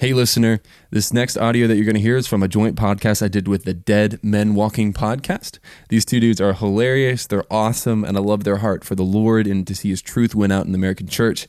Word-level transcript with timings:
Hey, 0.00 0.12
listener, 0.12 0.60
this 0.90 1.12
next 1.12 1.36
audio 1.36 1.66
that 1.66 1.74
you're 1.74 1.84
going 1.84 1.96
to 1.96 2.00
hear 2.00 2.16
is 2.16 2.28
from 2.28 2.44
a 2.44 2.46
joint 2.46 2.76
podcast 2.76 3.20
I 3.20 3.26
did 3.26 3.48
with 3.48 3.64
the 3.64 3.74
Dead 3.74 4.20
Men 4.22 4.54
Walking 4.54 4.92
podcast. 4.92 5.58
These 5.88 6.04
two 6.04 6.20
dudes 6.20 6.40
are 6.40 6.52
hilarious, 6.52 7.26
they're 7.26 7.42
awesome, 7.50 8.04
and 8.04 8.16
I 8.16 8.20
love 8.20 8.44
their 8.44 8.58
heart 8.58 8.84
for 8.84 8.94
the 8.94 9.02
Lord 9.02 9.48
and 9.48 9.66
to 9.66 9.74
see 9.74 9.90
his 9.90 10.00
truth 10.00 10.36
win 10.36 10.52
out 10.52 10.66
in 10.66 10.70
the 10.70 10.76
American 10.78 11.08
church. 11.08 11.48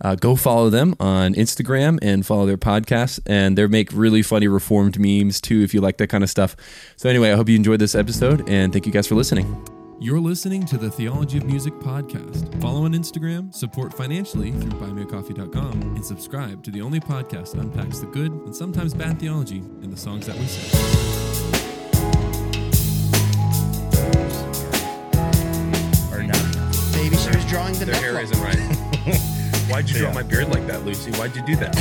Uh, 0.00 0.14
go 0.14 0.34
follow 0.34 0.70
them 0.70 0.94
on 0.98 1.34
Instagram 1.34 1.98
and 2.00 2.24
follow 2.24 2.46
their 2.46 2.56
podcast. 2.56 3.20
And 3.26 3.58
they 3.58 3.66
make 3.66 3.92
really 3.92 4.22
funny 4.22 4.48
reformed 4.48 4.98
memes 4.98 5.38
too, 5.38 5.60
if 5.60 5.74
you 5.74 5.82
like 5.82 5.98
that 5.98 6.08
kind 6.08 6.24
of 6.24 6.30
stuff. 6.30 6.56
So, 6.96 7.10
anyway, 7.10 7.32
I 7.32 7.36
hope 7.36 7.50
you 7.50 7.56
enjoyed 7.56 7.80
this 7.80 7.94
episode 7.94 8.48
and 8.48 8.72
thank 8.72 8.86
you 8.86 8.92
guys 8.92 9.08
for 9.08 9.14
listening. 9.14 9.79
You're 10.02 10.18
listening 10.18 10.64
to 10.64 10.78
the 10.78 10.90
Theology 10.90 11.36
of 11.36 11.44
Music 11.44 11.74
podcast. 11.74 12.58
Follow 12.62 12.86
on 12.86 12.94
Instagram, 12.94 13.54
support 13.54 13.92
financially 13.92 14.50
through 14.50 14.80
buymeacoffee.com, 14.80 15.72
and 15.82 16.02
subscribe 16.02 16.62
to 16.64 16.70
the 16.70 16.80
only 16.80 17.00
podcast 17.00 17.52
that 17.52 17.60
unpacks 17.60 17.98
the 17.98 18.06
good 18.06 18.32
and 18.32 18.56
sometimes 18.56 18.94
bad 18.94 19.20
theology 19.20 19.58
in 19.58 19.90
the 19.90 19.96
songs 19.98 20.24
that 20.24 20.38
we 20.38 20.46
sing. 20.46 20.80
Or 26.10 26.22
not. 26.22 26.56
Maybe 26.94 27.16
she 27.16 27.36
was 27.36 27.44
drawing 27.44 27.74
the 27.74 27.84
Their 27.84 27.94
neck 27.94 28.02
hair 28.02 28.22
isn't 28.22 28.40
right. 28.40 28.79
Why'd 29.70 29.88
you 29.88 29.98
draw 29.98 30.08
Yeah. 30.08 30.14
my 30.14 30.22
beard 30.22 30.48
like 30.48 30.66
that, 30.66 30.84
Lucy? 30.84 31.10
Why'd 31.12 31.34
you 31.36 31.42
do 31.46 31.56
that? 31.56 31.74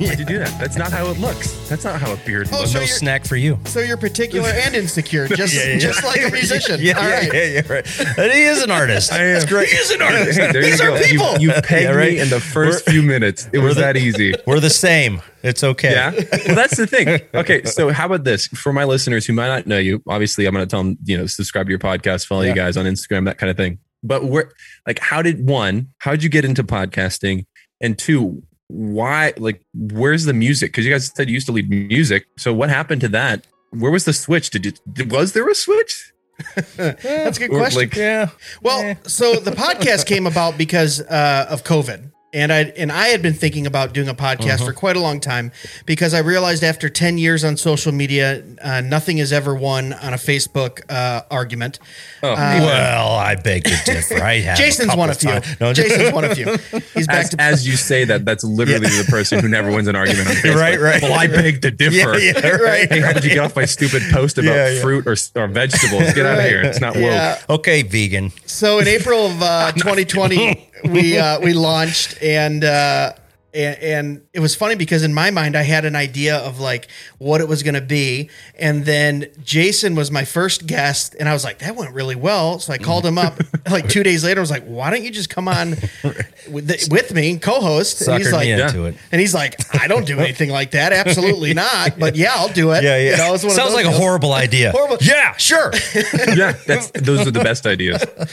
Why'd 0.00 0.18
you 0.18 0.24
do 0.24 0.38
that? 0.38 0.58
That's 0.60 0.76
not 0.76 0.92
how 0.92 1.06
it 1.10 1.18
looks. 1.18 1.52
That's 1.68 1.84
not 1.84 2.00
how 2.00 2.12
a 2.12 2.16
beard 2.18 2.48
Oh, 2.52 2.58
looks. 2.60 2.70
so 2.72 2.78
No 2.80 2.86
snack 2.86 3.24
for 3.26 3.36
you. 3.36 3.58
So 3.64 3.80
you're 3.80 3.96
particular 3.96 4.48
and 4.48 4.74
insecure, 4.74 5.26
just 5.36 5.54
Yeah, 5.54 5.64
yeah, 5.64 5.72
yeah. 5.74 5.78
just 5.78 6.04
like 6.04 6.22
a 6.24 6.30
musician. 6.30 6.80
Yeah, 6.82 6.98
All 6.98 7.08
yeah, 7.08 7.18
right. 7.18 7.32
yeah, 7.34 7.44
yeah, 7.44 7.72
right. 7.72 8.00
And 8.18 8.32
he 8.32 8.42
is 8.42 8.62
an 8.62 8.70
artist. 8.70 9.12
I 9.12 9.24
am. 9.24 9.46
Great. 9.46 9.68
He 9.68 9.76
is 9.76 9.90
an 9.90 10.02
artist. 10.02 10.38
Hey, 10.38 10.52
there 10.52 10.62
These 10.62 10.80
you 10.80 10.86
are 10.92 10.98
go. 10.98 11.04
people. 11.04 11.38
You, 11.40 11.48
you 11.54 11.62
pegged 11.62 11.84
Yeah, 11.84 11.90
right. 11.94 12.12
me 12.12 12.20
in 12.20 12.28
the 12.30 12.40
first 12.40 12.88
few 12.88 13.02
minutes. 13.02 13.48
It 13.52 13.58
we're 13.58 13.66
was 13.66 13.74
the- 13.76 13.80
that 13.82 13.96
easy. 13.96 14.34
We're 14.46 14.60
the 14.60 14.70
same. 14.70 15.20
It's 15.42 15.64
okay. 15.64 15.90
Yeah. 15.92 16.12
Well, 16.46 16.54
that's 16.56 16.76
the 16.76 16.86
thing. 16.86 17.20
Okay. 17.34 17.64
So, 17.64 17.90
how 17.90 18.06
about 18.06 18.22
this 18.24 18.46
for 18.48 18.72
my 18.72 18.84
listeners 18.84 19.26
who 19.26 19.32
might 19.32 19.48
not 19.48 19.66
know 19.66 19.78
you? 19.78 20.00
Obviously, 20.08 20.46
I'm 20.46 20.54
going 20.54 20.64
to 20.64 20.70
tell 20.70 20.84
them, 20.84 20.96
you 21.04 21.18
know, 21.18 21.26
subscribe 21.26 21.66
to 21.66 21.70
your 21.70 21.78
podcast, 21.80 22.26
follow 22.26 22.42
Yeah. 22.42 22.50
you 22.50 22.54
guys 22.54 22.76
on 22.76 22.84
Instagram, 22.86 23.24
that 23.24 23.38
kind 23.38 23.50
of 23.50 23.56
thing. 23.56 23.78
But 24.02 24.24
where, 24.24 24.50
like, 24.86 24.98
how 24.98 25.22
did 25.22 25.46
one, 25.48 25.88
how 25.98 26.10
did 26.12 26.22
you 26.24 26.28
get 26.28 26.44
into 26.44 26.64
podcasting? 26.64 27.46
And 27.80 27.98
two, 27.98 28.42
why, 28.68 29.32
like, 29.36 29.62
where's 29.74 30.24
the 30.24 30.32
music? 30.32 30.72
Because 30.72 30.84
you 30.86 30.92
guys 30.92 31.10
said 31.14 31.28
you 31.28 31.34
used 31.34 31.46
to 31.46 31.52
lead 31.52 31.68
music. 31.70 32.26
So, 32.38 32.52
what 32.52 32.68
happened 32.70 33.00
to 33.02 33.08
that? 33.08 33.46
Where 33.70 33.90
was 33.92 34.04
the 34.04 34.12
switch? 34.12 34.50
Did 34.50 34.66
you, 34.66 34.72
did- 34.92 35.10
was 35.12 35.32
there 35.32 35.48
a 35.48 35.54
switch? 35.54 36.12
That's 36.76 37.36
a 37.36 37.40
good 37.40 37.50
Or, 37.52 37.58
question. 37.58 37.80
like- 37.82 37.94
Yeah. 37.96 38.30
well, 38.62 38.82
Yeah. 38.82 38.94
so 39.06 39.34
the 39.34 39.52
podcast 39.52 40.06
came 40.06 40.26
about 40.26 40.58
because 40.58 41.00
uh, 41.02 41.46
of 41.48 41.62
COVID. 41.64 42.10
And 42.34 42.50
I 42.50 42.60
and 42.78 42.90
I 42.90 43.08
had 43.08 43.20
been 43.20 43.34
thinking 43.34 43.66
about 43.66 43.92
doing 43.92 44.08
a 44.08 44.14
podcast 44.14 44.54
Uh-huh. 44.54 44.66
for 44.66 44.72
quite 44.72 44.96
a 44.96 45.00
long 45.00 45.20
time 45.20 45.52
because 45.84 46.14
I 46.14 46.20
realized 46.20 46.64
after 46.64 46.88
ten 46.88 47.18
years 47.18 47.44
on 47.44 47.58
social 47.58 47.92
media, 47.92 48.42
uh, 48.62 48.80
nothing 48.80 49.18
has 49.18 49.34
ever 49.34 49.54
won 49.54 49.92
on 49.92 50.14
a 50.14 50.16
Facebook 50.16 50.80
uh, 50.88 51.22
argument. 51.30 51.78
Oh, 52.22 52.32
well, 52.32 53.10
I 53.16 53.34
beg 53.34 53.64
to 53.64 53.76
differ. 53.84 54.22
I 54.22 54.40
have. 54.40 54.56
Jason's 54.56 54.96
one 54.96 55.10
of 55.10 55.18
few. 55.18 55.28
times. 55.30 55.60
No, 55.60 55.74
Jason's 55.74 56.12
one 56.14 56.24
of 56.24 56.32
few. 56.32 56.56
He's 56.94 57.06
back 57.06 57.24
as, 57.24 57.30
to 57.30 57.40
as 57.40 57.66
you 57.68 57.76
say 57.76 58.04
that, 58.06 58.24
that's 58.24 58.44
literally 58.44 58.86
the 58.88 59.06
person 59.10 59.40
who 59.40 59.48
never 59.48 59.70
wins 59.70 59.88
an 59.88 59.96
argument 59.96 60.28
on 60.28 60.34
Facebook. 60.36 60.54
Right, 60.56 60.80
right. 60.80 61.02
Well, 61.02 61.12
I 61.12 61.26
beg 61.26 61.60
to 61.62 61.70
differ. 61.70 62.16
Yeah, 62.18 62.32
yeah, 62.42 62.48
right. 62.56 62.90
Hey, 62.90 63.00
how 63.00 63.12
did 63.12 63.24
you 63.24 63.30
get 63.30 63.40
off 63.40 63.54
my 63.56 63.66
stupid 63.66 64.02
post 64.10 64.38
about 64.38 64.54
Yeah, 64.54 64.68
yeah. 64.70 64.80
fruit 64.80 65.06
or, 65.06 65.16
or 65.34 65.48
vegetables? 65.48 66.14
Get 66.14 66.24
out 66.24 66.38
of 66.38 66.44
here. 66.46 66.62
It's 66.62 66.80
not 66.80 66.94
woke. 66.94 67.04
Yeah. 67.04 67.38
Okay, 67.50 67.82
vegan. 67.82 68.32
So 68.46 68.78
in 68.78 68.88
April 68.88 69.26
of 69.26 69.42
uh, 69.42 69.72
2020, 69.76 70.70
we 70.84 71.18
uh, 71.18 71.40
we 71.40 71.52
launched 71.52 72.22
and. 72.22 72.64
Uh, 72.64 73.12
and, 73.54 73.78
and 73.82 74.22
it 74.32 74.40
was 74.40 74.54
funny 74.54 74.74
because 74.74 75.02
in 75.02 75.12
my 75.14 75.30
mind 75.30 75.56
I 75.56 75.62
had 75.62 75.84
an 75.84 75.94
idea 75.96 76.36
of 76.38 76.58
like 76.60 76.88
what 77.18 77.40
it 77.40 77.48
was 77.48 77.62
going 77.62 77.74
to 77.74 77.80
be, 77.80 78.30
and 78.58 78.84
then 78.84 79.28
Jason 79.42 79.94
was 79.94 80.10
my 80.10 80.24
first 80.24 80.66
guest, 80.66 81.14
and 81.18 81.28
I 81.28 81.32
was 81.32 81.44
like, 81.44 81.58
that 81.58 81.76
went 81.76 81.94
really 81.94 82.16
well. 82.16 82.58
So 82.58 82.72
I 82.72 82.78
called 82.78 83.04
him 83.04 83.18
up 83.18 83.38
like 83.70 83.88
two 83.88 84.02
days 84.02 84.24
later. 84.24 84.40
I 84.40 84.42
was 84.42 84.50
like, 84.50 84.64
why 84.64 84.90
don't 84.90 85.02
you 85.04 85.10
just 85.10 85.30
come 85.30 85.48
on 85.48 85.70
with, 86.50 86.66
the, 86.66 86.88
with 86.90 87.12
me, 87.14 87.38
co-host? 87.38 88.00
And 88.08 88.18
he's 88.18 88.32
like, 88.32 88.46
me 88.46 88.52
into 88.52 88.84
it. 88.86 88.96
and 89.10 89.20
he's 89.20 89.34
like, 89.34 89.56
I 89.74 89.86
don't 89.88 90.06
do 90.06 90.18
anything 90.20 90.50
like 90.50 90.72
that, 90.72 90.92
absolutely 90.92 91.54
not. 91.54 91.98
But 91.98 92.16
yeah, 92.16 92.32
I'll 92.34 92.52
do 92.52 92.72
it. 92.72 92.82
Yeah, 92.84 92.96
yeah. 92.96 93.10
You 93.12 93.16
know, 93.18 93.34
it's 93.34 93.42
Sounds 93.42 93.56
those 93.56 93.74
like 93.74 93.86
a 93.86 93.90
horrible 93.90 94.32
idea. 94.32 94.72
Horrible. 94.72 94.98
Yeah, 95.00 95.36
sure. 95.36 95.72
Yeah, 95.94 96.52
that's 96.66 96.90
those 96.92 97.26
are 97.26 97.30
the 97.30 97.42
best 97.42 97.66
ideas. 97.66 98.02
And- 98.02 98.28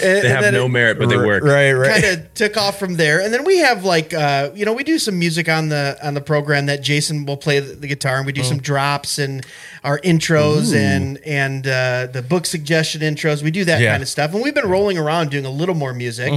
They 0.00 0.20
and 0.20 0.44
have 0.44 0.52
no 0.54 0.66
it- 0.66 0.68
merit, 0.70 0.98
but 0.98 1.08
they 1.08 1.16
work. 1.16 1.42
Right, 1.44 1.72
right. 1.72 2.02
kind 2.02 2.04
of 2.18 2.34
took 2.34 2.56
off 2.56 2.78
from 2.78 2.94
there 2.94 3.20
and 3.20 3.32
then 3.32 3.44
we 3.44 3.58
have 3.58 3.84
like 3.84 4.12
uh 4.14 4.50
you 4.62 4.66
know 4.66 4.72
we 4.74 4.84
do 4.84 4.96
some 4.96 5.18
music 5.18 5.48
on 5.48 5.70
the 5.70 5.98
on 6.04 6.14
the 6.14 6.20
program 6.20 6.66
that 6.66 6.82
jason 6.84 7.26
will 7.26 7.36
play 7.36 7.58
the, 7.58 7.74
the 7.74 7.88
guitar 7.88 8.18
and 8.18 8.26
we 8.26 8.30
do 8.32 8.44
some 8.44 8.58
drops 8.58 9.18
and 9.18 9.44
our 9.82 9.98
intros 10.02 10.72
and 10.72 11.18
and 11.26 11.66
uh 11.66 12.06
the 12.06 12.22
book 12.22 12.46
suggestion 12.46 13.00
intros 13.00 13.42
we 13.42 13.50
do 13.50 13.64
that 13.64 13.80
Yeah. 13.80 13.90
kind 13.90 14.04
of 14.04 14.08
stuff 14.08 14.32
and 14.32 14.40
we've 14.40 14.54
been 14.54 14.68
rolling 14.68 14.98
around 14.98 15.32
doing 15.32 15.44
a 15.46 15.50
little 15.50 15.74
more 15.74 15.92
music 15.92 16.32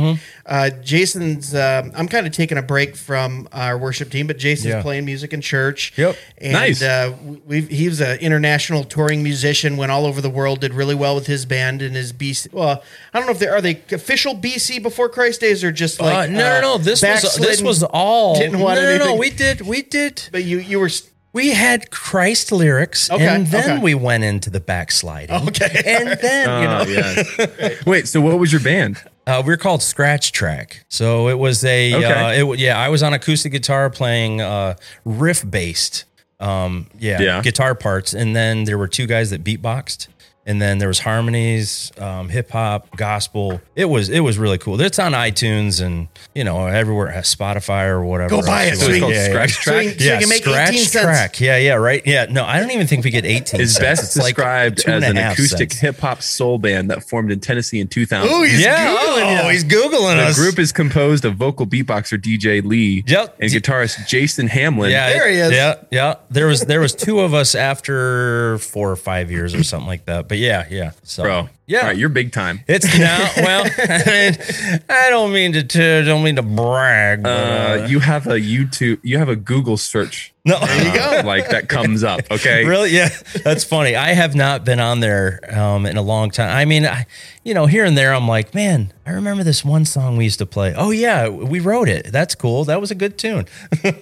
uh 0.48 0.72
jason's 0.82 1.54
um 1.54 1.92
i'm 1.96 2.08
kind 2.08 2.26
of 2.26 2.34
taking 2.34 2.58
a 2.58 2.64
break 2.64 2.96
from 2.96 3.48
our 3.52 3.78
worship 3.78 4.10
team 4.10 4.26
but 4.26 4.40
jason's 4.40 4.74
Yeah. 4.74 4.82
playing 4.82 5.06
music 5.06 5.32
in 5.32 5.42
church 5.42 5.94
Yep. 5.96 6.18
and 6.40 6.54
Nice. 6.54 6.82
uh 6.82 7.14
we've 7.46 7.70
he 7.70 7.88
was 7.88 8.02
an 8.02 8.18
international 8.18 8.86
touring 8.86 9.22
musician 9.22 9.78
went 9.78 9.92
all 9.92 10.08
over 10.08 10.20
the 10.20 10.32
world 10.32 10.62
did 10.62 10.74
really 10.74 10.96
well 10.96 11.14
with 11.14 11.28
his 11.28 11.46
band 11.46 11.84
and 11.84 11.96
his 11.96 12.12
bc 12.12 12.52
well 12.52 12.82
i 13.14 13.20
don't 13.20 13.28
know 13.28 13.34
if 13.34 13.40
they 13.40 13.48
are 13.50 13.62
they 13.62 13.84
official 13.92 14.34
bc 14.34 14.82
before 14.82 15.10
christ 15.10 15.42
days 15.42 15.64
or 15.64 15.72
just 15.72 16.02
like 16.02 16.28
uh, 16.30 16.32
no, 16.32 16.40
no, 16.40 16.62
no. 16.62 16.78
This 16.80 17.04
was 17.04 17.36
this 17.36 17.62
was 17.62 17.84
all. 17.84 18.15
Didn't 18.38 18.60
want 18.60 18.80
no, 18.80 18.98
no, 18.98 19.06
no. 19.06 19.16
We 19.16 19.30
did. 19.30 19.62
We 19.62 19.82
did. 19.82 20.30
But 20.32 20.44
you 20.44 20.58
you 20.60 20.80
were 20.80 20.90
We 21.34 21.52
had 21.52 21.92
Christ 21.92 22.52
lyrics, 22.52 23.10
Okay, 23.12 23.28
and 23.28 23.48
then 23.48 23.72
okay. 23.78 23.84
we 23.84 23.94
went 23.94 24.24
into 24.24 24.50
the 24.50 24.60
backsliding. 24.62 25.36
Okay, 25.50 25.82
and 25.86 26.18
then 26.22 26.62
you 26.62 26.68
know, 26.68 26.84
Oh, 26.88 27.46
yes. 27.60 27.86
Wait, 27.86 28.08
so 28.08 28.22
what 28.22 28.40
was 28.40 28.52
your 28.52 28.62
band? 28.62 29.02
Uh, 29.28 29.42
we 29.46 29.52
are 29.54 29.58
called 29.58 29.82
Scratch 29.82 30.32
Track. 30.32 30.86
So 30.88 31.28
it 31.30 31.38
was 31.40 31.66
a, 31.66 31.94
Okay. 31.96 32.06
uh, 32.06 32.52
it, 32.54 32.60
yeah, 32.60 32.78
I 32.80 32.90
was 32.90 33.02
on 33.04 33.12
acoustic 33.14 33.52
guitar 33.52 33.90
playing 33.90 34.40
uh, 34.40 34.76
riff 35.04 35.44
based, 35.50 36.06
um, 36.40 36.88
yeah, 37.00 37.20
Yeah. 37.20 37.42
guitar 37.42 37.74
parts. 37.76 38.14
And 38.14 38.36
then 38.36 38.66
there 38.66 38.78
were 38.78 38.88
two 38.88 39.08
guys 39.08 39.32
that 39.32 39.44
beatboxed. 39.44 40.08
And 40.48 40.62
then 40.62 40.78
there 40.78 40.88
was 40.88 41.00
harmonies, 41.00 41.92
um, 41.98 42.30
hip 42.30 42.52
hop, 42.52 42.96
gospel. 42.96 43.62
It 43.76 43.86
was 43.86 44.10
it 44.10 44.20
was 44.20 44.38
really 44.38 44.60
cool. 44.60 44.80
It's 44.80 45.00
on 45.00 45.14
iTunes 45.14 45.84
and 45.84 46.08
you 46.36 46.44
know 46.44 46.68
everywhere, 46.68 47.08
uh, 47.10 47.22
Spotify 47.22 47.88
or 47.88 48.04
whatever. 48.06 48.30
Go 48.30 48.42
buy 48.46 48.66
it. 48.66 48.74
you 48.74 48.76
So 48.76 48.86
it's 48.86 48.92
want. 48.92 49.00
called 49.02 49.14
Yeah, 49.14 49.22
yeah. 49.24 49.30
Scratch 49.30 49.54
so 49.56 49.72
Track? 49.72 49.84
you, 49.86 49.90
so 49.92 50.06
Yeah, 50.06 50.14
you 50.14 50.20
can 50.20 50.30
make 50.30 50.44
scratch 50.44 50.70
18 50.70 50.86
cents. 50.86 51.04
track. 51.06 51.42
Yeah, 51.42 51.58
yeah, 51.58 51.74
right. 51.74 52.04
Yeah, 52.06 52.26
no, 52.30 52.46
I 52.46 52.60
don't 52.60 52.70
even 52.70 52.86
think 52.86 53.04
we 53.04 53.10
get 53.10 53.26
18 53.26 53.60
Is 53.60 53.74
cents. 53.74 53.80
best 53.84 54.04
It's 54.04 54.18
like 54.18 54.36
described 54.36 54.78
two 54.80 54.92
as 54.92 55.04
an 55.04 55.18
acoustic 55.18 55.74
hip 55.74 55.98
hop 56.00 56.22
soul 56.22 56.60
band 56.60 56.92
that 56.92 57.04
formed 57.04 57.32
in 57.32 57.40
Tennessee 57.40 57.80
in 57.80 57.88
2000. 57.88 58.32
Ooh, 58.32 58.44
he's 58.44 58.62
Yeah, 58.62 58.86
Googling 58.96 59.44
oh, 59.46 59.50
he's 59.50 59.64
googling 59.64 60.16
the 60.18 60.24
us. 60.26 60.36
The 60.38 60.42
group 60.44 60.60
is 60.60 60.72
composed 60.72 61.26
of 61.26 61.38
vocal 61.38 61.66
beatboxer 61.66 62.22
DJ 62.22 62.64
Lee 62.64 63.04
Yep. 63.08 63.38
and 63.40 63.50
guitarist 63.52 64.08
Jason 64.08 64.46
Hamlin. 64.48 64.92
Yeah, 64.92 65.10
There 65.10 65.28
it- 65.28 65.34
he 65.34 65.40
is. 65.40 65.52
Yeah, 65.54 65.76
yeah. 65.90 66.16
There 66.30 66.46
was 66.46 66.62
there 66.62 66.82
was 66.82 66.94
two 66.94 67.20
of 67.22 67.34
us 67.34 67.56
after 67.56 68.60
four 68.60 68.92
or 68.92 68.96
five 68.96 69.32
years 69.32 69.56
or 69.56 69.64
something 69.64 69.88
like 69.88 70.06
that. 70.06 70.28
But 70.28 70.35
yeah, 70.38 70.66
yeah. 70.70 70.92
So 71.04 71.24
bro. 71.24 71.50
Yeah. 71.68 71.80
All 71.80 71.86
right, 71.88 71.98
you're 71.98 72.10
big 72.10 72.32
time. 72.32 72.62
it's 72.68 72.86
now. 73.00 73.30
Well, 73.38 73.66
I, 73.78 74.04
mean, 74.06 74.82
I 74.90 75.10
don't 75.10 75.34
mean 75.34 75.54
to, 75.54 75.64
to 75.64 76.04
don't 76.04 76.24
mean 76.24 76.36
to 76.38 76.44
brag. 76.44 77.24
But, 77.24 77.30
Uh, 77.30 77.84
uh, 77.84 77.88
you 77.88 78.00
have 78.00 78.28
a 78.28 78.40
YouTube, 78.40 79.00
you 79.04 79.18
have 79.18 79.30
a 79.30 79.36
Google 79.36 79.78
search. 79.78 80.34
no, 80.46 80.60
There 80.66 80.86
you 80.86 80.94
go. 80.94 81.22
Like 81.28 81.50
that 81.50 81.70
comes 81.70 82.04
up. 82.04 82.22
Okay. 82.32 82.66
really? 82.66 82.92
Yeah, 82.92 83.10
that's 83.44 83.64
funny. 83.64 83.96
I 83.96 84.14
have 84.14 84.36
not 84.36 84.64
been 84.64 84.80
on 84.80 85.00
there 85.00 85.40
um, 85.52 85.86
in 85.86 85.98
a 85.98 86.02
long 86.04 86.30
time. 86.32 86.56
I 86.56 86.66
mean, 86.66 86.86
I, 86.86 87.08
you 87.44 87.54
know, 87.54 87.66
here 87.66 87.84
and 87.86 87.98
there, 87.98 88.14
I'm 88.14 88.28
like, 88.28 88.54
man, 88.54 88.94
I 89.08 89.12
remember 89.12 89.44
this 89.44 89.64
one 89.66 89.86
song 89.86 90.18
we 90.18 90.24
used 90.26 90.40
to 90.40 90.46
play. 90.46 90.74
Oh 90.76 90.92
yeah, 90.92 91.28
we 91.30 91.60
wrote 91.60 91.90
it. 91.90 92.12
That's 92.12 92.36
cool. 92.36 92.64
That 92.66 92.80
was 92.82 92.92
a 92.92 92.96
good 92.96 93.18
tune. 93.18 93.46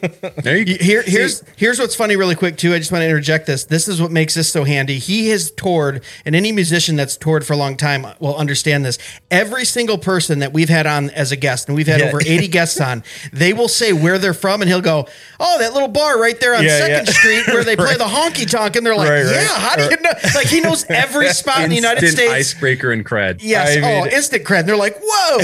There 0.44 0.58
you 0.58 0.66
go. 0.66 0.84
Here, 0.84 1.04
here's 1.04 1.44
here's 1.56 1.80
what's 1.80 1.96
funny, 1.96 2.16
really 2.16 2.36
quick 2.36 2.58
too. 2.58 2.74
I 2.74 2.80
just 2.80 2.92
want 2.92 3.02
to 3.02 3.06
interject 3.06 3.46
this. 3.46 3.66
This 3.66 3.88
is 3.88 4.02
what 4.02 4.12
makes 4.12 4.34
this 4.34 4.50
so 4.52 4.64
handy. 4.66 4.98
He 5.00 5.30
has 5.30 5.52
toured, 5.52 6.04
and 6.26 6.36
any 6.36 6.52
musician 6.52 6.96
that's 6.96 7.16
toured 7.16 7.46
for 7.46 7.53
a 7.54 7.56
long 7.56 7.78
time 7.78 8.06
will 8.20 8.36
understand 8.36 8.84
this. 8.84 8.98
Every 9.32 9.64
single 9.66 9.98
person 9.98 10.40
that 10.40 10.52
we've 10.52 10.70
had 10.70 10.86
on 10.86 11.10
as 11.12 11.32
a 11.32 11.36
guest, 11.38 11.68
and 11.70 11.76
we've 11.76 11.88
had 11.88 12.02
Yeah. 12.02 12.08
over 12.08 12.20
80 12.22 12.48
guests 12.50 12.82
on, 12.82 13.04
they 13.32 13.54
will 13.54 13.68
say 13.70 13.94
where 13.94 14.18
they're 14.18 14.34
from, 14.34 14.62
and 14.62 14.70
he'll 14.70 14.82
go, 14.82 15.08
"Oh, 15.40 15.60
that 15.60 15.74
little 15.74 15.88
bar 15.88 16.20
right 16.20 16.38
there 16.40 16.56
on 16.56 16.64
Yeah, 16.64 16.80
Second 16.80 17.08
yeah. 17.08 17.14
Street 17.14 17.48
where 17.48 17.64
they 17.64 17.76
play 17.86 17.96
the 17.96 18.04
honky 18.06 18.50
tonk," 18.50 18.76
and 18.76 18.86
they're 18.86 18.96
like, 18.96 19.10
Right, 19.10 19.24
right. 19.24 19.32
"Yeah, 19.34 19.48
how 19.48 19.76
do 19.76 19.84
you 19.84 19.98
know?" 20.02 20.12
Like 20.36 20.48
he 20.48 20.60
knows 20.62 20.86
every 20.90 21.30
spot 21.34 21.62
in 21.64 21.70
the 21.70 21.76
United 21.76 22.08
States. 22.10 22.32
icebreaker 22.34 22.92
and 22.92 23.06
cred. 23.06 23.38
Yes. 23.42 23.78
I 23.78 23.82
mean- 23.82 24.04
oh, 24.12 24.16
instant 24.16 24.44
cred. 24.44 24.60
And 24.62 24.70
they're 24.70 24.76
like, 24.76 24.98
"Whoa." 25.02 25.38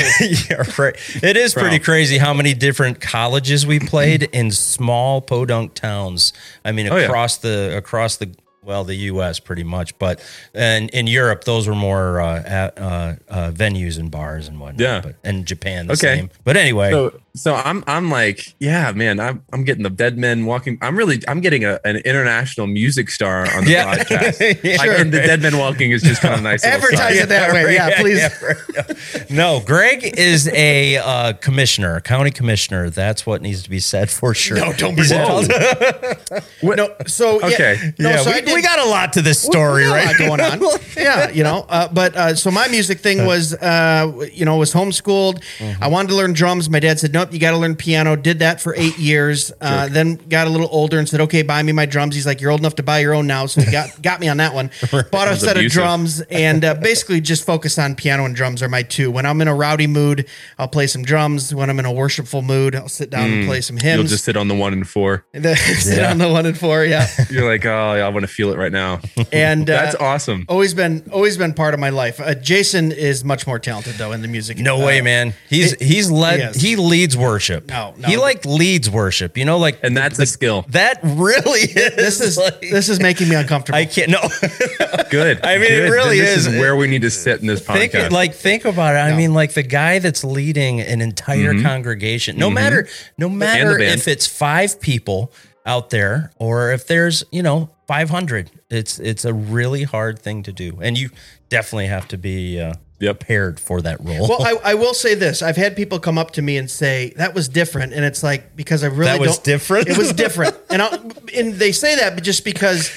yeah, 0.50 0.64
right. 0.78 0.96
It 1.24 1.38
is 1.38 1.54
pretty 1.54 1.80
crazy 1.80 2.18
how 2.18 2.34
many 2.34 2.54
different 2.54 3.00
colleges 3.00 3.66
we 3.66 3.80
played 3.80 4.24
in 4.24 4.52
small 4.52 5.22
podunk 5.22 5.74
towns. 5.76 6.34
I 6.66 6.72
mean, 6.72 6.88
Oh, 6.90 6.98
across 6.98 7.38
the 7.38 7.76
across 7.78 8.18
the 8.18 8.34
well, 8.64 8.84
the 8.84 8.96
U.S. 8.96 9.40
pretty 9.40 9.64
much, 9.64 9.98
but 10.00 10.20
and 10.54 10.90
in 10.92 11.08
Europe, 11.08 11.44
those 11.46 11.68
were 11.68 11.76
more 11.76 12.20
uh, 12.22 12.44
at, 12.44 12.78
uh, 12.78 13.16
uh, 13.30 13.52
venues 13.52 13.98
and 14.00 14.12
bars 14.12 14.48
and 14.48 14.60
whatnot. 14.60 14.80
Yeah. 14.80 15.02
but, 15.02 15.16
and 15.24 15.46
Japan 15.46 15.88
the 15.88 15.94
Okay. 15.94 16.18
same. 16.18 16.30
But 16.44 16.58
anyway, 16.58 16.92
So 16.92 17.20
so 17.36 17.56
I'm 17.56 17.84
I'm 17.88 18.10
like, 18.10 18.56
yeah, 18.60 18.92
man, 18.92 19.20
I'm 19.20 19.44
I'm 19.54 19.64
getting 19.64 19.84
the 19.84 19.90
dead 19.90 20.18
men 20.18 20.46
walking. 20.46 20.78
I'm 20.82 20.98
really 20.98 21.22
I'm 21.28 21.42
getting 21.42 21.64
a, 21.66 21.80
an 21.86 21.98
international 21.98 22.68
music 22.68 23.10
star 23.12 23.42
on 23.56 23.66
the 23.66 23.72
Yeah. 23.72 23.96
podcast. 23.98 24.64
Yeah. 24.64 24.78
Like, 24.80 25.00
and 25.00 25.12
the 25.14 25.20
dead 25.20 25.42
men 25.42 25.58
walking 25.58 25.92
is 25.92 26.02
just 26.02 26.22
kind 26.22 26.36
of 26.36 26.42
nice. 26.44 26.64
little 26.64 26.78
Advertise 26.82 27.18
it 27.18 27.30
that 27.30 27.54
way. 27.54 27.74
Yeah, 27.76 27.98
please. 28.02 28.22
right. 28.42 29.30
No, 29.30 29.60
Greg 29.66 30.18
is 30.18 30.48
a 30.54 30.98
uh, 30.98 31.34
commissioner, 31.34 31.96
a 31.98 32.02
county 32.02 32.32
commissioner. 32.32 32.90
That's 32.90 33.26
what 33.26 33.42
needs 33.42 33.64
to 33.64 33.70
be 33.70 33.80
said 33.80 34.10
for 34.10 34.34
sure. 34.34 34.58
No, 34.58 34.74
don't 34.74 34.96
be 34.96 35.04
bring 35.08 36.78
No, 36.78 36.96
so 37.08 37.38
Okay. 37.42 37.76
yeah, 37.82 37.92
no, 38.00 38.10
yeah, 38.12 38.18
so 38.22 38.32
we, 38.32 38.42
did, 38.42 38.54
we 38.54 38.62
got 38.62 38.80
a 38.80 38.86
lot 38.90 39.14
to 39.14 39.22
this 39.22 39.42
story, 39.42 39.84
we 39.84 39.90
got 39.90 39.96
a 40.04 40.06
right? 40.08 40.30
lot 40.30 40.40
going 40.62 40.64
on. 40.64 40.80
yeah, 40.98 41.30
you 41.30 41.44
know. 41.44 41.66
Uh, 41.70 41.88
but 41.88 42.16
uh, 42.16 42.36
so 42.36 42.52
my 42.52 42.68
music 42.70 43.00
thing 43.00 43.26
was, 43.26 43.54
uh, 43.56 44.28
you 44.34 44.46
know, 44.46 44.58
was 44.58 44.74
homeschooled. 44.74 45.42
Mm-hmm. 45.58 45.84
I 45.84 45.88
wanted 45.88 46.10
to 46.10 46.16
learn 46.16 46.34
drums. 46.34 46.70
My 46.70 46.80
dad 46.80 47.00
said, 47.00 47.14
"Nope, 47.20 47.34
you 47.34 47.40
got 47.40 47.52
to 47.52 47.58
learn 47.58 47.76
piano." 47.76 48.16
Did 48.16 48.40
that 48.40 48.62
for 48.62 48.74
eight 48.76 48.98
years. 48.98 49.52
Uh, 49.62 49.88
then 49.90 50.16
got 50.30 50.48
a 50.48 50.50
little 50.50 50.70
older 50.72 50.98
and 51.00 51.08
said, 51.10 51.22
"Okay, 51.22 51.42
buy 51.42 51.62
me 51.64 51.72
my 51.72 51.86
drums." 51.86 52.16
He's 52.16 52.26
like, 52.26 52.42
"You're 52.42 52.52
old 52.52 52.62
enough 52.62 52.76
to 52.76 52.84
buy 52.84 53.00
your 53.00 53.14
own 53.14 53.28
now," 53.28 53.46
so 53.46 53.62
he 53.62 53.72
got 53.72 54.02
got 54.02 54.20
me 54.20 54.28
on 54.28 54.38
that 54.38 54.54
one. 54.54 54.72
Bought 55.12 55.28
a 55.28 55.36
set 55.36 55.58
abusive. 55.58 55.66
of 55.66 55.72
drums 55.72 56.22
and 56.22 56.64
uh, 56.66 56.74
basically 56.76 57.22
just 57.22 57.46
focus 57.46 57.78
on 57.78 57.96
piano 57.96 58.26
and 58.26 58.36
drums 58.36 58.64
are 58.64 58.70
my 58.70 58.84
two. 58.84 59.12
When 59.12 59.26
I'm 59.26 59.42
in 59.42 59.48
a 59.48 59.56
rowdy 59.56 59.88
mood, 59.88 60.28
I'll 60.58 60.68
play 60.68 60.88
some 60.88 61.04
drums. 61.04 61.54
When 61.54 61.70
I'm 61.70 61.80
in 61.80 61.86
a 61.86 61.92
worshipful 61.92 62.42
mood, 62.42 62.76
I'll 62.76 62.88
sit 62.90 63.10
down 63.10 63.30
and 63.32 63.48
play 63.48 63.62
some 63.62 63.78
hymns. 63.78 63.98
You'll 64.00 64.08
just 64.08 64.24
sit 64.24 64.38
on 64.38 64.48
the 64.48 64.56
one 64.56 64.74
and 64.74 64.88
four. 64.88 65.26
sit 65.34 65.98
Yeah. 65.98 66.12
on 66.12 66.18
the 66.18 66.30
one 66.30 66.46
and 66.46 66.58
four, 66.58 66.84
yeah. 66.86 67.08
You're 67.30 67.50
like, 67.50 67.66
oh, 67.66 67.96
yeah, 67.96 68.06
I 68.06 68.10
want 68.10 68.24
to 68.24 68.32
feel 68.32 68.52
it 68.54 68.58
right 68.58 68.72
now. 68.72 69.02
And 69.32 69.70
uh, 69.70 69.74
That's 69.74 69.96
awesome. 69.96 70.46
always 70.48 70.74
been 70.74 71.10
always 71.12 71.38
been 71.38 71.54
part 71.54 71.74
of 71.74 71.80
my 71.80 71.90
life. 71.90 72.20
Uh, 72.20 72.36
Jason 72.36 72.92
is 72.92 73.24
much 73.24 73.46
more 73.48 73.60
talented 73.60 73.96
though 73.96 74.12
in 74.14 74.22
the 74.22 74.28
music. 74.28 74.58
No 74.58 74.82
Uh, 74.82 74.86
way, 74.86 75.02
man. 75.02 75.34
He's 75.50 75.74
it- 75.74 75.82
he's 75.82 76.10
led. 76.10 76.56
he. 76.56 76.70
He 76.70 76.76
leads 76.76 77.09
worship. 77.18 77.68
No, 77.68 77.94
no. 77.98 78.08
he 78.08 78.18
like 78.18 78.46
leads 78.46 78.90
worship. 78.90 79.38
You 79.38 79.46
know, 79.46 79.58
like 79.58 79.80
And 79.84 79.96
that's 79.96 80.20
a 80.20 80.26
skill. 80.26 80.66
that 80.70 81.00
really 81.04 81.62
is. 81.62 81.96
This 81.96 82.22
is 82.22 82.38
like- 82.38 82.62
this 82.62 82.90
is 82.90 83.00
making 83.00 83.30
me 83.30 83.36
uncomfortable. 83.36 83.78
I 83.78 83.86
can't. 83.86 84.10
No, 84.10 84.20
Good. 85.10 85.44
I 85.46 85.58
mean, 85.58 85.72
it 85.72 85.90
really 85.90 86.20
this 86.20 86.38
is. 86.38 86.48
is 86.48 86.60
where 86.60 86.76
we 86.76 86.88
need 86.88 87.02
to 87.04 87.10
sit 87.12 87.42
in 87.42 87.48
this 87.48 87.66
think 87.66 87.94
podcast. 87.94 88.12
like 88.12 88.34
think 88.34 88.66
about 88.66 88.96
it. 88.96 89.00
I 89.00 89.16
mean, 89.16 89.34
like 89.34 89.54
the 89.54 89.64
guy 89.64 90.00
that's 90.00 90.24
leading 90.24 90.82
an 90.82 91.02
entire 91.02 91.54
Mm-hmm. 91.54 91.66
congregation. 91.66 92.38
No 92.38 92.50
matter, 92.50 92.88
no 93.18 93.30
matter 93.30 93.80
if 93.80 94.08
it's 94.08 94.28
five 94.28 94.80
people 94.82 95.32
out 95.66 95.90
there 95.90 96.32
or 96.38 96.72
if 96.72 96.88
there's 96.88 97.24
you 97.32 97.42
know 97.44 97.70
five 97.88 98.10
hundred. 98.10 98.52
It's 98.70 99.00
it's 99.00 99.26
a 99.26 99.34
really 99.34 99.84
hard 99.84 100.20
thing 100.20 100.44
to 100.44 100.52
do, 100.54 100.78
and 100.82 100.98
you 100.98 101.10
definitely 101.50 101.88
have 101.88 102.08
to 102.10 102.18
be 102.18 102.60
uh, 102.60 102.74
Yep. 103.00 103.20
prepared 103.20 103.60
for 103.60 103.82
that 103.82 104.04
role. 104.04 104.28
well, 104.28 104.44
I, 104.44 104.72
I 104.72 104.74
will 104.76 104.94
say 104.94 105.16
this: 105.16 105.42
I've 105.42 105.58
had 105.58 105.76
people 105.76 106.00
come 106.00 106.18
up 106.18 106.32
to 106.32 106.42
me 106.42 106.58
and 106.58 106.70
say 106.70 107.14
that 107.18 107.34
was 107.34 107.48
different, 107.50 107.94
and 107.94 108.04
it's 108.06 108.24
like 108.24 108.56
because 108.56 108.84
I 108.84 108.88
really 108.88 109.06
That 109.06 109.20
was 109.20 109.38
don't- 109.38 109.44
different? 109.46 109.88
It 109.88 109.98
was 109.98 110.12
different, 110.24 110.56
and 110.70 110.82
I'll, 110.82 110.94
and 111.36 111.54
they 111.56 111.72
say 111.72 111.96
that 111.96 112.22
just 112.24 112.44
because 112.44 112.92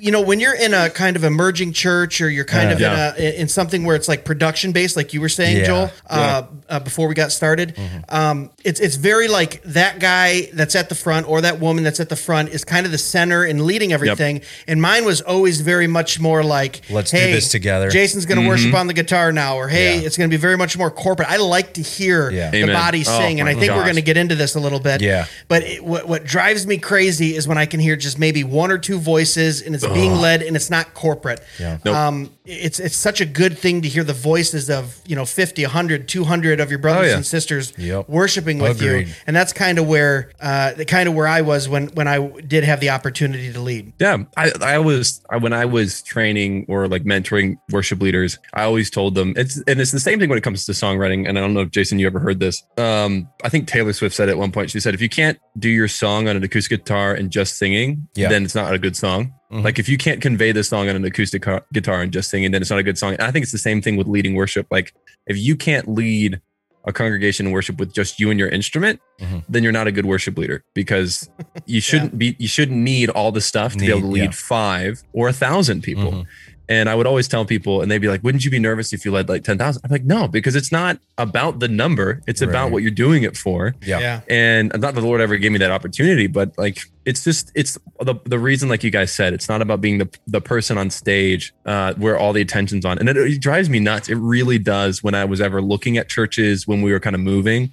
you 0.00 0.10
know 0.10 0.20
when 0.20 0.40
you're 0.40 0.54
in 0.54 0.74
a 0.74 0.90
kind 0.90 1.16
of 1.16 1.24
emerging 1.24 1.72
church 1.72 2.20
or 2.20 2.28
you're 2.30 2.44
kind 2.44 2.70
of 2.72 2.80
Yeah. 2.80 3.14
in 3.16 3.22
a 3.24 3.40
in 3.42 3.48
something 3.48 3.84
where 3.84 3.96
it's 3.96 4.08
like 4.08 4.24
production 4.24 4.72
based, 4.72 4.96
like 4.96 5.12
you 5.14 5.20
were 5.20 5.28
saying, 5.28 5.58
Yeah. 5.58 5.64
Joel, 5.66 5.90
uh, 6.08 6.42
uh, 6.68 6.80
before 6.80 7.08
we 7.08 7.14
got 7.14 7.32
started. 7.32 7.76
Um, 8.08 8.50
it's 8.64 8.80
it's 8.80 8.96
very 8.96 9.28
like 9.28 9.62
that 9.64 9.98
guy 10.00 10.48
that's 10.52 10.74
at 10.74 10.88
the 10.88 10.94
front 10.94 11.28
or 11.28 11.40
that 11.42 11.60
woman 11.60 11.84
that's 11.84 12.00
at 12.00 12.08
the 12.08 12.16
front 12.16 12.48
is 12.50 12.64
kind 12.64 12.86
of 12.86 12.92
the 12.92 12.98
center 12.98 13.44
and 13.44 13.62
leading 13.62 13.92
everything. 13.92 14.42
And 14.66 14.80
mine 14.80 15.04
was 15.04 15.20
always 15.20 15.60
very 15.60 15.86
much 15.86 16.20
more 16.20 16.42
like, 16.42 16.82
Let's 16.90 17.10
do 17.10 17.18
this 17.18 17.50
together. 17.50 17.90
Jason's 17.90 18.26
going 18.26 18.40
to 18.42 18.48
worship 18.48 18.74
on 18.74 18.86
the 18.86 18.94
guitar 18.94 19.32
now, 19.32 19.56
or 19.56 19.68
hey, 19.68 19.98
Yeah. 20.00 20.06
it's 20.06 20.16
going 20.16 20.28
to 20.30 20.34
be 20.36 20.40
very 20.40 20.56
much 20.56 20.76
more 20.76 20.90
corporate. 20.90 21.28
I 21.30 21.36
like 21.36 21.74
to 21.74 21.82
hear 21.82 22.30
Yeah. 22.30 22.50
the 22.50 22.62
Amen. 22.62 22.74
body 22.74 23.04
Oh, 23.06 23.18
sing, 23.18 23.40
and 23.40 23.48
I 23.48 23.54
my 23.54 23.60
think 23.60 23.72
we're 23.72 23.82
going 23.84 23.94
to 23.96 24.02
get 24.02 24.16
into 24.16 24.34
this 24.34 24.54
a 24.54 24.60
little 24.60 24.80
bit. 24.80 25.00
Yeah. 25.02 25.26
But 25.48 25.62
it, 25.64 25.84
what 25.84 26.08
what 26.08 26.24
drives 26.24 26.66
me 26.66 26.78
crazy 26.78 27.34
is 27.36 27.46
when 27.48 27.58
I 27.58 27.66
can 27.66 27.80
hear 27.80 27.96
just 27.96 28.18
maybe 28.18 28.44
one 28.44 28.70
or 28.70 28.78
two 28.78 28.98
voices, 28.98 29.60
and 29.62 29.74
it's 29.74 29.83
being 29.92 30.12
led, 30.14 30.42
and 30.42 30.56
it's 30.56 30.70
not 30.70 30.94
corporate. 30.94 31.42
Yeah. 31.58 31.78
Nope. 31.84 31.94
Um, 31.94 32.30
it's 32.46 32.78
it's 32.78 32.96
such 32.96 33.20
a 33.20 33.26
good 33.26 33.58
thing 33.58 33.82
to 33.82 33.88
hear 33.88 34.04
the 34.04 34.12
voices 34.12 34.68
of 34.70 35.00
you 35.06 35.16
know 35.16 35.24
50 35.24 35.62
100 35.62 36.06
200 36.08 36.60
of 36.60 36.70
your 36.70 36.78
brothers 36.78 37.06
Oh, 37.06 37.08
yeah. 37.10 37.16
and 37.16 37.24
sisters 37.26 37.72
Yep. 37.78 38.08
worshiping 38.08 38.58
with 38.58 38.82
Agreed. 38.82 39.08
you 39.08 39.14
and 39.26 39.34
that's 39.34 39.54
kind 39.54 39.78
of 39.78 39.86
where 39.88 40.30
uh 40.40 40.72
the 40.74 40.84
kind 40.84 41.08
of 41.08 41.14
where 41.14 41.26
i 41.26 41.40
was 41.40 41.70
when 41.70 41.86
when 41.94 42.06
i 42.06 42.18
did 42.46 42.62
have 42.64 42.80
the 42.80 42.90
opportunity 42.90 43.50
to 43.50 43.60
lead 43.60 43.94
Yeah, 43.98 44.24
I, 44.36 44.52
I 44.60 44.78
was 44.78 45.22
I, 45.30 45.38
when 45.38 45.54
I 45.54 45.64
was 45.64 46.02
training 46.02 46.66
or 46.68 46.86
like 46.86 47.04
mentoring 47.04 47.56
worship 47.70 48.02
leaders, 48.02 48.38
I 48.52 48.64
always 48.64 48.90
told 48.90 49.14
them 49.14 49.32
it's 49.36 49.56
and 49.66 49.80
it's 49.80 49.92
the 49.92 49.98
same 50.00 50.18
thing 50.18 50.28
when 50.28 50.36
it 50.36 50.44
comes 50.44 50.66
to 50.66 50.72
songwriting. 50.72 51.26
And 51.26 51.38
I 51.38 51.40
don't 51.40 51.54
know 51.54 51.60
if 51.60 51.70
Jason, 51.70 51.98
you 51.98 52.06
ever 52.06 52.18
heard 52.18 52.40
this. 52.40 52.62
Um, 52.76 53.28
I 53.42 53.48
think 53.48 53.66
Taylor 53.68 53.92
Swift 53.94 54.14
said 54.14 54.28
at 54.28 54.36
one 54.36 54.52
point. 54.52 54.70
She 54.70 54.80
said, 54.80 54.92
"If 54.94 55.00
you 55.00 55.08
can't 55.08 55.38
do 55.58 55.68
your 55.70 55.88
song 55.88 56.28
on 56.28 56.36
an 56.36 56.44
acoustic 56.44 56.80
guitar 56.84 57.14
and 57.14 57.30
just 57.30 57.56
singing, 57.56 58.06
Yeah. 58.14 58.28
then 58.28 58.44
it's 58.44 58.54
not 58.54 58.74
a 58.74 58.78
good 58.78 58.96
song. 58.96 59.32
Mhm. 59.54 59.62
Like 59.64 59.78
if 59.78 59.88
you 59.88 59.96
can't 59.96 60.20
convey 60.20 60.50
the 60.52 60.64
song 60.64 60.88
on 60.88 60.96
an 60.96 61.04
acoustic 61.04 61.42
car- 61.42 61.64
guitar 61.72 62.02
and 62.02 62.12
just 62.12 62.28
singing, 62.30 62.50
then 62.50 62.60
it's 62.60 62.70
not 62.70 62.78
a 62.80 62.82
good 62.82 62.98
song. 62.98 63.12
And 63.12 63.22
I 63.22 63.30
think 63.30 63.44
it's 63.44 63.52
the 63.52 63.58
same 63.58 63.80
thing 63.80 63.96
with 63.96 64.08
leading 64.08 64.34
worship. 64.34 64.66
Like 64.70 64.92
if 65.26 65.38
you 65.38 65.54
can't 65.56 65.88
lead 65.88 66.40
a 66.86 66.92
congregation 66.92 67.46
in 67.46 67.52
worship 67.52 67.78
with 67.78 67.94
just 67.94 68.20
you 68.20 68.30
and 68.30 68.38
your 68.38 68.48
instrument, 68.48 69.00
Mhm. 69.20 69.44
then 69.48 69.62
you're 69.62 69.72
not 69.72 69.86
a 69.86 69.92
good 69.92 70.04
worship 70.06 70.36
leader 70.36 70.62
because 70.74 71.30
you 71.66 71.80
shouldn't 71.80 72.18
be 72.18 72.36
you 72.38 72.48
shouldn't 72.48 72.76
need 72.78 73.08
all 73.10 73.32
the 73.32 73.40
stuff 73.40 73.72
to 73.74 73.78
be 73.78 73.88
able 73.90 74.00
to 74.00 74.06
lead 74.06 74.24
yeah. 74.24 74.30
five 74.32 75.02
or 75.12 75.28
a 75.28 75.32
thousand 75.32 75.82
people. 75.82 76.12
Mhm. 76.12 76.24
And 76.66 76.88
I 76.88 76.94
would 76.94 77.06
always 77.06 77.28
tell 77.28 77.44
people, 77.44 77.82
and 77.82 77.90
they'd 77.90 77.98
be 77.98 78.08
like, 78.08 78.24
"Wouldn't 78.24 78.42
you 78.42 78.50
be 78.50 78.58
nervous 78.58 78.94
if 78.94 79.04
you 79.04 79.10
led 79.12 79.28
like 79.28 79.44
ten 79.44 79.58
thousand? 79.58 79.82
I'm 79.84 79.90
like, 79.90 80.04
"No, 80.04 80.26
because 80.28 80.56
it's 80.56 80.72
not 80.72 80.98
about 81.18 81.60
the 81.60 81.68
number; 81.68 82.22
it's 82.26 82.40
Right. 82.40 82.48
about 82.48 82.70
what 82.70 82.80
you're 82.82 82.90
doing 82.90 83.22
it 83.22 83.36
for." 83.36 83.74
yeah. 83.84 84.20
And 84.30 84.70
not 84.72 84.80
that 84.80 84.94
the 84.94 85.02
Lord 85.06 85.20
ever 85.20 85.36
gave 85.36 85.52
me 85.52 85.58
that 85.58 85.70
opportunity, 85.70 86.26
but 86.26 86.52
like 86.56 86.78
it's 87.04 87.24
just 87.24 87.52
it's 87.54 87.78
the 88.00 88.14
the 88.24 88.38
reason, 88.38 88.68
like 88.68 88.82
you 88.82 88.90
guys 88.90 89.12
said, 89.12 89.32
it's 89.32 89.48
not 89.48 89.62
about 89.62 89.80
being 89.80 89.98
the 89.98 90.08
the 90.26 90.40
person 90.40 90.78
on 90.78 90.90
stage 90.90 91.54
uh, 91.66 91.94
where 91.94 92.18
all 92.18 92.32
the 92.32 92.40
attention's 92.40 92.84
on, 92.84 92.98
and 92.98 93.08
it, 93.08 93.16
it 93.16 93.40
drives 93.40 93.68
me 93.68 93.80
nuts. 93.80 94.08
It 94.08 94.16
really 94.16 94.58
does. 94.58 95.02
When 95.02 95.14
I 95.14 95.24
was 95.24 95.40
ever 95.40 95.60
looking 95.60 95.98
at 95.98 96.08
churches 96.08 96.66
when 96.66 96.82
we 96.82 96.92
were 96.92 97.00
kind 97.00 97.14
of 97.14 97.20
moving, 97.20 97.72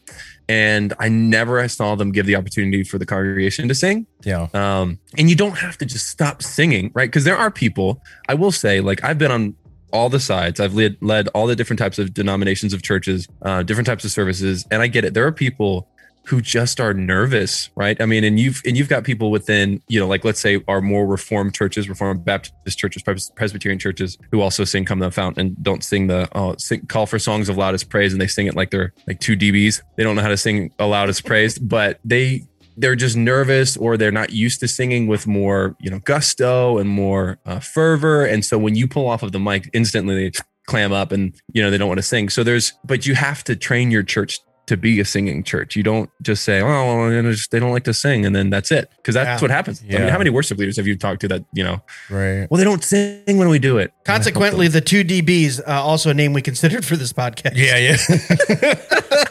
and 0.49 0.93
I 0.99 1.07
never 1.07 1.65
saw 1.69 1.95
them 1.95 2.11
give 2.11 2.25
the 2.25 2.35
opportunity 2.35 2.83
for 2.83 2.97
the 2.97 3.05
congregation 3.05 3.67
to 3.67 3.75
sing. 3.75 4.05
yeah. 4.23 4.47
Um, 4.53 4.99
and 5.17 5.29
you 5.29 5.35
don't 5.35 5.57
have 5.57 5.77
to 5.77 5.85
just 5.85 6.09
stop 6.09 6.43
singing, 6.43 6.91
right? 6.93 7.09
Because 7.09 7.23
there 7.23 7.37
are 7.37 7.51
people, 7.51 8.01
I 8.27 8.33
will 8.33 8.51
say, 8.51 8.81
like 8.81 9.03
I've 9.03 9.17
been 9.17 9.31
on 9.31 9.55
all 9.93 10.09
the 10.09 10.19
sides. 10.19 10.59
I've 10.59 10.73
led, 10.73 10.97
led 11.01 11.27
all 11.29 11.47
the 11.47 11.55
different 11.55 11.79
types 11.79 11.99
of 11.99 12.13
denominations 12.13 12.73
of 12.73 12.81
churches, 12.81 13.27
uh, 13.41 13.63
different 13.63 13.87
types 13.87 14.03
of 14.05 14.11
services, 14.11 14.65
and 14.71 14.81
I 14.81 14.87
get 14.87 15.05
it. 15.05 15.13
There 15.13 15.25
are 15.25 15.31
people 15.31 15.87
who 16.25 16.41
just 16.41 16.79
are 16.79 16.93
nervous, 16.93 17.69
right? 17.75 17.99
I 17.99 18.05
mean, 18.05 18.23
and 18.23 18.39
you've 18.39 18.61
and 18.65 18.77
you've 18.77 18.89
got 18.89 19.03
people 19.03 19.31
within, 19.31 19.81
you 19.87 19.99
know, 19.99 20.07
like 20.07 20.23
let's 20.23 20.39
say 20.39 20.63
our 20.67 20.81
more 20.81 21.07
reformed 21.07 21.55
churches, 21.55 21.89
reformed 21.89 22.23
Baptist 22.23 22.77
churches, 22.77 23.03
Presbyterian 23.35 23.79
churches, 23.79 24.17
who 24.31 24.41
also 24.41 24.63
sing 24.63 24.85
"Come 24.85 24.99
to 24.99 25.05
the 25.05 25.11
Fount" 25.11 25.37
and 25.37 25.61
don't 25.63 25.83
sing 25.83 26.07
the 26.07 26.29
oh, 26.33 26.55
sing, 26.57 26.85
call 26.85 27.05
for 27.05 27.19
songs 27.19 27.49
of 27.49 27.57
loudest 27.57 27.89
praise, 27.89 28.13
and 28.13 28.21
they 28.21 28.27
sing 28.27 28.47
it 28.47 28.55
like 28.55 28.69
they're 28.69 28.93
like 29.07 29.19
two 29.19 29.35
dBs. 29.35 29.81
They 29.97 30.03
don't 30.03 30.15
know 30.15 30.21
how 30.21 30.29
to 30.29 30.37
sing 30.37 30.71
a 30.79 30.85
loudest 30.85 31.25
praise, 31.25 31.57
but 31.57 31.99
they 32.05 32.43
they're 32.77 32.95
just 32.95 33.17
nervous 33.17 33.75
or 33.77 33.97
they're 33.97 34.11
not 34.11 34.31
used 34.31 34.59
to 34.59 34.67
singing 34.67 35.07
with 35.07 35.27
more 35.27 35.75
you 35.79 35.89
know 35.89 35.99
gusto 35.99 36.77
and 36.77 36.89
more 36.89 37.37
uh, 37.45 37.59
fervor 37.59 38.25
and 38.25 38.45
so 38.45 38.57
when 38.57 38.75
you 38.75 38.87
pull 38.87 39.07
off 39.07 39.23
of 39.23 39.31
the 39.33 39.39
mic 39.39 39.69
instantly 39.73 40.15
they 40.15 40.31
clam 40.67 40.93
up 40.93 41.11
and 41.11 41.35
you 41.53 41.61
know 41.61 41.69
they 41.69 41.77
don't 41.77 41.89
want 41.89 41.97
to 41.97 42.03
sing 42.03 42.29
so 42.29 42.43
there's 42.43 42.73
but 42.85 43.05
you 43.05 43.13
have 43.13 43.43
to 43.43 43.55
train 43.55 43.91
your 43.91 44.03
church 44.03 44.39
to 44.71 44.77
be 44.77 44.99
a 44.99 45.05
singing 45.05 45.43
church 45.43 45.75
you 45.75 45.83
don't 45.83 46.09
just 46.21 46.41
say 46.43 46.61
oh 46.61 46.65
well, 46.97 47.11
you 47.11 47.21
know, 47.21 47.31
just- 47.31 47.51
they 47.51 47.59
don't 47.59 47.71
like 47.77 47.83
to 47.91 47.93
sing 47.93 48.25
and 48.25 48.33
then 48.35 48.49
that's 48.49 48.71
it 48.71 48.89
because 48.97 49.13
that's 49.15 49.27
Yeah. 49.39 49.43
what 49.43 49.51
happens 49.51 49.83
i 49.83 49.99
mean 49.99 50.07
how 50.07 50.17
many 50.17 50.29
worship 50.37 50.57
leaders 50.57 50.77
have 50.77 50.87
you 50.87 50.95
talked 50.97 51.21
to 51.21 51.27
that 51.33 51.43
you 51.53 51.63
know 51.63 51.77
Right. 52.09 52.47
well 52.49 52.57
they 52.57 52.63
don't 52.71 52.83
sing 52.83 53.37
when 53.41 53.49
we 53.49 53.59
do 53.59 53.77
it 53.77 53.93
consequently 54.05 54.67
the 54.67 54.81
two 54.81 55.03
dbs 55.03 55.59
uh, 55.67 55.71
also 55.89 56.09
a 56.09 56.13
name 56.21 56.31
we 56.33 56.41
considered 56.41 56.83
for 56.85 56.95
this 56.95 57.11
podcast 57.13 57.55
Yeah. 57.55 57.77
Yeah. 57.77 59.17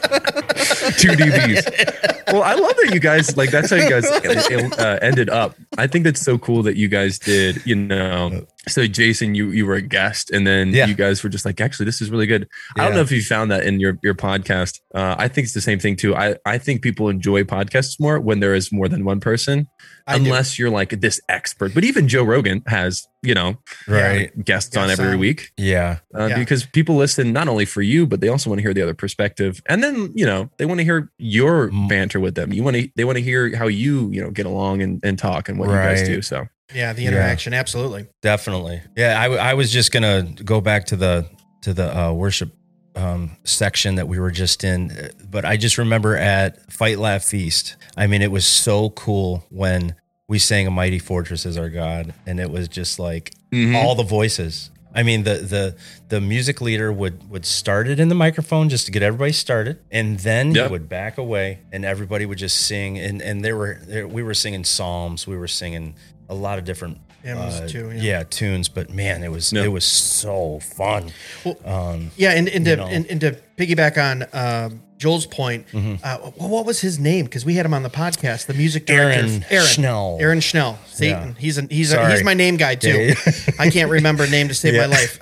two 1.01 1.09
dbs 1.09 2.33
well 2.33 2.43
i 2.43 2.53
love 2.53 2.75
that 2.83 2.91
you 2.93 2.99
guys 2.99 3.35
like 3.37 3.49
that's 3.51 3.69
how 3.69 3.75
you 3.75 3.89
guys 3.89 4.05
uh, 4.05 4.99
ended 5.01 5.29
up. 5.29 5.55
I 5.77 5.87
think 5.87 6.05
that's 6.05 6.21
so 6.21 6.37
cool 6.37 6.63
that 6.63 6.75
you 6.77 6.87
guys 6.87 7.17
did 7.19 7.65
you 7.65 7.75
know 7.75 8.45
so 8.67 8.85
jason 8.87 9.33
you 9.35 9.49
you 9.49 9.65
were 9.65 9.75
a 9.75 9.81
guest 9.81 10.29
and 10.31 10.45
then 10.45 10.69
Yeah. 10.69 10.85
you 10.85 10.93
guys 10.93 11.23
were 11.23 11.29
just 11.29 11.45
like 11.45 11.59
actually 11.59 11.85
this 11.87 12.01
is 12.01 12.09
really 12.11 12.27
good. 12.27 12.47
I 12.77 12.85
don't 12.85 12.93
know 12.93 13.01
if 13.01 13.11
you 13.11 13.21
found 13.21 13.49
that 13.51 13.63
in 13.65 13.79
your 13.79 13.97
your 14.03 14.13
podcast. 14.13 14.79
Uh, 14.93 15.15
i 15.17 15.27
think 15.27 15.45
it's 15.45 15.53
the 15.53 15.61
same 15.61 15.79
thing 15.79 15.95
too. 15.95 16.15
I 16.15 16.35
i 16.45 16.57
think 16.57 16.81
people 16.81 17.09
enjoy 17.09 17.43
podcasts 17.43 17.99
more 17.99 18.19
when 18.19 18.39
there 18.39 18.53
is 18.53 18.71
more 18.71 18.87
than 18.87 19.03
one 19.03 19.19
person 19.19 19.67
I 20.11 20.17
do. 20.19 20.25
unless 20.25 20.57
you're 20.59 20.69
like 20.69 20.89
this 21.01 21.19
expert 21.29 21.73
but 21.73 21.83
even 21.83 22.07
joe 22.07 22.23
rogan 22.23 22.63
has 22.67 23.07
you 23.23 23.33
know 23.33 23.57
right. 23.87 24.31
guests 24.43 24.75
on 24.77 24.89
every 24.89 25.13
on. 25.13 25.19
week 25.19 25.51
Yeah. 25.57 25.97
uh, 26.17 26.25
Yeah. 26.27 26.37
because 26.39 26.65
people 26.65 26.95
listen 26.95 27.31
not 27.33 27.47
only 27.47 27.65
for 27.65 27.81
you, 27.81 28.07
but 28.07 28.19
they 28.21 28.27
also 28.29 28.49
want 28.49 28.57
to 28.59 28.63
hear 28.63 28.73
the 28.73 28.81
other 28.81 28.95
perspective, 28.95 29.61
and 29.67 29.83
then 29.83 30.11
you 30.15 30.25
know 30.25 30.49
they 30.57 30.65
want 30.65 30.79
to 30.79 30.83
hear 30.83 31.11
your 31.19 31.69
banter 31.89 32.19
with 32.19 32.33
them. 32.35 32.51
You 32.51 32.63
want 32.63 32.77
to 32.77 32.89
they 32.95 33.03
want 33.05 33.17
to 33.17 33.23
hear 33.23 33.55
how 33.55 33.67
you 33.67 34.09
you 34.11 34.21
know 34.23 34.31
get 34.31 34.45
along 34.47 34.81
and, 34.81 34.99
and 35.03 35.19
talk 35.19 35.49
and 35.49 35.59
what 35.59 35.69
you 35.69 35.75
guys 35.75 36.01
do. 36.03 36.21
So 36.23 36.47
yeah 36.73 36.93
the 36.93 37.03
Yeah. 37.03 37.09
interaction 37.09 37.53
absolutely 37.53 38.07
Definitely. 38.23 38.81
Yeah. 38.97 39.21
I, 39.21 39.51
I 39.51 39.53
was 39.53 39.71
just 39.71 39.91
gonna 39.91 40.23
go 40.43 40.59
back 40.61 40.85
to 40.87 40.95
the 40.95 41.27
to 41.61 41.73
the 41.75 41.95
uh, 41.95 42.11
worship 42.13 42.51
um, 42.95 43.37
section 43.43 43.95
that 43.95 44.07
we 44.07 44.19
were 44.19 44.31
just 44.31 44.63
in, 44.63 45.11
but 45.29 45.45
I 45.45 45.55
just 45.57 45.77
remember 45.77 46.17
at 46.17 46.71
Fight 46.73 46.97
Laugh 46.99 47.23
Feast. 47.23 47.77
I 47.95 48.07
mean, 48.07 48.21
it 48.21 48.31
was 48.31 48.45
so 48.45 48.89
cool 48.89 49.45
when 49.49 49.95
we 50.31 50.39
sang 50.39 50.65
"A 50.65 50.71
Mighty 50.71 50.97
Fortress 50.97 51.45
Is 51.45 51.57
Our 51.57 51.67
God," 51.69 52.13
and 52.25 52.39
it 52.39 52.49
was 52.49 52.69
just 52.69 52.97
like 52.99 53.33
Mhm. 53.51 53.75
all 53.75 53.95
the 53.95 54.03
voices. 54.03 54.71
I 54.95 55.03
mean, 55.03 55.23
the 55.23 55.35
the 55.35 55.75
the 56.07 56.21
music 56.21 56.61
leader 56.61 56.89
would 56.91 57.29
would 57.29 57.45
start 57.45 57.89
it 57.89 57.99
in 57.99 58.07
the 58.07 58.15
microphone 58.15 58.69
just 58.69 58.85
to 58.85 58.93
get 58.93 59.03
everybody 59.03 59.33
started, 59.33 59.79
and 59.91 60.17
then 60.19 60.55
Yep. 60.55 60.67
he 60.67 60.71
would 60.71 60.87
back 60.87 61.17
away, 61.17 61.59
and 61.73 61.83
everybody 61.83 62.25
would 62.25 62.37
just 62.37 62.55
sing. 62.61 62.97
And 62.97 63.21
and 63.21 63.43
there 63.43 63.57
were 63.57 63.77
there, 63.85 64.07
we 64.07 64.23
were 64.23 64.33
singing 64.33 64.63
psalms, 64.63 65.27
we 65.27 65.35
were 65.35 65.49
singing 65.49 65.95
a 66.29 66.33
lot 66.33 66.57
of 66.57 66.63
different 66.63 66.99
Hymns, 67.23 67.55
uh, 67.55 67.67
too, 67.69 67.91
yeah. 67.91 68.01
yeah. 68.01 68.23
tunes. 68.23 68.69
But 68.69 68.89
man, 68.89 69.23
it 69.23 69.31
was 69.31 69.51
Yeah. 69.53 69.63
it 69.63 69.71
was 69.71 69.85
so 69.85 70.59
fun. 70.59 71.11
Well, 71.45 71.57
Um, 71.65 72.11
Yeah, 72.17 72.31
and, 72.31 72.47
and, 72.49 72.65
to, 72.65 72.71
You 72.71 72.77
know. 72.77 72.87
and, 72.87 73.05
and 73.07 73.21
to 73.21 73.37
piggyback 73.57 73.97
on 73.97 74.25
um, 74.33 74.81
Joel's 74.97 75.25
point, 75.25 75.67
Mm-hmm. 75.71 75.95
uh, 76.03 76.31
well, 76.37 76.49
what 76.49 76.65
was 76.65 76.81
his 76.81 76.99
name? 76.99 77.25
Because 77.25 77.43
we 77.45 77.55
had 77.55 77.65
him 77.65 77.73
on 77.73 77.83
the 77.83 77.89
podcast, 77.89 78.45
the 78.45 78.53
music 78.53 78.85
director, 78.85 79.43
Aaron 79.49 79.65
Schnell. 79.67 80.17
Aaron 80.21 80.39
Schnell, 80.41 80.77
Satan. 80.87 81.29
Yeah. 81.29 81.33
He's 81.39 81.57
an, 81.57 81.69
he's 81.69 81.91
a, 81.93 82.09
he's 82.11 82.23
my 82.23 82.33
name 82.33 82.57
guy 82.57 82.75
too. 82.75 82.89
Yeah. 83.15 83.15
I 83.59 83.69
can't 83.69 83.89
remember 83.91 84.23
a 84.23 84.29
name 84.29 84.47
to 84.49 84.53
save 84.53 84.73
Yeah. 84.75 84.81
my 84.81 84.85
life. 84.87 85.19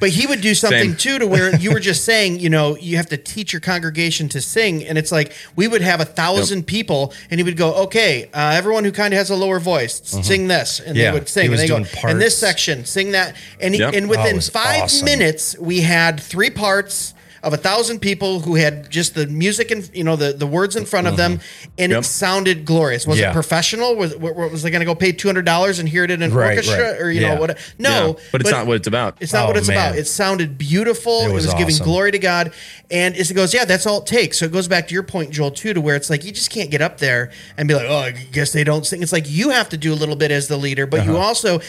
But 0.00 0.10
he 0.10 0.26
would 0.28 0.40
do 0.40 0.54
something 0.54 0.90
Same. 0.90 0.96
too 0.96 1.18
to 1.18 1.26
where 1.26 1.56
you 1.56 1.72
were 1.72 1.80
just 1.80 2.04
saying, 2.10 2.38
you 2.38 2.48
know, 2.48 2.76
you 2.76 2.96
have 2.98 3.08
to 3.08 3.16
teach 3.16 3.52
your 3.52 3.60
congregation 3.60 4.28
to 4.30 4.40
sing, 4.40 4.84
and 4.84 4.96
it's 4.96 5.10
like 5.10 5.32
we 5.56 5.66
would 5.66 5.82
have 5.82 6.00
a 6.00 6.04
thousand 6.04 6.66
people, 6.68 7.12
and 7.30 7.40
he 7.40 7.44
would 7.44 7.56
go, 7.56 7.74
okay, 7.84 8.30
uh, 8.32 8.52
everyone 8.54 8.84
who 8.84 8.92
kind 8.92 9.12
of 9.12 9.18
has 9.18 9.30
a 9.30 9.36
lower 9.36 9.58
voice, 9.58 10.00
sing 10.04 10.46
this, 10.48 10.78
and. 10.80 10.96
Yeah, 10.96 11.10
they 11.10 11.18
would 11.18 11.28
sing, 11.28 11.46
he 11.46 11.52
and 11.52 11.58
they 11.58 11.66
go, 11.68 11.78
doing 11.80 11.88
and 12.04 12.20
this 12.20 12.38
section, 12.38 12.84
sing 12.84 13.12
that, 13.12 13.34
and 13.60 13.74
he, 13.74 13.80
Yep. 13.80 13.94
and 13.94 14.06
Oh, 14.06 14.08
within 14.10 14.26
it 14.26 14.34
was 14.36 14.48
five 14.48 14.84
awesome. 14.84 15.04
minutes 15.04 15.56
we 15.58 15.80
had 15.80 16.20
three 16.20 16.50
parts 16.50 17.14
of 17.42 17.52
a 17.52 17.56
thousand 17.56 18.00
people 18.00 18.40
who 18.40 18.54
had 18.56 18.90
just 18.90 19.14
the 19.14 19.26
music 19.26 19.70
and 19.70 19.88
you 19.94 20.04
know 20.04 20.16
the, 20.16 20.32
the 20.32 20.46
words 20.46 20.76
in 20.76 20.84
front 20.84 21.06
of 21.06 21.16
them 21.16 21.34
mm-hmm. 21.38 21.70
and 21.78 21.92
Yep. 21.92 22.00
it 22.00 22.04
sounded 22.04 22.64
glorious 22.64 23.06
was 23.06 23.18
Yeah. 23.18 23.30
it 23.30 23.32
professional 23.32 23.94
was, 23.96 24.16
wa- 24.16 24.32
wa- 24.32 24.48
was 24.48 24.62
they 24.62 24.70
going 24.70 24.80
to 24.80 24.86
go 24.86 24.94
pay 24.94 25.12
$200 25.12 25.80
and 25.80 25.88
hear 25.88 26.04
it 26.04 26.10
in 26.10 26.22
an 26.22 26.32
Right, 26.32 26.56
orchestra 26.56 26.92
right. 26.92 27.00
or 27.00 27.10
you 27.10 27.20
Yeah. 27.20 27.34
know 27.34 27.40
what 27.40 27.58
no 27.78 28.08
Yeah, 28.08 28.24
but 28.32 28.40
it's 28.40 28.50
not 28.50 28.66
what 28.66 28.76
it's 28.76 28.86
about. 28.88 29.16
it's 29.20 29.32
not 29.32 29.44
Oh, 29.44 29.48
what 29.48 29.56
it's 29.56 29.68
man. 29.68 29.76
about. 29.76 29.98
It 29.98 30.06
sounded 30.06 30.58
beautiful. 30.58 31.20
It 31.22 31.28
It 31.30 31.32
was, 31.32 31.44
was 31.46 31.54
giving 31.54 31.74
awesome. 31.74 31.86
glory 31.86 32.12
to 32.12 32.18
God. 32.18 32.52
And 32.90 33.14
it 33.16 33.34
goes, 33.34 33.52
yeah, 33.52 33.66
that's 33.66 33.86
all 33.86 33.98
it 34.00 34.06
takes. 34.06 34.38
So 34.38 34.46
it 34.46 34.52
goes 34.52 34.66
back 34.66 34.88
to 34.88 34.94
your 34.94 35.02
point, 35.02 35.30
Joel, 35.30 35.50
too, 35.50 35.74
to 35.74 35.80
where 35.80 35.94
it's 35.94 36.08
like 36.08 36.24
you 36.24 36.32
just 36.32 36.50
can't 36.50 36.70
get 36.70 36.80
up 36.80 36.96
there 36.98 37.30
and 37.58 37.68
be 37.68 37.74
like, 37.74 37.84
oh, 37.86 37.98
I 37.98 38.12
guess 38.12 38.52
they 38.52 38.64
don't 38.64 38.86
sing. 38.86 39.02
It's 39.02 39.12
like 39.12 39.28
you 39.28 39.50
have 39.50 39.68
to 39.68 39.76
do 39.76 39.92
a 39.92 39.94
little 39.96 40.16
bit 40.16 40.30
as 40.30 40.48
the 40.48 40.56
leader, 40.56 40.86
but 40.86 41.04
you 41.04 41.18
also 41.18 41.60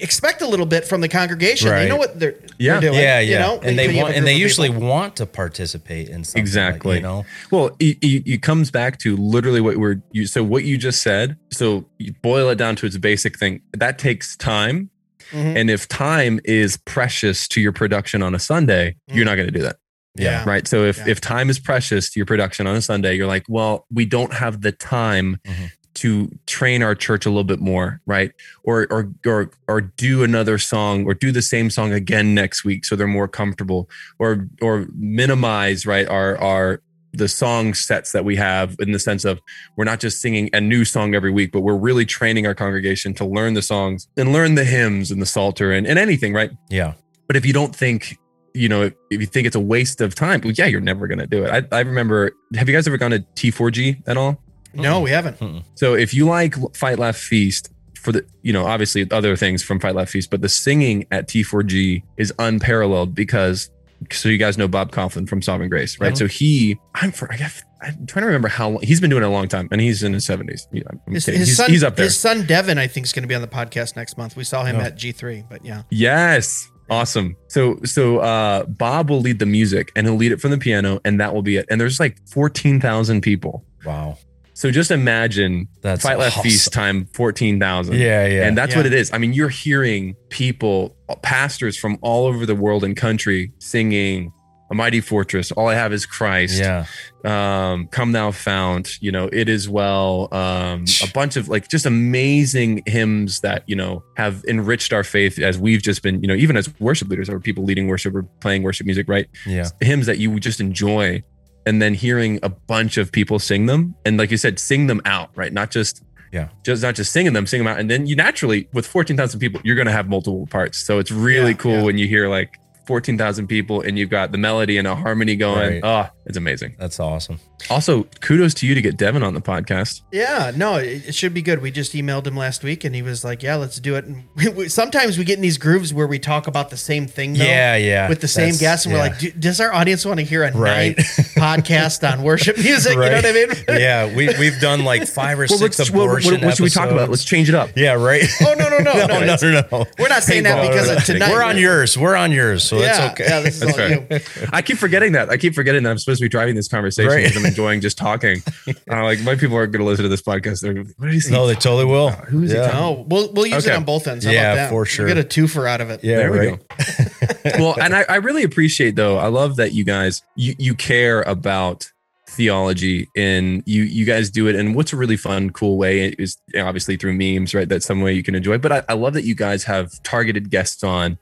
expect 0.00 0.42
a 0.42 0.48
little 0.48 0.66
bit 0.66 0.84
from 0.84 1.00
the 1.00 1.08
congregation. 1.08 1.68
They 1.68 1.74
Uh-huh. 1.76 1.88
Know 1.90 1.96
what 1.96 2.18
they're, 2.18 2.34
Yeah. 2.58 2.80
they're 2.80 2.90
doing. 2.90 3.00
yeah, 3.02 3.20
you 3.20 3.32
yeah, 3.34 3.38
know? 3.38 3.60
and 3.62 3.78
they 3.78 3.86
when 3.86 3.96
want, 3.96 4.16
and 4.16 4.26
they 4.26 4.34
usually 4.34 4.68
people. 4.68 4.82
want 4.88 5.14
to 5.16 5.26
participate 5.26 6.08
in 6.08 6.24
something. 6.24 6.40
like, 6.40 6.42
Exactly. 6.42 6.96
you 6.96 7.02
know, 7.02 7.24
Well, 7.52 7.76
it, 7.78 7.98
it, 8.02 8.26
it 8.28 8.42
comes 8.42 8.72
back 8.72 8.98
to 9.00 9.16
literally 9.16 9.60
what 9.60 9.76
we're 9.76 10.02
you. 10.10 10.26
So 10.26 10.42
what 10.42 10.64
you 10.64 10.76
just 10.76 11.02
said. 11.02 11.36
So 11.52 11.84
you 11.98 12.14
boil 12.20 12.48
it 12.50 12.56
down 12.56 12.74
to 12.76 12.86
its 12.86 12.96
basic 12.96 13.38
thing. 13.38 13.60
That 13.74 13.96
takes 14.00 14.36
time, 14.36 14.90
Mhm. 15.32 15.56
and 15.56 15.70
if 15.70 15.86
time 15.88 16.40
is 16.44 16.78
precious 16.78 17.46
to 17.48 17.60
your 17.60 17.72
production 17.72 18.22
on 18.22 18.34
a 18.34 18.38
Sunday, 18.40 18.96
you're 19.06 19.24
not 19.24 19.36
going 19.36 19.46
to 19.48 19.52
do 19.52 19.62
that, 19.62 19.76
Yeah. 20.16 20.44
right? 20.46 20.66
So 20.68 20.84
if 20.84 20.98
Yeah. 20.98 21.08
if 21.08 21.20
time 21.20 21.50
is 21.50 21.58
precious 21.58 22.10
to 22.10 22.18
your 22.20 22.26
production 22.26 22.66
on 22.66 22.76
a 22.76 22.80
Sunday, 22.82 23.16
you're 23.16 23.26
like, 23.26 23.44
well, 23.48 23.86
we 23.92 24.04
don't 24.04 24.32
have 24.34 24.60
the 24.62 24.72
time. 24.72 25.38
Mhm. 25.46 25.70
To 25.98 26.28
train 26.48 26.82
our 26.82 26.96
church 26.96 27.24
a 27.24 27.28
little 27.28 27.44
bit 27.44 27.60
more, 27.60 28.00
right? 28.04 28.32
Or 28.64 28.88
or 28.90 29.12
or 29.24 29.50
or 29.68 29.80
do 29.80 30.24
another 30.24 30.58
song, 30.58 31.04
or 31.04 31.14
do 31.14 31.30
the 31.30 31.40
same 31.40 31.70
song 31.70 31.92
again 31.92 32.34
next 32.34 32.64
week, 32.64 32.84
so 32.84 32.96
they're 32.96 33.06
more 33.06 33.28
comfortable, 33.28 33.88
or 34.18 34.48
or 34.60 34.86
minimize 34.98 35.86
right 35.86 36.08
our 36.08 36.36
our 36.38 36.80
the 37.12 37.28
song 37.28 37.74
sets 37.74 38.10
that 38.10 38.24
we 38.24 38.34
have 38.34 38.74
in 38.80 38.90
the 38.90 38.98
sense 38.98 39.24
of 39.24 39.40
we're 39.76 39.84
not 39.84 40.00
just 40.00 40.20
singing 40.20 40.50
a 40.52 40.60
new 40.60 40.84
song 40.84 41.14
every 41.14 41.30
week, 41.30 41.52
but 41.52 41.60
we're 41.60 41.76
really 41.76 42.04
training 42.04 42.44
our 42.44 42.56
congregation 42.56 43.14
to 43.14 43.24
learn 43.24 43.54
the 43.54 43.62
songs 43.62 44.08
and 44.16 44.32
learn 44.32 44.56
the 44.56 44.64
hymns 44.64 45.12
and 45.12 45.22
the 45.22 45.26
psalter 45.26 45.70
and, 45.70 45.86
and 45.86 45.96
anything, 45.96 46.32
right? 46.32 46.50
yeah, 46.70 46.94
But 47.28 47.36
if 47.36 47.46
you 47.46 47.52
don't 47.52 47.74
think, 47.74 48.18
you 48.54 48.68
know, 48.68 48.82
if, 48.82 48.94
if 49.10 49.20
you 49.20 49.26
think 49.26 49.46
it's 49.46 49.56
a 49.56 49.60
waste 49.60 50.00
of 50.00 50.14
time, 50.14 50.40
well, 50.44 50.52
yeah, 50.52 50.66
you're 50.66 50.80
never 50.80 51.06
going 51.08 51.18
to 51.18 51.26
do 51.26 51.44
it. 51.44 51.68
I, 51.72 51.76
I 51.76 51.80
remember, 51.80 52.32
have 52.54 52.68
you 52.68 52.74
guys 52.74 52.86
ever 52.86 52.96
gone 52.96 53.10
to 53.10 53.20
T4G 53.34 54.02
at 54.08 54.16
all? 54.16 54.40
No, 54.72 55.00
we 55.00 55.10
haven't. 55.10 55.64
So 55.74 55.94
if 55.94 56.14
you 56.14 56.26
like 56.26 56.54
Fight 56.76 56.98
Laugh 56.98 57.16
Feast 57.16 57.70
for 58.00 58.12
the, 58.12 58.26
you 58.42 58.52
know, 58.52 58.66
obviously 58.66 59.08
other 59.10 59.36
things 59.36 59.62
from 59.62 59.78
Fight 59.80 59.94
Laugh 59.94 60.08
Feast, 60.10 60.30
but 60.30 60.40
the 60.40 60.48
singing 60.48 61.06
at 61.10 61.28
T4G 61.28 62.02
is 62.16 62.32
unparalleled 62.38 63.14
because, 63.14 63.70
so 64.12 64.28
you 64.28 64.36
guys 64.38 64.58
know 64.58 64.68
Bob 64.68 64.90
Kauflin 64.92 65.28
from 65.28 65.42
Sovereign 65.42 65.68
Grace, 65.70 65.98
right? 66.00 66.12
Mhm. 66.12 66.18
So 66.18 66.26
he, 66.26 66.78
I'm 66.94 67.12
for, 67.12 67.32
I 67.32 67.36
guess, 67.36 67.62
I'm 67.82 68.06
trying 68.06 68.22
to 68.22 68.26
remember 68.26 68.48
how 68.48 68.68
long 68.70 68.82
he's 68.82 69.00
been 69.00 69.10
doing 69.10 69.22
it 69.22 69.26
a 69.26 69.30
long 69.30 69.46
time 69.48 69.68
and 69.70 69.80
he's 69.80 70.02
in 70.02 70.12
his 70.12 70.26
70s. 70.26 70.66
Yeah, 70.72 70.82
I'm 71.06 71.12
His, 71.14 71.24
kidding. 71.24 71.40
his 71.40 71.48
he's, 71.50 71.56
son, 71.56 71.70
he's 71.70 71.84
up 71.84 71.96
there. 71.96 72.06
His 72.06 72.18
son 72.18 72.44
Devin, 72.46 72.78
I 72.78 72.86
think, 72.86 73.06
is 73.06 73.12
going 73.12 73.22
to 73.22 73.28
be 73.28 73.34
on 73.34 73.42
the 73.42 73.48
podcast 73.48 73.94
next 73.96 74.18
month. 74.18 74.36
We 74.36 74.44
saw 74.44 74.64
him 74.64 74.76
Oh. 74.76 74.80
at 74.80 74.96
G3, 74.96 75.48
but 75.48 75.64
yeah. 75.64 75.82
Yes. 75.90 76.68
Awesome. 76.90 77.36
So 77.48 77.78
so 77.84 78.18
uh 78.18 78.64
Bob 78.66 79.10
will 79.10 79.20
lead 79.20 79.38
the 79.38 79.46
music 79.46 79.90
and 79.96 80.06
he'll 80.06 80.16
lead 80.16 80.32
it 80.32 80.40
from 80.40 80.50
the 80.50 80.58
piano 80.58 81.00
and 81.04 81.20
that 81.20 81.34
will 81.34 81.42
be 81.42 81.56
it. 81.56 81.66
And 81.70 81.80
there's 81.80 81.98
like 82.00 82.16
14,000 82.28 83.20
people. 83.22 83.64
wow, 83.86 84.18
So 84.52 84.70
just 84.70 84.90
imagine 84.90 85.68
That's 85.82 86.02
Fight 86.02 86.18
Laugh 86.18 86.32
awesome. 86.38 86.42
Feast 86.42 86.72
time 86.72 87.06
14,000. 87.14 87.94
yeah, 87.94 88.26
yeah, 88.26 88.46
And 88.46 88.56
that's 88.56 88.72
Yeah. 88.72 88.78
what 88.80 88.86
it 88.86 88.92
is. 88.94 89.10
I 89.12 89.18
mean, 89.18 89.32
you're 89.32 89.48
hearing 89.48 90.14
people, 90.28 90.94
pastors 91.22 91.76
from 91.76 91.98
all 92.02 92.26
over 92.26 92.44
the 92.46 92.54
world 92.54 92.84
and 92.84 92.96
country 92.96 93.52
singing 93.58 94.32
a 94.70 94.74
mighty 94.74 95.00
fortress. 95.00 95.52
All 95.52 95.68
I 95.68 95.74
have 95.74 95.92
is 95.92 96.06
Christ. 96.06 96.58
yeah, 96.58 96.86
Um, 97.24 97.86
come 97.88 98.12
thou 98.12 98.30
fount, 98.30 98.98
you 99.00 99.12
know, 99.12 99.28
it 99.32 99.48
is 99.48 99.68
well. 99.68 100.28
Um, 100.32 100.84
a 101.02 101.08
bunch 101.12 101.36
of 101.36 101.48
like 101.48 101.68
just 101.68 101.86
amazing 101.86 102.82
hymns 102.86 103.40
that, 103.40 103.62
you 103.66 103.76
know, 103.76 104.02
have 104.16 104.42
enriched 104.48 104.92
our 104.92 105.04
faith 105.04 105.38
as 105.38 105.58
we've 105.58 105.82
just 105.82 106.02
been, 106.02 106.20
you 106.22 106.28
know, 106.28 106.34
even 106.34 106.56
as 106.56 106.68
worship 106.80 107.08
leaders 107.08 107.28
or 107.28 107.40
people 107.40 107.64
leading 107.64 107.88
worship 107.88 108.14
or 108.14 108.22
playing 108.40 108.62
worship 108.62 108.86
music, 108.86 109.08
right? 109.08 109.26
yeah, 109.46 109.68
Hymns 109.80 110.06
that 110.06 110.18
you 110.18 110.38
just 110.40 110.60
enjoy. 110.60 111.22
And 111.66 111.80
then 111.80 111.94
hearing 111.94 112.38
a 112.42 112.48
bunch 112.50 112.98
of 112.98 113.10
people 113.10 113.38
sing 113.38 113.66
them 113.66 113.94
and 114.04 114.18
like 114.18 114.30
you 114.30 114.36
said, 114.36 114.58
sing 114.58 114.86
them 114.86 115.00
out, 115.06 115.30
right? 115.34 115.52
Not 115.52 115.70
just 115.70 116.02
Yeah. 116.32 116.48
just 116.64 116.82
not 116.82 116.94
just 116.94 117.12
singing 117.12 117.32
them, 117.32 117.46
sing 117.46 117.58
them 117.60 117.66
out. 117.66 117.78
And 117.78 117.90
then 117.90 118.06
you 118.06 118.16
naturally, 118.16 118.68
with 118.72 118.86
14,000 118.86 119.40
people, 119.40 119.60
you're 119.64 119.76
going 119.76 119.86
to 119.86 119.92
have 119.92 120.08
multiple 120.08 120.46
parts. 120.46 120.78
So 120.78 120.98
it's 120.98 121.10
really 121.10 121.52
Yeah, 121.52 121.56
cool 121.56 121.72
yeah. 121.78 121.82
when 121.82 121.96
you 121.98 122.06
hear 122.06 122.28
like 122.28 122.58
14,000 122.86 123.46
people 123.46 123.80
and 123.80 123.98
you've 123.98 124.10
got 124.10 124.32
the 124.32 124.38
melody 124.38 124.76
and 124.78 124.86
a 124.86 124.94
harmony 124.94 125.36
going. 125.36 125.80
Right. 125.82 125.84
Oh, 125.84 126.08
it's 126.26 126.36
amazing. 126.36 126.76
that's 126.78 126.98
awesome. 127.00 127.38
Also, 127.70 128.02
kudos 128.20 128.52
to 128.54 128.66
you 128.66 128.74
to 128.74 128.82
get 128.82 128.98
Devin 128.98 129.22
on 129.22 129.32
the 129.32 129.40
podcast. 129.40 130.02
Yeah, 130.12 130.52
no, 130.54 130.76
it, 130.76 131.08
it 131.08 131.14
should 131.14 131.32
be 131.32 131.40
good. 131.40 131.62
We 131.62 131.70
just 131.70 131.94
emailed 131.94 132.26
him 132.26 132.36
last 132.36 132.62
week, 132.62 132.84
and 132.84 132.94
he 132.94 133.00
was 133.00 133.24
like, 133.24 133.42
"Yeah, 133.42 133.54
let's 133.56 133.80
do 133.80 133.94
it." 133.96 134.04
And 134.04 134.24
we, 134.36 134.48
we, 134.54 134.68
sometimes 134.68 135.16
we 135.16 135.24
get 135.24 135.36
in 135.36 135.40
these 135.42 135.56
grooves 135.56 135.94
where 135.94 136.06
we 136.06 136.18
talk 136.18 136.46
about 136.46 136.68
the 136.68 136.76
same 136.76 137.06
thing, 137.06 137.32
though, 137.32 137.44
Yeah, 137.44 137.76
yeah, 137.76 138.08
with 138.10 138.20
the 138.20 138.28
same 138.28 138.52
That's- 138.52 138.60
guests, 138.60 138.84
and 138.86 138.92
we're 138.94 139.00
like, 139.00 139.40
"Does 139.40 139.60
our 139.62 139.72
audience 139.72 140.04
want 140.04 140.20
to 140.20 140.26
hear 140.26 140.42
a 140.44 140.52
Right. 140.52 140.94
night 140.98 140.98
podcast 141.38 142.06
on 142.10 142.22
worship 142.22 142.58
music?" 142.58 142.92
You 142.94 143.00
know 143.00 143.12
what 143.12 143.24
I 143.24 143.32
mean? 143.32 143.48
yeah, 143.80 144.14
we 144.14 144.26
we've 144.38 144.60
done 144.60 144.84
like 144.84 145.06
five 145.08 145.38
or 145.38 145.46
Well, 145.48 145.58
six 145.58 145.78
let's, 145.78 145.90
what, 145.90 146.00
what, 146.00 146.04
abortion 146.18 146.40
what 146.46 146.56
should 146.56 146.64
we 146.64 146.68
talk 146.70 146.84
about? 146.90 146.94
episodes. 147.04 147.10
Let's 147.10 147.24
change 147.24 147.48
it 147.48 147.54
up. 147.54 147.70
Yeah, 147.76 147.92
right. 147.94 148.24
Oh 148.42 148.54
no, 148.58 148.68
no, 148.68 148.78
no, 148.78 148.92
no, 148.92 149.06
no, 149.06 149.06
no, 149.06 149.22
it's- 149.22 149.42
no, 149.42 149.62
no. 149.72 149.86
We're 149.98 150.08
not 150.08 150.22
saying 150.22 150.42
that 150.42 150.58
Paintball 150.58 150.68
because 150.70 150.90
or 150.90 150.96
of 150.96 151.04
tonight. 151.04 151.30
We're 151.30 151.42
on 151.42 151.56
yours. 151.56 151.96
We're 151.96 152.16
on 152.16 152.30
yours, 152.30 152.62
so 152.78 152.80
yeah, 152.84 152.96
that's 152.96 153.12
okay. 153.20 153.24
yeah, 153.28 153.40
this 153.40 153.54
is 153.62 153.76
That's 154.08 154.38
all 154.42 154.48
I 154.52 154.62
keep 154.62 154.78
forgetting 154.78 155.12
that. 155.12 155.30
I 155.30 155.36
keep 155.36 155.54
forgetting 155.54 155.82
that 155.84 155.90
I'm 155.90 155.98
supposed 155.98 156.18
to 156.20 156.24
be 156.24 156.28
driving 156.28 156.54
this 156.54 156.68
conversation 156.68 157.10
Right. 157.10 157.24
because 157.24 157.36
I'm 157.36 157.46
enjoying 157.46 157.80
just 157.80 157.96
talking. 157.98 158.42
uh, 158.90 159.02
like 159.04 159.20
my 159.22 159.34
people 159.36 159.56
aren't 159.56 159.72
going 159.72 159.80
to 159.84 159.86
listen 159.88 160.02
to 160.04 160.08
this 160.08 160.22
podcast. 160.22 160.60
They're 160.60 160.82
what 160.98 161.10
is 161.14 161.26
he? 161.26 161.32
no, 161.32 161.46
they 161.46 161.54
totally 161.54 161.84
will. 161.84 162.10
Who 162.10 162.42
is 162.42 162.50
he 162.52 162.56
yeah. 162.56 162.72
No, 162.72 163.04
we'll 163.08 163.32
we'll 163.32 163.46
use 163.46 163.66
it 163.66 163.74
on 163.74 163.84
both 163.84 164.06
ends. 164.06 164.24
How 164.24 164.30
Yeah, 164.32 164.52
about 164.52 164.54
that? 164.56 164.70
for 164.70 164.84
sure. 164.86 165.06
We'll 165.06 165.14
get 165.14 165.24
a 165.24 165.28
twofer 165.28 165.68
out 165.68 165.80
of 165.80 165.90
it. 165.90 166.02
Yeah, 166.04 166.16
there 166.16 166.32
we 166.32 166.38
right. 166.38 166.58
go. 166.68 167.50
well, 167.58 167.76
and 167.80 167.94
I, 167.94 168.02
I 168.08 168.16
really 168.16 168.42
appreciate 168.42 168.96
though. 168.96 169.18
I 169.18 169.28
love 169.28 169.56
that 169.56 169.72
you 169.72 169.84
guys 169.84 170.22
you 170.36 170.54
you 170.58 170.74
care 170.74 171.22
about 171.22 171.90
theology 172.28 173.08
and 173.16 173.62
you 173.64 173.82
you 173.84 174.04
guys 174.04 174.28
do 174.30 174.48
it 174.48 174.56
and 174.56 174.74
what's 174.74 174.92
a 174.92 174.96
really 174.96 175.16
fun, 175.16 175.50
cool 175.50 175.76
way 175.78 176.08
is 176.18 176.36
obviously 176.58 176.96
through 176.96 177.14
memes, 177.14 177.54
right? 177.54 177.68
That's 177.68 177.86
some 177.86 178.00
way 178.00 178.12
you 178.12 178.22
can 178.22 178.34
enjoy. 178.34 178.58
But 178.58 178.72
I, 178.72 178.82
I 178.88 178.94
love 178.94 179.14
that 179.14 179.24
you 179.24 179.34
guys 179.34 179.64
have 179.64 180.02
targeted 180.02 180.50
guests 180.50 180.82
on 180.82 181.18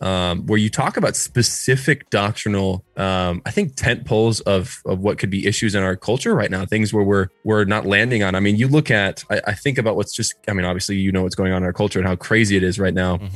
um, 0.00 0.46
where 0.46 0.58
you 0.58 0.70
talk 0.70 0.96
about 0.96 1.16
specific 1.16 2.08
doctrinal, 2.10 2.84
um, 2.96 3.42
I 3.46 3.50
think 3.50 3.74
tent 3.76 4.04
poles 4.04 4.40
of 4.40 4.80
of 4.86 5.00
what 5.00 5.18
could 5.18 5.30
be 5.30 5.46
issues 5.46 5.74
in 5.74 5.82
our 5.82 5.96
culture 5.96 6.34
right 6.34 6.50
now, 6.50 6.64
things 6.64 6.92
where 6.92 7.04
we're 7.04 7.28
we're 7.44 7.64
not 7.64 7.86
landing 7.86 8.22
on. 8.22 8.34
I 8.34 8.40
mean, 8.40 8.56
you 8.56 8.68
look 8.68 8.90
at, 8.90 9.24
I, 9.30 9.40
I 9.48 9.54
think 9.54 9.78
about 9.78 9.96
what's 9.96 10.14
just, 10.14 10.34
I 10.48 10.52
mean, 10.52 10.64
obviously 10.64 10.96
you 10.96 11.12
know 11.12 11.22
what's 11.22 11.34
going 11.34 11.52
on 11.52 11.58
in 11.58 11.64
our 11.64 11.72
culture 11.72 11.98
and 11.98 12.06
how 12.08 12.16
crazy 12.16 12.56
it 12.56 12.62
is 12.62 12.78
right 12.78 12.94
now. 12.94 13.18
Mhm. 13.18 13.30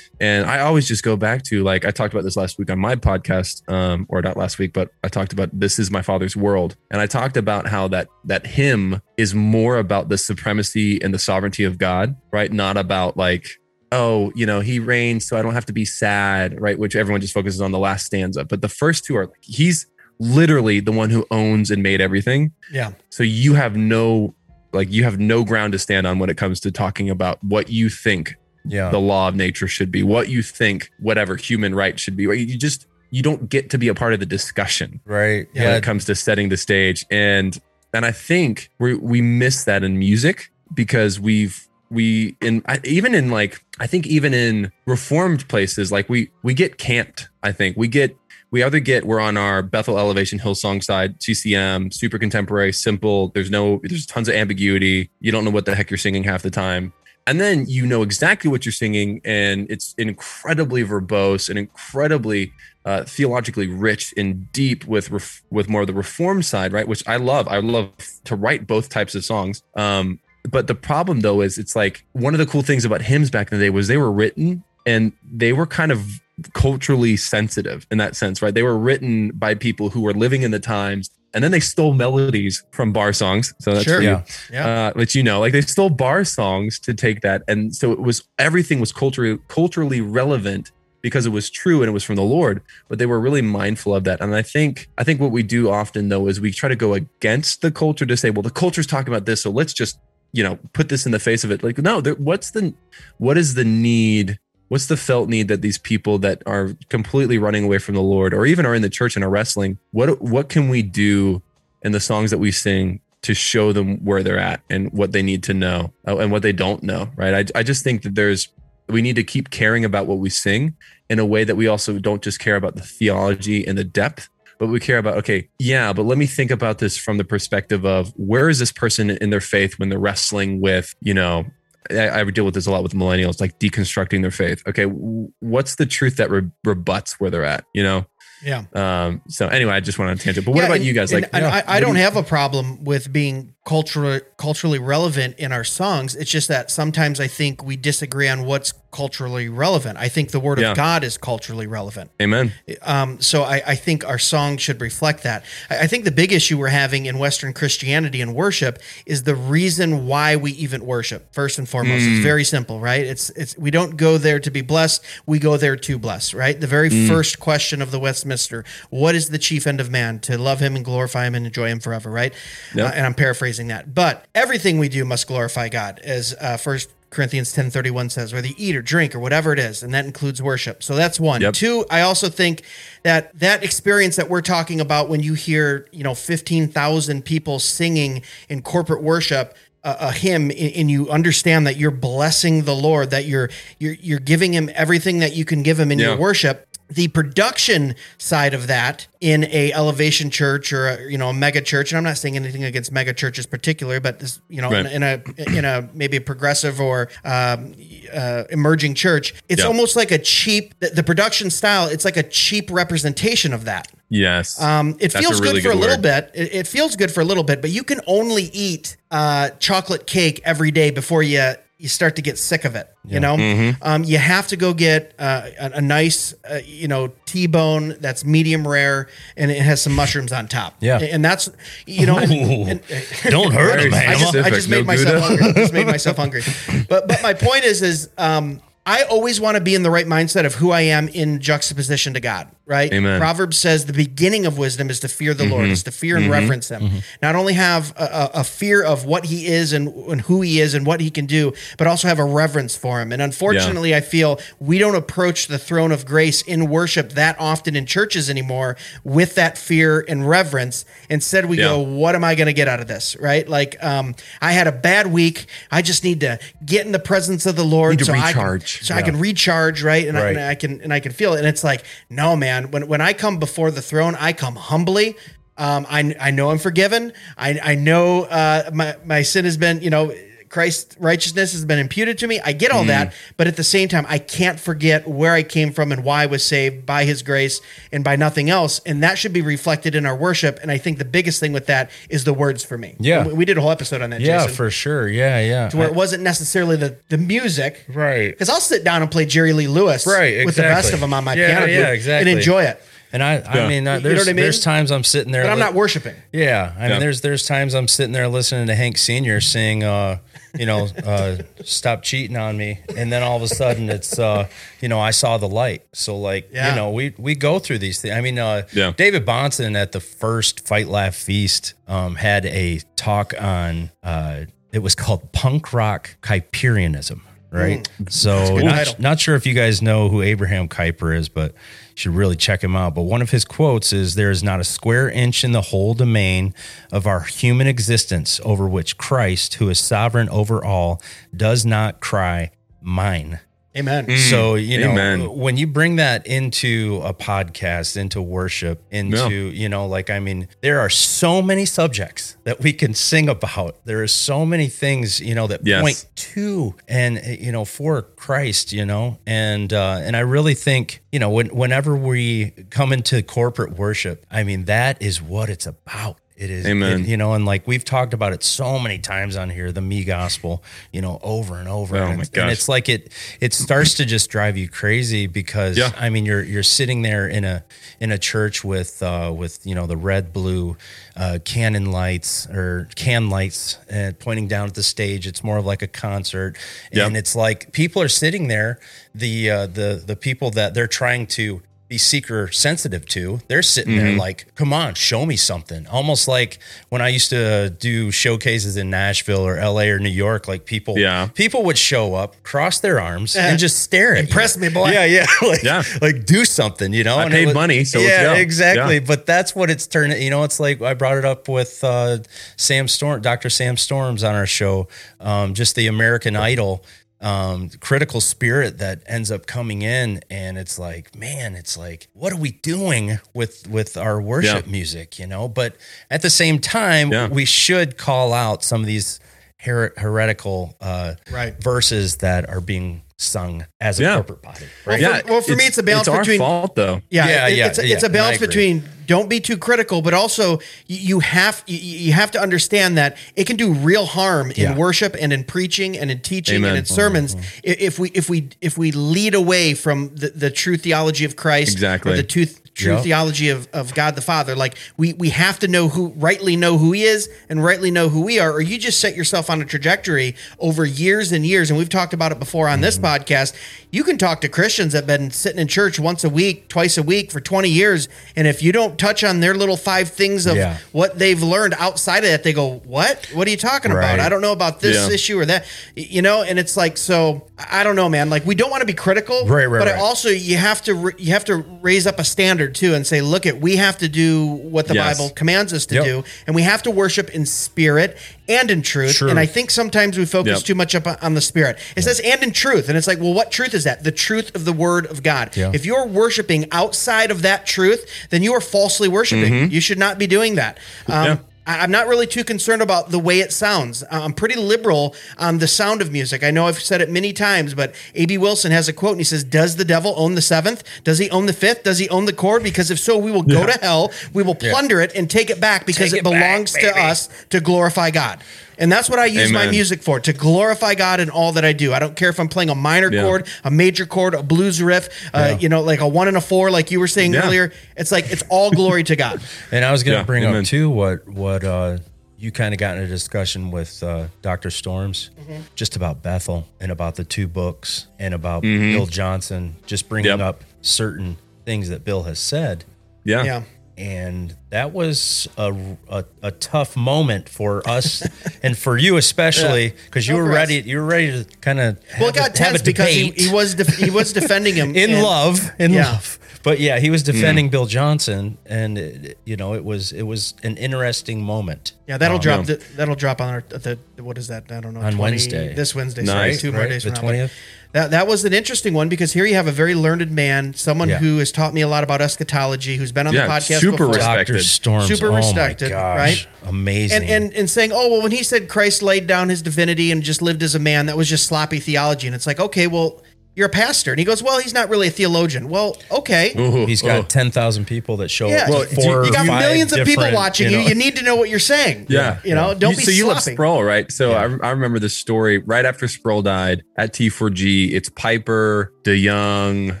And 0.18 0.46
I 0.46 0.60
always 0.60 0.88
just 0.88 1.02
go 1.02 1.16
back 1.16 1.42
to 1.44 1.62
like 1.62 1.84
I 1.84 1.90
talked 1.90 2.14
about 2.14 2.24
this 2.24 2.36
last 2.36 2.58
week 2.58 2.70
on 2.70 2.78
my 2.78 2.96
podcast, 2.96 3.62
um, 3.70 4.06
or 4.08 4.22
not 4.22 4.36
last 4.36 4.58
week, 4.58 4.72
but 4.72 4.90
I 5.04 5.08
talked 5.08 5.34
about 5.34 5.50
this 5.52 5.78
is 5.78 5.90
my 5.90 6.00
father's 6.00 6.34
world, 6.34 6.74
and 6.90 7.02
I 7.02 7.06
talked 7.06 7.36
about 7.36 7.66
how 7.66 7.88
that 7.88 8.08
that 8.24 8.46
hymn 8.46 9.02
is 9.18 9.34
more 9.34 9.76
about 9.76 10.08
the 10.08 10.16
supremacy 10.16 11.02
and 11.02 11.12
the 11.12 11.18
sovereignty 11.18 11.64
of 11.64 11.76
God, 11.76 12.16
right? 12.32 12.50
Not 12.50 12.78
about 12.78 13.18
like 13.18 13.58
oh, 13.92 14.32
you 14.34 14.46
know, 14.46 14.60
he 14.60 14.78
reigns, 14.78 15.26
so 15.26 15.36
I 15.36 15.42
don't 15.42 15.54
have 15.54 15.66
to 15.66 15.72
be 15.72 15.84
sad, 15.84 16.60
right? 16.60 16.78
Which 16.78 16.96
everyone 16.96 17.20
just 17.20 17.32
focuses 17.34 17.60
on 17.60 17.70
the 17.72 17.78
last 17.78 18.06
stanza. 18.06 18.44
But 18.44 18.60
the 18.62 18.68
first 18.68 19.04
two 19.04 19.16
are 19.16 19.30
he's 19.40 19.86
literally 20.18 20.80
the 20.80 20.92
one 20.92 21.10
who 21.10 21.26
owns 21.30 21.70
and 21.70 21.82
made 21.82 22.00
everything. 22.00 22.52
Yeah. 22.72 22.92
So 23.10 23.22
you 23.22 23.54
have 23.54 23.76
no 23.76 24.34
like 24.72 24.90
you 24.90 25.04
have 25.04 25.18
no 25.18 25.44
ground 25.44 25.72
to 25.72 25.78
stand 25.78 26.06
on 26.06 26.18
when 26.18 26.28
it 26.30 26.36
comes 26.36 26.60
to 26.60 26.70
talking 26.70 27.08
about 27.10 27.42
what 27.44 27.68
you 27.70 27.88
think 27.88 28.34
Yeah. 28.66 28.90
the 28.90 28.98
law 28.98 29.28
of 29.28 29.36
nature 29.36 29.68
should 29.68 29.90
be, 29.92 30.02
what 30.02 30.28
you 30.28 30.42
think 30.42 30.90
whatever 31.00 31.36
human 31.36 31.74
right 31.74 31.98
should 32.00 32.16
be. 32.16 32.26
Right? 32.26 32.38
You 32.38 32.56
just 32.58 32.86
you 33.10 33.22
don't 33.22 33.48
get 33.48 33.70
to 33.70 33.78
be 33.78 33.88
a 33.88 33.94
part 33.94 34.12
of 34.14 34.20
the 34.20 34.26
discussion 34.26 35.00
right. 35.04 35.46
Yeah. 35.54 35.62
when 35.62 35.70
Yeah. 35.72 35.76
it 35.76 35.82
comes 35.84 36.04
to 36.06 36.14
setting 36.14 36.48
the 36.48 36.56
stage. 36.56 37.04
And 37.10 37.58
and 37.94 38.04
I 38.04 38.10
think 38.10 38.70
we 38.78 38.94
we 38.94 39.20
miss 39.20 39.64
that 39.64 39.84
in 39.84 39.98
music 39.98 40.50
because 40.74 41.20
we've 41.20 41.65
we 41.90 42.36
in 42.40 42.62
even 42.84 43.14
in 43.14 43.30
like 43.30 43.64
I 43.80 43.86
think 43.86 44.06
even 44.06 44.34
in 44.34 44.72
reformed 44.86 45.48
places 45.48 45.92
like 45.92 46.08
we 46.08 46.30
we 46.42 46.54
get 46.54 46.78
camped. 46.78 47.28
I 47.42 47.52
think 47.52 47.76
we 47.76 47.88
get 47.88 48.16
we 48.50 48.62
either 48.62 48.80
get 48.80 49.06
we're 49.06 49.20
on 49.20 49.36
our 49.36 49.62
Bethel 49.62 49.98
Elevation 49.98 50.38
Hillsong 50.38 50.82
side, 50.82 51.22
CCM, 51.22 51.90
super 51.90 52.18
contemporary, 52.18 52.72
simple. 52.72 53.28
There's 53.28 53.50
no 53.50 53.80
there's 53.84 54.06
tons 54.06 54.28
of 54.28 54.34
ambiguity. 54.34 55.10
You 55.20 55.32
don't 55.32 55.44
know 55.44 55.50
what 55.50 55.66
the 55.66 55.74
heck 55.74 55.90
you're 55.90 55.98
singing 55.98 56.24
half 56.24 56.42
the 56.42 56.50
time. 56.50 56.92
And 57.28 57.40
then 57.40 57.66
you 57.66 57.86
know 57.86 58.02
exactly 58.02 58.48
what 58.48 58.64
you're 58.64 58.72
singing, 58.72 59.20
and 59.24 59.68
it's 59.68 59.94
incredibly 59.98 60.84
verbose 60.84 61.50
and 61.50 61.58
incredibly 61.58 62.52
uh, 62.84 63.02
theologically 63.02 63.66
rich 63.66 64.14
and 64.16 64.50
deep 64.52 64.84
with 64.84 65.10
ref- 65.10 65.42
with 65.50 65.68
more 65.68 65.80
of 65.80 65.88
the 65.88 65.92
reform 65.92 66.40
side, 66.40 66.72
right? 66.72 66.86
Which 66.86 67.06
I 67.08 67.16
love. 67.16 67.48
I 67.48 67.58
love 67.58 67.90
to 68.24 68.36
write 68.36 68.68
both 68.68 68.88
types 68.88 69.16
of 69.16 69.24
songs. 69.24 69.64
Um, 69.76 70.20
but 70.50 70.66
the 70.66 70.74
problem 70.74 71.20
though 71.20 71.40
is 71.40 71.58
it's 71.58 71.74
like 71.76 72.04
one 72.12 72.34
of 72.34 72.38
the 72.38 72.46
cool 72.46 72.62
things 72.62 72.84
about 72.84 73.02
hymns 73.02 73.30
back 73.30 73.50
in 73.52 73.58
the 73.58 73.64
day 73.64 73.70
was 73.70 73.88
they 73.88 73.96
were 73.96 74.12
written 74.12 74.62
and 74.84 75.12
they 75.30 75.52
were 75.52 75.66
kind 75.66 75.90
of 75.92 76.20
culturally 76.52 77.16
sensitive 77.16 77.86
in 77.90 77.98
that 77.98 78.14
sense, 78.14 78.42
right? 78.42 78.54
They 78.54 78.62
were 78.62 78.76
written 78.78 79.30
by 79.30 79.54
people 79.54 79.90
who 79.90 80.02
were 80.02 80.12
living 80.12 80.42
in 80.42 80.50
the 80.50 80.60
times. 80.60 81.10
And 81.34 81.42
then 81.44 81.50
they 81.50 81.60
stole 81.60 81.92
melodies 81.92 82.64
from 82.70 82.92
bar 82.92 83.12
songs. 83.12 83.52
So 83.60 83.72
that's 83.72 83.84
Sure. 83.84 84.00
you 84.00 84.08
Yeah. 84.08 84.22
Yeah. 84.50 84.66
uh, 84.68 84.92
which 84.94 85.14
you 85.14 85.22
know, 85.22 85.40
like 85.40 85.52
they 85.52 85.60
stole 85.60 85.90
bar 85.90 86.24
songs 86.24 86.78
to 86.80 86.94
take 86.94 87.20
that, 87.22 87.42
and 87.46 87.74
so 87.76 87.92
it 87.92 88.00
was 88.00 88.22
everything 88.38 88.80
was 88.80 88.90
culturally 88.92 89.38
culturally 89.48 90.00
relevant 90.00 90.70
because 91.02 91.26
it 91.26 91.30
was 91.30 91.50
true 91.50 91.82
and 91.82 91.88
it 91.88 91.92
was 91.92 92.04
from 92.04 92.16
the 92.16 92.22
Lord. 92.22 92.62
But 92.88 92.98
they 92.98 93.04
were 93.06 93.20
really 93.20 93.42
mindful 93.42 93.94
of 93.94 94.04
that, 94.04 94.22
and 94.22 94.34
I 94.34 94.40
think 94.40 94.88
I 94.96 95.04
think 95.04 95.20
what 95.20 95.30
we 95.30 95.42
do 95.42 95.68
often 95.68 96.08
though 96.08 96.26
is 96.26 96.40
we 96.40 96.52
try 96.52 96.70
to 96.70 96.76
go 96.76 96.94
against 96.94 97.60
the 97.60 97.70
culture 97.70 98.06
to 98.06 98.16
say, 98.16 98.30
well, 98.30 98.42
the 98.42 98.50
culture's 98.50 98.86
talking 98.86 99.12
about 99.12 99.26
this, 99.26 99.42
so 99.42 99.50
let's 99.50 99.74
just 99.74 99.98
you 100.36 100.42
know 100.42 100.58
put 100.74 100.90
this 100.90 101.06
in 101.06 101.12
the 101.12 101.18
face 101.18 101.44
of 101.44 101.50
it. 101.50 101.62
Like, 101.62 101.78
no, 101.78 102.02
what's 102.02 102.50
the 102.50 102.74
what 103.16 103.38
is 103.38 103.54
the 103.54 103.64
need? 103.64 104.38
What's 104.68 104.86
the 104.86 104.96
felt 104.96 105.28
need 105.28 105.48
that 105.48 105.62
these 105.62 105.78
people 105.78 106.18
that 106.18 106.42
are 106.44 106.76
completely 106.90 107.38
running 107.38 107.64
away 107.64 107.78
from 107.78 107.94
the 107.94 108.02
Lord, 108.02 108.34
or 108.34 108.44
even 108.44 108.66
are 108.66 108.74
in 108.74 108.82
the 108.82 108.90
church 108.90 109.16
and 109.16 109.24
are 109.24 109.30
wrestling? 109.30 109.78
What 109.92 110.20
what 110.20 110.50
can 110.50 110.68
we 110.68 110.82
do 110.82 111.42
in 111.82 111.92
the 111.92 112.00
songs 112.00 112.30
that 112.30 112.38
we 112.38 112.52
sing 112.52 113.00
to 113.22 113.32
show 113.32 113.72
them 113.72 114.04
where 114.04 114.22
they're 114.22 114.38
at 114.38 114.60
and 114.68 114.92
what 114.92 115.12
they 115.12 115.22
need 115.22 115.42
to 115.44 115.54
know 115.54 115.92
uh, 116.06 116.18
and 116.18 116.30
what 116.30 116.42
they 116.42 116.52
don't 116.52 116.82
know? 116.82 117.08
Right. 117.16 117.48
I 117.54 117.58
I 117.58 117.62
just 117.62 117.82
think 117.82 118.02
that 118.02 118.14
there's 118.14 118.48
we 118.88 119.00
need 119.02 119.16
to 119.16 119.24
keep 119.24 119.50
caring 119.50 119.84
about 119.84 120.06
what 120.06 120.18
we 120.18 120.28
sing 120.28 120.76
in 121.08 121.18
a 121.18 121.26
way 121.26 121.44
that 121.44 121.56
we 121.56 121.66
also 121.66 121.98
don't 121.98 122.22
just 122.22 122.38
care 122.38 122.56
about 122.56 122.76
the 122.76 122.82
theology 122.82 123.66
and 123.66 123.78
the 123.78 123.84
depth, 123.84 124.28
but 124.58 124.68
we 124.68 124.80
care 124.80 124.98
about 124.98 125.16
okay, 125.18 125.48
yeah, 125.58 125.92
but 125.92 126.02
let 126.04 126.18
me 126.18 126.26
think 126.26 126.50
about 126.50 126.78
this 126.78 126.96
from 126.96 127.18
the 127.18 127.24
perspective 127.24 127.84
of 127.84 128.12
where 128.16 128.48
is 128.48 128.58
this 128.58 128.72
person 128.72 129.10
in 129.10 129.30
their 129.30 129.40
faith 129.40 129.78
when 129.78 129.88
they're 129.88 129.98
wrestling 129.98 130.60
with 130.60 130.94
you 131.00 131.14
know 131.14 131.44
I, 131.90 132.20
I 132.20 132.24
deal 132.24 132.44
with 132.44 132.54
this 132.54 132.66
a 132.66 132.70
lot 132.72 132.82
with 132.82 132.94
millennials, 132.94 133.40
like 133.40 133.58
deconstructing 133.60 134.20
their 134.22 134.32
faith. 134.32 134.60
Okay, 134.66 134.84
what's 134.84 135.76
the 135.76 135.86
truth 135.86 136.16
that 136.16 136.30
re- 136.30 136.50
rebuts 136.64 137.20
where 137.20 137.30
they're 137.30 137.44
at? 137.44 137.64
You 137.74 137.82
know. 137.84 138.06
Yeah. 138.42 138.64
Um. 138.74 139.22
So 139.28 139.48
anyway, 139.48 139.72
I 139.72 139.80
just 139.80 139.98
went 139.98 140.10
on 140.10 140.16
a 140.16 140.18
tangent. 140.18 140.44
But 140.44 140.52
what 140.52 140.60
Yeah, 140.60 140.66
about 140.66 140.76
and- 140.78 140.84
you 140.84 140.92
guys? 140.92 141.12
Like, 141.12 141.30
and 141.32 141.42
yeah, 141.44 141.48
I, 141.48 141.60
I 141.60 141.74
what 141.74 141.78
do 141.80 141.86
don't 141.86 141.94
you- 141.96 142.02
have 142.02 142.16
a 142.16 142.22
problem 142.22 142.84
with 142.84 143.12
being 143.12 143.54
culturally 143.66 144.20
culturally 144.38 144.78
relevant 144.78 145.34
in 145.38 145.50
our 145.52 145.64
songs. 145.64 146.14
It's 146.14 146.30
just 146.30 146.48
that 146.48 146.70
sometimes 146.70 147.18
I 147.20 147.26
think 147.26 147.64
we 147.64 147.76
disagree 147.76 148.28
on 148.28 148.44
what's 148.44 148.72
culturally 148.92 149.48
relevant. 149.48 149.98
I 149.98 150.08
think 150.08 150.30
the 150.30 150.40
Word 150.40 150.58
Yeah. 150.58 150.70
of 150.70 150.76
God 150.76 151.02
is 151.04 151.18
culturally 151.18 151.66
relevant. 151.66 152.10
Amen. 152.22 152.52
Um, 152.82 153.20
so 153.20 153.42
I, 153.42 153.62
I 153.66 153.74
think 153.74 154.06
our 154.06 154.18
song 154.18 154.56
should 154.56 154.80
reflect 154.80 155.22
that. 155.24 155.44
I, 155.68 155.80
I 155.80 155.86
think 155.86 156.04
the 156.04 156.10
big 156.12 156.32
issue 156.32 156.56
we're 156.58 156.68
having 156.68 157.04
in 157.06 157.18
Western 157.18 157.52
Christianity 157.52 158.20
and 158.22 158.34
worship 158.34 158.78
is 159.04 159.24
the 159.24 159.34
reason 159.34 160.06
why 160.06 160.36
we 160.36 160.52
even 160.52 160.86
worship. 160.86 161.34
First 161.34 161.58
and 161.58 161.68
foremost, 161.68 162.04
Mm. 162.04 162.16
it's 162.16 162.22
very 162.24 162.44
simple, 162.44 162.78
right? 162.80 163.04
It's 163.04 163.30
it's 163.30 163.56
we 163.58 163.70
don't 163.70 163.96
go 163.96 164.16
there 164.16 164.38
to 164.40 164.50
be 164.50 164.60
blessed. 164.62 165.02
We 165.26 165.38
go 165.40 165.56
there 165.56 165.76
to 165.76 165.98
bless, 165.98 166.32
right? 166.32 166.58
The 166.58 166.66
very 166.68 166.88
Mm. 166.90 167.08
first 167.08 167.40
question 167.40 167.82
of 167.82 167.90
the 167.90 167.98
Westminster: 167.98 168.64
What 168.90 169.14
is 169.14 169.28
the 169.30 169.38
chief 169.38 169.66
end 169.66 169.80
of 169.80 169.90
man? 169.90 170.20
To 170.20 170.38
love 170.38 170.60
him 170.60 170.76
and 170.76 170.84
glorify 170.84 171.26
him 171.26 171.34
and 171.34 171.46
enjoy 171.46 171.68
him 171.68 171.80
forever, 171.80 172.10
right? 172.10 172.32
Yep. 172.74 172.86
Uh, 172.86 172.94
and 172.94 173.04
I'm 173.06 173.14
paraphrasing 173.14 173.55
that, 173.68 173.94
but 173.94 174.26
everything 174.34 174.78
we 174.78 174.88
do 174.88 175.04
must 175.04 175.26
glorify 175.26 175.68
God, 175.68 175.98
as 176.04 176.34
uh, 176.40 176.56
First 176.56 176.90
Corinthians 177.10 177.54
10:31 177.54 178.10
says, 178.10 178.32
whether 178.32 178.46
you 178.48 178.54
eat 178.58 178.76
or 178.76 178.82
drink 178.82 179.14
or 179.14 179.18
whatever 179.18 179.52
it 179.52 179.58
is, 179.58 179.82
and 179.82 179.94
that 179.94 180.04
includes 180.04 180.42
worship. 180.42 180.82
So 180.82 180.94
that's 180.94 181.18
one. 181.18 181.40
Yep. 181.40 181.54
Two, 181.54 181.86
I 181.90 182.02
also 182.02 182.28
think 182.28 182.62
that 183.04 183.36
that 183.38 183.62
experience 183.62 184.16
that 184.16 184.28
we're 184.28 184.42
talking 184.42 184.80
about 184.80 185.08
when 185.08 185.20
you 185.22 185.34
hear, 185.34 185.86
you 185.92 186.04
know, 186.04 186.14
15,000 186.14 187.24
people 187.24 187.58
singing 187.58 188.22
in 188.48 188.60
corporate 188.60 189.02
worship 189.02 189.56
a, 189.86 190.08
a 190.08 190.12
hymn 190.12 190.50
and 190.50 190.72
and 190.78 190.90
you 190.90 191.08
understand 191.10 191.66
that 191.66 191.76
you're 191.76 191.90
blessing 192.10 192.64
the 192.64 192.74
Lord, 192.74 193.10
that 193.10 193.24
you're 193.26 193.48
you're 193.78 193.96
you're 194.08 194.18
giving 194.32 194.52
him 194.52 194.70
everything 194.74 195.20
that 195.20 195.34
you 195.36 195.44
can 195.44 195.62
give 195.62 195.78
him 195.78 195.90
in 195.92 195.98
Yeah. 195.98 196.08
your 196.08 196.16
worship. 196.18 196.62
The 196.88 197.08
production 197.08 197.96
side 198.16 198.54
of 198.54 198.68
that 198.68 199.08
in 199.20 199.42
a 199.50 199.72
elevation 199.72 200.30
church 200.30 200.72
or 200.72 200.86
a, 200.86 201.10
you 201.10 201.18
know 201.18 201.30
a 201.30 201.32
mega 201.34 201.60
church, 201.60 201.90
and 201.90 201.98
I'm 201.98 202.04
not 202.04 202.16
saying 202.16 202.36
anything 202.36 202.62
against 202.62 202.92
mega 202.92 203.12
churches 203.12 203.44
particular, 203.44 203.98
but 203.98 204.20
this 204.20 204.40
you 204.48 204.60
know 204.62 204.70
Right. 204.70 204.86
in, 204.86 205.02
in 205.02 205.02
a 205.02 205.58
in 205.58 205.64
a 205.64 205.88
maybe 205.94 206.16
a 206.18 206.20
progressive 206.20 206.80
or 206.80 207.08
um, 207.24 207.74
uh, 208.14 208.44
emerging 208.50 208.94
church, 208.94 209.34
it's 209.48 209.62
Yeah. 209.62 209.66
almost 209.68 209.96
like 209.96 210.12
a 210.12 210.18
cheap 210.18 210.74
the, 210.78 210.90
the 210.90 211.02
production 211.02 211.50
style. 211.50 211.88
It's 211.88 212.04
like 212.04 212.16
a 212.16 212.22
cheap 212.22 212.70
representation 212.70 213.52
of 213.52 213.64
that. 213.64 213.88
Yes. 214.08 214.60
Um, 214.62 214.96
it 215.00 215.12
feels 215.12 215.40
really 215.40 215.60
good 215.60 215.64
for 215.64 215.70
a 215.72 215.74
little 215.74 215.96
word. 215.96 216.02
bit. 216.02 216.30
It, 216.34 216.54
it 216.54 216.66
feels 216.66 216.94
good 216.96 217.10
for 217.10 217.20
a 217.20 217.24
little 217.24 217.42
bit, 217.44 217.60
but 217.60 217.70
you 217.70 217.82
can 217.82 218.00
only 218.06 218.44
eat 218.44 218.96
uh, 219.10 219.50
chocolate 219.58 220.06
cake 220.06 220.40
every 220.44 220.70
day 220.70 220.90
before 220.90 221.22
you 221.22 221.54
you 221.78 221.88
start 221.88 222.16
to 222.16 222.22
get 222.22 222.38
sick 222.38 222.64
of 222.64 222.74
it. 222.74 222.88
You 223.04 223.20
know, 223.20 223.36
Mm-hmm. 223.36 223.82
um, 223.82 224.02
you 224.04 224.16
have 224.16 224.46
to 224.48 224.56
go 224.56 224.72
get 224.72 225.14
uh, 225.18 225.42
a, 225.60 225.72
a 225.74 225.80
nice, 225.82 226.32
uh, 226.50 226.60
you 226.64 226.88
know, 226.88 227.12
T-bone 227.26 227.96
that's 228.00 228.24
medium 228.24 228.66
rare 228.66 229.08
and 229.36 229.50
it 229.50 229.60
has 229.60 229.82
some 229.82 229.94
mushrooms 229.94 230.32
on 230.32 230.48
top. 230.48 230.74
Yeah. 230.80 230.98
and 231.02 231.22
that's 231.22 231.50
you 231.86 232.06
know, 232.06 232.16
and- 232.16 232.32
and- 232.32 232.80
Don't 233.28 233.52
hurt 233.52 233.72
Very 233.74 233.84
him, 233.84 233.90
man. 233.90 234.08
I 234.08 234.12
just, 234.18 234.24
I 234.24 234.28
Specific, 234.50 234.54
just 234.54 234.68
no 234.70 234.76
made 234.78 234.86
myself 234.86 235.28
Gouda. 235.28 235.42
hungry. 235.42 235.52
Just 235.62 235.72
made 235.74 235.86
myself 235.86 236.16
hungry. 236.16 236.42
But 236.88 237.08
but 237.08 237.22
my 237.22 237.34
point 237.34 237.64
is 237.64 237.82
is 237.82 238.08
um, 238.16 238.62
I 238.86 239.02
always 239.02 239.38
want 239.38 239.56
to 239.56 239.60
be 239.62 239.74
in 239.74 239.82
the 239.82 239.90
right 239.90 240.06
mindset 240.06 240.46
of 240.46 240.54
who 240.54 240.70
I 240.70 240.80
am 240.82 241.08
in 241.08 241.40
juxtaposition 241.40 242.14
to 242.14 242.20
God. 242.20 242.48
Right. 242.68 242.92
Amen. 242.92 243.12
Mm-hmm. 243.12 243.20
Proverbs 243.20 243.56
says 243.56 243.86
the 243.86 243.92
beginning 243.92 244.44
of 244.44 244.58
wisdom 244.58 244.90
is 244.90 244.98
to 245.00 245.08
fear 245.08 245.34
the 245.34 245.46
Lord, 245.46 245.68
is 245.68 245.84
to 245.84 245.92
fear 245.92 246.16
and 246.16 246.28
reverence 246.28 246.68
Him. 246.68 247.02
Not 247.22 247.36
only 247.36 247.52
have 247.52 247.94
a, 247.96 248.30
a, 248.34 248.44
fear 248.44 248.82
of 248.82 249.04
what 249.04 249.26
He 249.26 249.46
is 249.46 249.72
and, 249.72 249.86
and 249.88 250.22
who 250.22 250.40
He 250.40 250.58
is 250.58 250.74
and 250.74 250.84
what 250.84 251.00
He 251.00 251.08
can 251.08 251.26
do, 251.26 251.52
but 251.78 251.86
also 251.86 252.08
have 252.08 252.18
a 252.18 252.24
reverence 252.24 252.76
for 252.76 253.00
Him. 253.00 253.12
And 253.12 253.22
unfortunately, 253.22 253.94
I 253.94 254.00
feel 254.00 254.40
we 254.58 254.78
don't 254.78 254.96
approach 254.96 255.46
the 255.46 255.60
throne 255.60 255.92
of 255.92 256.04
grace 256.04 256.42
in 256.42 256.68
worship 256.68 257.10
that 257.10 257.36
often 257.38 257.76
in 257.76 257.86
churches 257.86 258.28
anymore 258.28 258.76
with 259.04 259.36
that 259.36 259.56
fear 259.56 260.04
and 260.08 260.28
reverence. 260.28 260.84
Instead, 261.08 261.46
we 261.46 261.58
Yeah. 261.58 261.66
go, 261.68 261.78
what 261.78 262.16
am 262.16 262.24
I 262.24 262.34
going 262.34 262.46
to 262.46 262.52
get 262.52 262.66
out 262.66 262.80
of 262.80 262.88
this? 262.88 263.16
Right? 263.20 263.48
Like, 263.48 263.76
um, 263.80 264.16
I 264.40 264.50
had 264.50 264.66
a 264.66 264.72
bad 264.72 265.06
week. 265.12 265.46
I 265.70 265.82
just 265.82 266.02
need 266.02 266.18
to 266.20 266.40
get 266.64 266.84
in 266.84 266.90
the 266.90 266.98
presence 266.98 267.46
of 267.46 267.54
the 267.54 267.64
Lord, 267.64 268.04
so 268.04 268.12
I 268.12 268.16
can, 268.16 268.26
recharge. 268.26 268.82
so 268.82 268.92
I 268.96 269.02
can 269.02 269.20
recharge, 269.20 269.84
right? 269.84 270.08
And, 270.08 270.18
I, 270.18 270.30
and 270.30 270.40
I 270.40 270.56
can 270.56 270.80
and 270.80 270.92
I 270.92 270.98
can 270.98 271.12
feel 271.12 271.34
it. 271.34 271.38
And 271.38 271.46
it's 271.46 271.62
like, 271.62 271.84
no, 272.10 272.34
man. 272.34 272.55
When 272.64 272.88
when 272.88 273.00
I 273.00 273.12
come 273.12 273.38
before 273.38 273.70
the 273.70 273.82
throne, 273.82 274.16
I 274.18 274.32
come 274.32 274.56
humbly. 274.56 275.16
Um, 275.56 275.86
I 275.88 276.14
I 276.20 276.30
know 276.30 276.50
I'm 276.50 276.58
forgiven. 276.58 277.12
I 277.36 277.58
I 277.62 277.74
know 277.74 278.24
uh, 278.24 278.70
my 278.72 278.96
my 279.04 279.22
sin 279.22 279.44
has 279.44 279.56
been, 279.56 279.80
you 279.80 279.90
know. 279.90 280.12
Christ's 280.56 280.96
righteousness 280.98 281.52
has 281.52 281.66
been 281.66 281.78
imputed 281.78 282.16
to 282.16 282.26
me. 282.26 282.40
I 282.42 282.52
get 282.52 282.70
all 282.70 282.84
Mm. 282.84 282.86
that, 282.86 283.12
but 283.36 283.46
at 283.46 283.56
the 283.56 283.62
same 283.62 283.88
time, 283.88 284.06
I 284.08 284.16
can't 284.16 284.58
forget 284.58 285.06
where 285.06 285.34
I 285.34 285.42
came 285.42 285.70
from 285.70 285.92
and 285.92 286.02
why 286.02 286.22
I 286.22 286.26
was 286.26 286.42
saved 286.42 286.86
by 286.86 287.04
His 287.04 287.20
grace 287.22 287.60
and 287.92 288.02
by 288.02 288.16
nothing 288.16 288.48
else. 288.48 288.80
And 288.86 289.02
that 289.02 289.18
should 289.18 289.34
be 289.34 289.42
reflected 289.42 289.94
in 289.94 290.06
our 290.06 290.16
worship. 290.16 290.58
And 290.62 290.70
I 290.70 290.78
think 290.78 290.96
the 290.96 291.04
biggest 291.04 291.40
thing 291.40 291.52
with 291.52 291.66
that 291.66 291.90
is 292.08 292.24
the 292.24 292.32
words 292.32 292.64
for 292.64 292.78
me. 292.78 292.94
Yeah. 292.98 293.26
we, 293.26 293.44
did 293.44 293.58
a 293.58 293.60
whole 293.60 293.70
episode 293.70 294.00
on 294.00 294.08
that. 294.10 294.22
Yeah, 294.22 294.38
Jason, 294.38 294.54
for 294.56 294.70
sure. 294.70 295.08
Yeah, 295.08 295.40
yeah. 295.40 295.68
To 295.68 295.76
where 295.76 295.88
it 295.88 295.94
wasn't 295.94 296.22
necessarily 296.22 296.76
the 296.76 296.96
the 297.10 297.18
music, 297.18 297.84
right. 297.88 298.30
because 298.30 298.48
I'll 298.48 298.58
sit 298.62 298.82
down 298.82 299.02
and 299.02 299.10
play 299.10 299.26
Jerry 299.26 299.52
Lee 299.52 299.68
Lewis 299.68 300.06
Right, 300.06 300.38
exactly. 300.40 300.46
with 300.46 300.56
the 300.56 300.62
rest 300.62 300.92
of 300.94 301.00
them 301.00 301.12
on 301.12 301.22
my 301.24 301.34
Yeah, 301.34 301.48
piano 301.48 301.66
yeah, 301.70 301.80
and 301.88 301.94
exactly. 301.94 302.32
enjoy 302.32 302.62
it. 302.62 302.80
And 303.16 303.22
I, 303.22 303.36
Yeah. 303.38 303.64
I 303.64 303.68
mean, 303.68 303.88
uh, 303.88 303.94
You 303.94 304.00
know 304.02 304.08
there's 304.10 304.28
I 304.28 304.32
mean? 304.34 304.36
there's 304.36 304.60
times 304.60 304.90
I'm 304.90 305.02
sitting 305.02 305.32
there, 305.32 305.42
But 305.44 305.52
I'm 305.52 305.56
li- 305.56 305.64
not 305.64 305.72
worshiping. 305.72 306.14
Yeah, 306.34 306.72
I 306.78 306.82
Yeah. 306.82 306.88
mean, 306.90 307.00
there's 307.00 307.22
there's 307.22 307.46
times 307.46 307.74
I'm 307.74 307.88
sitting 307.88 308.12
there 308.12 308.28
listening 308.28 308.66
to 308.66 308.74
Hank 308.74 308.98
Senior 308.98 309.40
sing, 309.40 309.82
uh, 309.82 310.18
you 310.58 310.66
know, 310.66 310.86
uh, 311.02 311.36
"Stop 311.64 312.02
cheating 312.02 312.36
on 312.36 312.58
me," 312.58 312.80
and 312.94 313.10
then 313.10 313.22
all 313.22 313.36
of 313.38 313.42
a 313.42 313.48
sudden 313.48 313.88
it's, 313.88 314.18
uh, 314.18 314.48
you 314.82 314.88
know, 314.90 315.00
I 315.00 315.12
saw 315.12 315.38
the 315.38 315.48
light. 315.48 315.82
So 315.94 316.18
like, 316.18 316.50
Yeah. 316.52 316.68
you 316.70 316.76
know, 316.76 316.90
we 316.90 317.14
we 317.16 317.34
go 317.34 317.58
through 317.58 317.78
these 317.78 318.02
things. 318.02 318.12
I 318.14 318.20
mean, 318.20 318.38
uh, 318.38 318.62
Yeah. 318.74 318.92
David 318.94 319.24
Bahnsen 319.24 319.74
at 319.80 319.92
the 319.92 320.00
first 320.00 320.68
Fight 320.68 320.88
Laugh 320.88 321.14
Feast 321.14 321.72
um, 321.88 322.16
had 322.16 322.44
a 322.44 322.80
talk 322.96 323.32
on. 323.40 323.92
Uh, 324.02 324.40
it 324.74 324.80
was 324.80 324.94
called 324.94 325.32
punk 325.32 325.72
rock 325.72 326.16
Kuyperianism. 326.22 327.20
Right. 327.50 327.88
So 328.10 328.56
not, 328.58 328.98
not 329.00 329.20
sure 329.20 329.34
if 329.36 329.46
you 329.46 329.54
guys 329.54 329.80
know 329.80 330.10
who 330.10 330.20
Abraham 330.20 330.68
Kuyper 330.68 331.16
is, 331.16 331.30
but 331.30 331.52
you 331.52 331.85
should 331.96 332.14
really 332.14 332.36
check 332.36 332.62
him 332.62 332.76
out. 332.76 332.94
But 332.94 333.02
one 333.02 333.22
of 333.22 333.30
his 333.30 333.44
quotes 333.44 333.92
is 333.92 334.14
There 334.14 334.30
is 334.30 334.44
not 334.44 334.60
a 334.60 334.64
square 334.64 335.08
inch 335.08 335.42
in 335.42 335.52
the 335.52 335.62
whole 335.62 335.94
domain 335.94 336.54
of 336.92 337.06
our 337.06 337.22
human 337.22 337.66
existence 337.66 338.38
over 338.44 338.68
which 338.68 338.98
Christ, 338.98 339.54
who 339.54 339.68
is 339.70 339.78
sovereign 339.80 340.28
over 340.28 340.64
all, 340.64 341.02
does 341.34 341.66
not 341.66 342.00
cry, 342.00 342.52
Mine. 342.80 343.40
Amen. 343.76 344.16
So, 344.16 344.54
you 344.54 344.78
know, 344.78 344.90
Amen. 344.90 345.30
when 345.36 345.56
you 345.56 345.66
bring 345.66 345.96
that 345.96 346.26
into 346.26 347.00
a 347.04 347.12
podcast, 347.12 347.96
into 347.96 348.22
worship, 348.22 348.82
into, 348.90 349.30
you 349.30 349.68
know, 349.68 349.86
like, 349.86 350.08
I 350.08 350.18
mean, 350.18 350.48
there 350.62 350.80
are 350.80 350.88
so 350.88 351.42
many 351.42 351.66
subjects 351.66 352.36
that 352.44 352.60
we 352.60 352.72
can 352.72 352.94
sing 352.94 353.28
about. 353.28 353.76
There 353.84 354.02
are 354.02 354.06
so 354.08 354.46
many 354.46 354.68
things, 354.68 355.20
you 355.20 355.34
know, 355.34 355.46
that 355.48 355.60
Yes. 355.66 355.82
point 355.82 356.06
to 356.34 356.74
and, 356.88 357.18
uh, 357.18 357.22
you 357.38 357.52
know, 357.52 357.64
for 357.64 358.02
Christ, 358.02 358.72
you 358.72 358.86
know, 358.86 359.18
and, 359.26 359.72
uh, 359.72 360.00
and 360.02 360.16
I 360.16 360.20
really 360.20 360.54
think, 360.54 361.02
you 361.12 361.18
know, 361.18 361.30
when, 361.30 361.48
whenever 361.48 361.94
we 361.96 362.52
come 362.70 362.92
into 362.92 363.22
corporate 363.22 363.76
worship, 363.76 364.24
I 364.30 364.42
mean, 364.44 364.64
that 364.66 365.00
is 365.02 365.20
what 365.20 365.48
it's 365.50 365.66
about. 365.66 366.18
It 366.36 366.50
is, 366.50 366.66
Amen. 366.66 367.00
it- 367.00 367.06
you 367.08 367.16
know, 367.16 367.32
and 367.32 367.46
like 367.46 367.66
we've 367.66 367.84
talked 367.84 368.12
about 368.12 368.34
it 368.34 368.42
so 368.42 368.78
many 368.78 368.98
times 368.98 369.36
on 369.36 369.48
here, 369.48 369.72
the 369.72 369.80
me 369.80 370.04
gospel, 370.04 370.62
you 370.92 371.00
know, 371.00 371.18
over 371.22 371.56
and 371.56 371.66
over. 371.66 371.96
Oh 371.96 372.00
and, 372.08 372.16
my 372.18 372.22
it's- 372.24 372.38
and 372.42 372.50
it's 372.50 372.68
like 372.68 372.90
it, 372.90 373.10
it 373.40 373.54
starts 373.54 373.94
to 373.94 374.04
just 374.04 374.28
drive 374.28 374.56
you 374.58 374.68
crazy 374.68 375.26
because 375.26 375.78
Yeah. 375.78 375.92
I 375.96 376.10
mean, 376.10 376.26
you're, 376.26 376.42
you're 376.42 376.62
sitting 376.62 377.00
there 377.00 377.26
in 377.26 377.44
a, 377.44 377.64
in 378.00 378.12
a 378.12 378.18
church 378.18 378.62
with, 378.62 379.02
uh, 379.02 379.32
with, 379.34 379.66
you 379.66 379.74
know, 379.74 379.86
the 379.86 379.96
red, 379.96 380.34
blue, 380.34 380.76
uh, 381.16 381.38
cannon 381.44 381.90
lights 381.90 382.46
or 382.48 382.88
can 382.96 383.30
lights 383.30 383.78
and 383.88 384.18
pointing 384.18 384.46
down 384.46 384.68
at 384.68 384.74
the 384.74 384.82
stage. 384.82 385.26
It's 385.26 385.42
more 385.42 385.56
of 385.56 385.64
like 385.64 385.80
a 385.80 385.88
concert. 385.88 386.58
Yeah. 386.92 387.06
And 387.06 387.16
it's 387.16 387.34
like 387.34 387.72
people 387.72 388.02
are 388.02 388.08
sitting 388.08 388.48
there, 388.48 388.78
the, 389.14 389.50
uh, 389.50 389.66
the, 389.68 390.02
the 390.06 390.16
people 390.16 390.50
that 390.50 390.74
they're 390.74 390.86
trying 390.86 391.26
to, 391.28 391.62
be 391.88 391.98
seeker 391.98 392.50
sensitive 392.50 393.06
to 393.06 393.40
they're 393.46 393.62
sitting 393.62 393.94
Mm-hmm. 393.94 394.06
there 394.06 394.16
like 394.18 394.52
come 394.56 394.72
on 394.72 394.94
show 394.94 395.24
me 395.24 395.36
something 395.36 395.86
almost 395.86 396.26
like 396.26 396.58
when 396.88 397.00
i 397.00 397.08
used 397.08 397.30
to 397.30 397.70
do 397.78 398.10
showcases 398.10 398.76
in 398.76 398.90
nashville 398.90 399.46
or 399.46 399.54
la 399.64 399.82
or 399.82 400.00
new 400.00 400.08
york 400.08 400.48
like 400.48 400.64
people 400.64 400.98
Yeah. 400.98 401.28
people 401.32 401.62
would 401.62 401.78
show 401.78 402.14
up 402.14 402.42
cross 402.42 402.80
their 402.80 402.98
arms 403.00 403.36
and 403.36 403.56
just 403.58 403.78
stare 403.84 404.16
at 404.16 404.24
Impress 404.24 404.56
you. 404.56 404.62
me, 404.62 404.68
boy. 404.70 404.90
yeah 404.90 405.04
yeah 405.04 405.26
like, 405.42 405.62
Yeah. 405.62 405.82
like 406.02 406.26
do 406.26 406.44
something 406.44 406.92
you 406.92 407.04
know 407.04 407.18
I 407.18 407.22
And 407.24 407.30
paid 407.32 407.46
was- 407.46 407.54
money, 407.54 407.84
so 407.84 407.98
let's 408.00 408.10
yeah 408.10 408.34
go. 408.34 408.40
exactly 408.40 408.94
Yeah. 408.94 409.00
but 409.06 409.24
that's 409.26 409.54
what 409.54 409.70
it's 409.70 409.86
turning 409.86 410.20
you 410.20 410.30
know 410.30 410.42
it's 410.42 410.58
like 410.58 410.82
i 410.82 410.92
brought 410.94 411.18
it 411.18 411.24
up 411.24 411.48
with 411.48 411.84
uh, 411.84 412.18
sam 412.56 412.88
storm 412.88 413.22
dr 413.22 413.48
sam 413.50 413.76
storms 413.76 414.24
on 414.24 414.34
our 414.34 414.46
show 414.46 414.88
um, 415.20 415.54
just 415.54 415.76
the 415.76 415.86
american 415.86 416.34
idol 416.34 416.84
um, 417.20 417.70
critical 417.80 418.20
spirit 418.20 418.78
that 418.78 419.02
ends 419.06 419.30
up 419.30 419.46
coming 419.46 419.80
in 419.82 420.20
and 420.30 420.58
it's 420.58 420.78
like 420.78 421.14
man 421.16 421.54
it's 421.54 421.76
like 421.76 422.08
what 422.12 422.30
are 422.32 422.36
we 422.36 422.50
doing 422.52 423.18
with 423.32 423.66
with 423.68 423.96
our 423.96 424.20
worship 424.20 424.66
Yeah. 424.66 424.70
music 424.72 425.18
you 425.18 425.26
know 425.26 425.48
but 425.48 425.76
at 426.10 426.20
the 426.20 426.28
same 426.30 426.58
time 426.58 427.10
Yeah. 427.12 427.28
we 427.28 427.46
should 427.46 427.96
call 427.96 428.34
out 428.34 428.62
some 428.62 428.82
of 428.82 428.86
these 428.86 429.18
her- 429.60 429.94
heretical 429.96 430.76
uh, 430.80 431.14
Right. 431.30 431.54
verses 431.62 432.16
that 432.16 432.48
are 432.50 432.60
being 432.60 433.02
sung 433.18 433.64
as 433.80 433.98
a 433.98 434.02
Yeah. 434.02 434.14
corporate 434.16 434.42
body 434.42 434.66
right 434.84 435.00
Well, 435.00 435.20
for- 435.20 435.26
well, 435.30 435.40
for 435.40 435.56
me, 435.56 435.64
it's 435.64 435.78
a 435.78 435.82
balance 435.82 436.06
it's 436.06 436.14
our 436.14 436.20
between- 436.20 436.38
fault 436.38 436.74
though. 436.74 437.00
Yeah, 437.10 437.26
Yeah, 437.28 437.46
it- 437.48 437.56
yeah, 437.56 437.66
it's, 437.66 437.78
a, 437.78 437.86
yeah, 437.86 437.94
it's 437.94 438.02
a 438.04 438.10
balance 438.10 438.38
between 438.38 438.84
don't 439.06 439.30
be 439.30 439.40
too 439.40 439.56
critical, 439.56 440.02
but 440.02 440.12
also 440.12 440.58
you, 440.86 440.96
you 440.98 441.20
have 441.20 441.62
you, 441.66 441.78
you 441.78 442.12
have 442.12 442.30
to 442.32 442.40
understand 442.40 442.98
that 442.98 443.16
it 443.34 443.46
can 443.46 443.56
do 443.56 443.72
real 443.72 444.04
harm 444.04 444.50
in 444.50 444.56
Yeah. 444.64 444.74
worship 444.74 445.16
and 445.18 445.32
in 445.32 445.44
preaching 445.44 445.96
and 445.96 446.10
in 446.10 446.20
teaching 446.20 446.56
Amen. 446.56 446.70
and 446.70 446.78
in 446.80 446.84
sermons 446.84 447.34
Mm-hmm. 447.34 447.44
if 447.64 447.98
we 447.98 448.10
if 448.10 448.28
we 448.28 448.48
if 448.60 448.76
we 448.76 448.92
lead 448.92 449.34
away 449.34 449.72
from 449.74 450.10
the, 450.14 450.30
the 450.34 450.50
true 450.50 450.76
theology 450.76 451.24
of 451.24 451.36
Christ 451.36 451.72
Exactly. 451.72 452.12
or 452.12 452.16
the 452.16 452.22
true, 452.22 452.46
true 452.76 452.92
Yep. 452.94 453.02
theology 453.04 453.48
of, 453.48 453.66
of 453.72 453.94
God 453.94 454.14
the 454.16 454.20
Father. 454.20 454.54
Like 454.54 454.76
we 454.96 455.14
we 455.14 455.30
have 455.30 455.58
to 455.60 455.68
know 455.68 455.88
who 455.88 456.08
rightly 456.16 456.56
know 456.56 456.76
who 456.78 456.92
He 456.92 457.02
is 457.04 457.28
and 457.48 457.64
rightly 457.64 457.90
know 457.90 458.08
who 458.10 458.20
we 458.22 458.38
are, 458.38 458.52
or 458.52 458.60
you 458.60 458.78
just 458.78 459.00
set 459.00 459.16
yourself 459.16 459.48
on 459.50 459.60
a 459.62 459.64
trajectory 459.64 460.36
over 460.58 460.84
years 460.84 461.32
and 461.32 461.44
years. 461.46 461.70
And 461.70 461.78
we've 461.78 461.88
talked 461.88 462.12
about 462.12 462.32
it 462.32 462.38
before 462.38 462.68
on 462.68 462.76
Mm-hmm. 462.76 462.82
this 462.82 462.98
podcast. 462.98 463.54
You 463.90 464.04
can 464.04 464.18
talk 464.18 464.42
to 464.42 464.48
Christians 464.50 464.92
that 464.92 464.98
have 464.98 465.06
been 465.06 465.30
sitting 465.30 465.58
in 465.58 465.68
church 465.68 465.98
once 465.98 466.22
a 466.22 466.28
week, 466.28 466.68
twice 466.68 466.98
a 466.98 467.02
week 467.02 467.32
for 467.32 467.40
20 467.40 467.70
years. 467.70 468.08
And 468.36 468.46
if 468.46 468.62
you 468.62 468.70
don't 468.70 468.98
touch 468.98 469.24
on 469.24 469.40
their 469.40 469.54
little 469.54 469.76
five 469.78 470.10
things 470.10 470.44
of 470.44 470.56
Yeah. 470.56 470.76
what 470.92 471.18
they've 471.18 471.42
learned 471.42 471.74
outside 471.78 472.18
of 472.18 472.30
that, 472.30 472.42
they 472.42 472.52
go, 472.52 472.82
What? 472.84 473.26
What 473.32 473.48
are 473.48 473.50
you 473.50 473.56
talking 473.56 473.90
about? 473.90 474.20
I 474.20 474.28
don't 474.28 474.42
know 474.42 474.52
about 474.52 474.80
this 474.80 475.08
Yeah. 475.08 475.14
issue 475.14 475.38
or 475.40 475.46
that. 475.46 475.64
You 475.94 476.20
know, 476.20 476.42
and 476.42 476.58
it's 476.58 476.76
like, 476.76 476.98
so 476.98 477.46
I 477.58 477.84
don't 477.84 477.96
know, 477.96 478.08
man. 478.10 478.28
Like 478.28 478.44
we 478.44 478.54
don't 478.54 478.70
want 478.70 478.82
to 478.82 478.86
be 478.86 478.92
critical. 478.92 479.46
Right, 479.46 479.64
right, 479.64 479.78
But 479.78 479.88
right. 479.92 479.98
also 479.98 480.28
you 480.28 480.58
have 480.58 480.82
to 480.84 481.14
you 481.16 481.32
have 481.32 481.44
to 481.46 481.56
raise 481.80 482.06
up 482.06 482.18
a 482.18 482.24
standard 482.24 482.65
too 482.74 482.94
and 482.94 483.06
say, 483.06 483.20
look 483.20 483.46
at 483.46 483.60
we 483.60 483.76
have 483.76 483.98
to 483.98 484.08
do 484.08 484.46
what 484.46 484.88
the 484.88 484.94
Yes. 484.94 485.18
Bible 485.18 485.30
commands 485.30 485.72
us 485.72 485.86
to 485.86 485.94
Yep. 485.96 486.04
do, 486.04 486.24
and 486.46 486.56
we 486.56 486.62
have 486.62 486.82
to 486.84 486.90
worship 486.90 487.30
in 487.30 487.46
spirit 487.46 488.16
and 488.48 488.70
in 488.70 488.82
truth. 488.82 489.16
Truth. 489.16 489.30
And 489.30 489.38
I 489.38 489.46
think 489.46 489.70
sometimes 489.70 490.16
we 490.18 490.24
focus 490.24 490.58
Yep. 490.60 490.66
too 490.66 490.74
much 490.74 490.94
up 490.94 491.06
on 491.22 491.34
the 491.34 491.40
spirit. 491.40 491.78
It 491.96 492.02
says 492.02 492.20
and 492.20 492.42
in 492.42 492.52
truth, 492.52 492.88
and 492.88 492.96
it's 492.96 493.06
like, 493.06 493.20
well, 493.20 493.34
what 493.34 493.50
truth 493.50 493.74
is 493.74 493.84
that? 493.84 494.04
The 494.04 494.12
truth 494.12 494.54
of 494.54 494.64
the 494.64 494.72
Word 494.72 495.06
of 495.06 495.22
God. 495.22 495.56
Yeah. 495.56 495.70
If 495.74 495.84
you're 495.84 496.06
worshiping 496.06 496.66
outside 496.72 497.30
of 497.30 497.42
that 497.42 497.66
truth, 497.66 498.06
then 498.30 498.42
you 498.42 498.52
are 498.54 498.60
falsely 498.60 499.08
worshiping. 499.08 499.70
You 499.70 499.80
should 499.80 499.98
not 499.98 500.18
be 500.18 500.26
doing 500.26 500.54
that. 500.56 500.78
Um, 501.08 501.24
Yeah. 501.26 501.36
I'm 501.66 501.90
not 501.90 502.06
really 502.06 502.26
too 502.28 502.44
concerned 502.44 502.80
about 502.80 503.10
the 503.10 503.18
way 503.18 503.40
it 503.40 503.52
sounds. 503.52 504.04
I'm 504.10 504.32
pretty 504.32 504.54
liberal 504.54 505.16
on 505.36 505.58
the 505.58 505.66
sound 505.66 506.00
of 506.00 506.12
music. 506.12 506.44
I 506.44 506.52
know 506.52 506.66
I've 506.66 506.78
said 506.80 507.00
it 507.00 507.10
many 507.10 507.32
times, 507.32 507.74
but 507.74 507.94
N.D. 508.14 508.38
Wilson 508.38 508.70
has 508.70 508.88
a 508.88 508.92
quote 508.92 509.12
and 509.12 509.20
he 509.20 509.24
says, 509.24 509.42
Does 509.42 509.74
the 509.76 509.84
devil 509.84 510.14
own 510.16 510.36
the 510.36 510.42
seventh? 510.42 510.84
Does 511.02 511.18
he 511.18 511.28
own 511.30 511.46
the 511.46 511.52
fifth? 511.52 511.82
Does 511.82 511.98
he 511.98 512.08
own 512.08 512.26
the 512.26 512.32
chord? 512.32 512.62
Because 512.62 512.90
if 512.90 513.00
so, 513.00 513.18
we 513.18 513.32
will 513.32 513.42
go 513.42 513.66
to 513.66 513.72
hell. 513.72 514.12
We 514.32 514.44
will 514.44 514.54
plunder 514.54 515.00
it 515.00 515.12
and 515.16 515.28
take 515.28 515.50
it 515.50 515.60
back 515.60 515.86
because 515.86 516.10
Take 516.12 516.18
it 516.18 516.26
it 516.26 516.30
back, 516.30 516.32
belongs 516.32 516.72
to 516.74 516.96
us 516.96 517.28
to 517.50 517.60
glorify 517.60 518.10
God. 518.10 518.40
And 518.78 518.92
that's 518.92 519.08
what 519.08 519.18
I 519.18 519.26
use 519.26 519.50
my 519.52 519.70
music 519.70 520.02
for 520.02 520.20
to 520.20 520.32
glorify 520.32 520.94
God 520.94 521.20
in 521.20 521.30
all 521.30 521.52
that 521.52 521.64
I 521.64 521.72
do. 521.72 521.92
I 521.94 521.98
don't 521.98 522.14
care 522.16 522.28
if 522.28 522.38
I'm 522.38 522.48
playing 522.48 522.68
a 522.70 522.74
minor 522.74 523.10
Yeah. 523.12 523.22
chord, 523.22 523.46
a 523.64 523.70
major 523.70 524.04
chord, 524.06 524.34
a 524.34 524.42
blues 524.42 524.82
riff, 524.82 525.08
uh, 525.32 525.56
you 525.58 525.68
know, 525.68 525.82
like 525.82 526.00
a 526.00 526.08
one 526.08 526.28
and 526.28 526.36
a 526.36 526.40
four, 526.40 526.70
like 526.70 526.90
you 526.90 527.00
were 527.00 527.06
saying 527.08 527.32
Yeah. 527.34 527.46
earlier. 527.46 527.72
It's 527.96 528.12
like 528.12 528.30
it's 528.30 528.42
all 528.48 528.70
glory 528.70 529.02
to 529.04 529.16
God. 529.16 529.40
And 529.72 529.84
I 529.84 529.92
was 529.92 530.02
going 530.02 530.14
to 530.14 530.20
Yeah, 530.20 530.24
bring 530.26 530.44
amen. 530.44 530.60
up 530.60 530.64
too 530.66 530.90
what 530.90 531.26
what 531.28 531.64
uh, 531.64 531.98
you 532.38 532.52
kind 532.52 532.74
of 532.74 532.78
got 532.78 532.98
in 532.98 533.02
a 533.04 533.06
discussion 533.06 533.70
with 533.70 534.02
uh, 534.02 534.26
Dr. 534.42 534.70
Storms 534.70 535.30
Mm-hmm. 535.40 535.62
just 535.74 535.96
about 535.96 536.22
Bethel 536.22 536.66
and 536.80 536.92
about 536.92 537.14
the 537.14 537.24
two 537.24 537.46
books 537.48 538.06
and 538.18 538.34
about 538.34 538.62
Mm-hmm. 538.62 538.92
Bill 538.98 539.06
Johnson, 539.06 539.76
just 539.86 540.08
bringing 540.08 540.30
Yep. 540.32 540.40
up 540.40 540.64
certain 540.82 541.36
things 541.64 541.88
that 541.88 542.04
Bill 542.04 542.24
has 542.24 542.38
said. 542.38 542.84
Yeah. 543.24 543.42
Yeah. 543.44 543.62
Yeah. 543.96 544.04
And 544.04 544.54
that 544.70 544.92
was 544.92 545.48
a, 545.56 545.74
a, 546.08 546.24
a 546.42 546.50
tough 546.50 546.96
moment 546.96 547.48
for 547.48 547.86
us 547.88 548.22
and 548.62 548.76
for 548.76 548.98
you 548.98 549.16
especially 549.16 549.94
because 550.04 550.28
you 550.28 550.34
No, 550.34 550.40
were 550.40 550.46
for 550.48 550.52
ready. 550.54 550.74
You 550.82 550.98
were 550.98 551.06
ready 551.06 551.44
to 551.44 551.56
kind 551.60 551.80
of 551.80 551.98
Well, 552.20 552.28
it 552.28 552.34
got 552.34 552.54
tense 552.54 552.82
because 552.82 553.08
he, 553.08 553.30
he 553.30 553.50
was 553.52 553.74
def- 553.74 553.96
he 553.96 554.10
was 554.10 554.32
defending 554.32 554.74
him 554.74 554.94
in 554.96 555.10
and- 555.12 555.22
love 555.22 555.70
in 555.78 555.92
Yeah. 555.92 556.12
love 556.12 556.38
but 556.66 556.80
yeah 556.80 556.98
he 556.98 557.10
was 557.10 557.22
defending 557.22 557.68
bill 557.70 557.86
johnson 557.86 558.58
and 558.66 558.98
it, 558.98 559.38
you 559.44 559.56
know 559.56 559.72
it 559.74 559.84
was 559.84 560.12
it 560.12 560.24
was 560.32 560.52
an 560.64 560.76
interesting 560.76 561.40
moment 561.40 561.92
Yeah, 562.08 562.18
that'll 562.18 562.36
Um, 562.36 562.42
drop. 562.42 562.58
yeah. 562.68 562.74
The, 562.76 562.84
that'll 562.96 563.14
drop 563.24 563.40
on 563.40 563.48
our 563.54 563.62
the 563.68 563.98
what 564.28 564.36
is 564.38 564.46
that? 564.48 564.62
I 564.70 564.80
don't 564.80 564.94
know. 564.94 565.00
On 565.00 565.18
Wednesday. 565.18 565.74
this 565.74 565.94
Wednesday. 565.94 566.22
Nice. 566.22 566.32
Sorry, 566.32 566.56
two 566.56 566.72
more 566.72 566.80
Right, 566.82 566.90
days 566.90 567.02
the 567.04 567.10
from 567.10 567.26
now. 567.26 567.30
But 567.32 567.34
20th? 567.36 567.50
That 567.92 568.10
that 568.12 568.26
was 568.26 568.44
an 568.44 568.52
interesting 568.52 568.94
one 568.94 569.08
because 569.08 569.32
here 569.32 569.44
you 569.50 569.54
have 569.60 569.66
a 569.66 569.72
very 569.82 569.94
learned 569.94 570.30
man, 570.30 570.72
someone 570.74 571.08
Yeah. 571.08 571.18
who 571.18 571.38
has 571.38 571.50
taught 571.52 571.72
me 571.74 571.82
a 571.82 571.88
lot 571.88 572.02
about 572.04 572.20
eschatology, 572.20 572.96
who's 572.96 573.12
been 573.12 573.26
on 573.26 573.34
Yeah, 573.34 573.46
the 573.46 573.52
podcast 573.54 573.80
super 573.80 574.06
before. 574.06 574.14
respected. 574.14 574.62
storms 574.64 575.06
Super 575.08 575.28
oh 575.28 575.32
my 575.32 575.36
respected, 575.38 575.90
right? 575.92 576.46
amazing 576.66 577.22
And, 577.22 577.30
and 577.44 577.52
and 577.54 577.66
saying, 577.70 577.90
oh 577.92 578.08
well, 578.10 578.22
when 578.22 578.32
he 578.32 578.42
said 578.42 578.68
Christ 578.68 579.02
laid 579.02 579.26
down 579.26 579.48
his 579.48 579.60
divinity 579.62 580.10
and 580.12 580.22
just 580.22 580.40
lived 580.42 580.62
as 580.62 580.74
a 580.74 580.78
man, 580.80 581.06
that 581.06 581.16
was 581.16 581.28
just 581.28 581.44
sloppy 581.46 581.80
theology. 581.80 582.26
And 582.28 582.34
it's 582.36 582.46
like, 582.46 582.60
okay, 582.60 582.86
well, 582.86 583.20
you're 583.56 583.66
a 583.66 583.70
pastor, 583.70 584.12
and 584.12 584.18
he 584.18 584.24
goes, 584.24 584.42
well, 584.42 584.60
he's 584.60 584.74
not 584.74 584.88
really 584.90 585.08
a 585.08 585.10
theologian. 585.10 585.68
Well, 585.68 585.96
okay, 586.10 586.52
Ooh, 586.58 586.86
he's 586.86 587.00
got 587.02 587.18
oh. 587.18 587.22
10,000 587.22 587.86
people 587.86 588.18
that 588.18 588.30
show 588.30 588.48
yeah, 588.48 588.58
up 588.58 588.66
to 588.66 588.72
Well, 588.72 588.84
four 588.84 589.24
you 589.24 589.30
or 589.30 589.32
got 589.32 589.46
millions 589.46 589.92
of 589.92 590.06
people 590.06 590.30
watching 590.32 590.70
you. 590.70 590.76
know- 590.78 590.84
You 590.86 590.94
need 590.94 591.16
to 591.16 591.22
know 591.24 591.36
what 591.36 591.48
you're 591.48 591.58
saying. 591.58 592.06
Yeah. 592.08 592.38
you 592.44 592.54
know, 592.54 592.74
don't 592.74 592.92
You- 592.92 592.96
be 592.98 593.02
so 593.04 593.10
you 593.10 593.26
love 593.26 593.40
sloppy. 593.40 593.56
Sproul, 593.56 593.82
right? 593.82 594.12
So 594.12 594.32
I, 594.32 594.42
I 594.42 594.70
remember 594.70 594.98
the 594.98 595.08
story 595.08 595.58
right 595.58 595.84
after 595.86 596.06
Sproul 596.06 596.42
died 596.42 596.84
at 596.98 597.12
T4G. 597.14 597.92
It's 597.92 598.10
Piper, 598.10 598.92
DeYoung, 599.04 600.00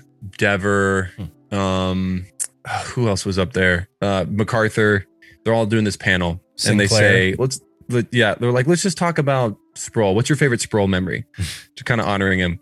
Dever, 0.36 1.10
um, 1.50 2.26
who 2.86 3.08
else 3.08 3.24
was 3.24 3.38
up 3.38 3.52
there? 3.52 3.88
Uh, 4.02 4.24
MacArthur. 4.28 5.06
They're 5.44 5.54
all 5.54 5.66
doing 5.66 5.84
this 5.84 5.96
panel, 5.96 6.42
and 6.66 6.78
they 6.78 6.88
say, 6.88 7.34
"Let's." 7.38 7.60
Let, 7.88 8.12
yeah, 8.12 8.34
they're 8.34 8.50
like, 8.50 8.66
"Let's 8.66 8.82
just 8.82 8.98
talk 8.98 9.18
about 9.18 9.56
Sproul. 9.76 10.16
What's 10.16 10.28
your 10.28 10.34
favorite 10.36 10.60
Sproul 10.60 10.88
memory?" 10.88 11.24
to 11.76 11.84
kind 11.84 12.00
of 12.00 12.08
honoring 12.08 12.40
him. 12.40 12.58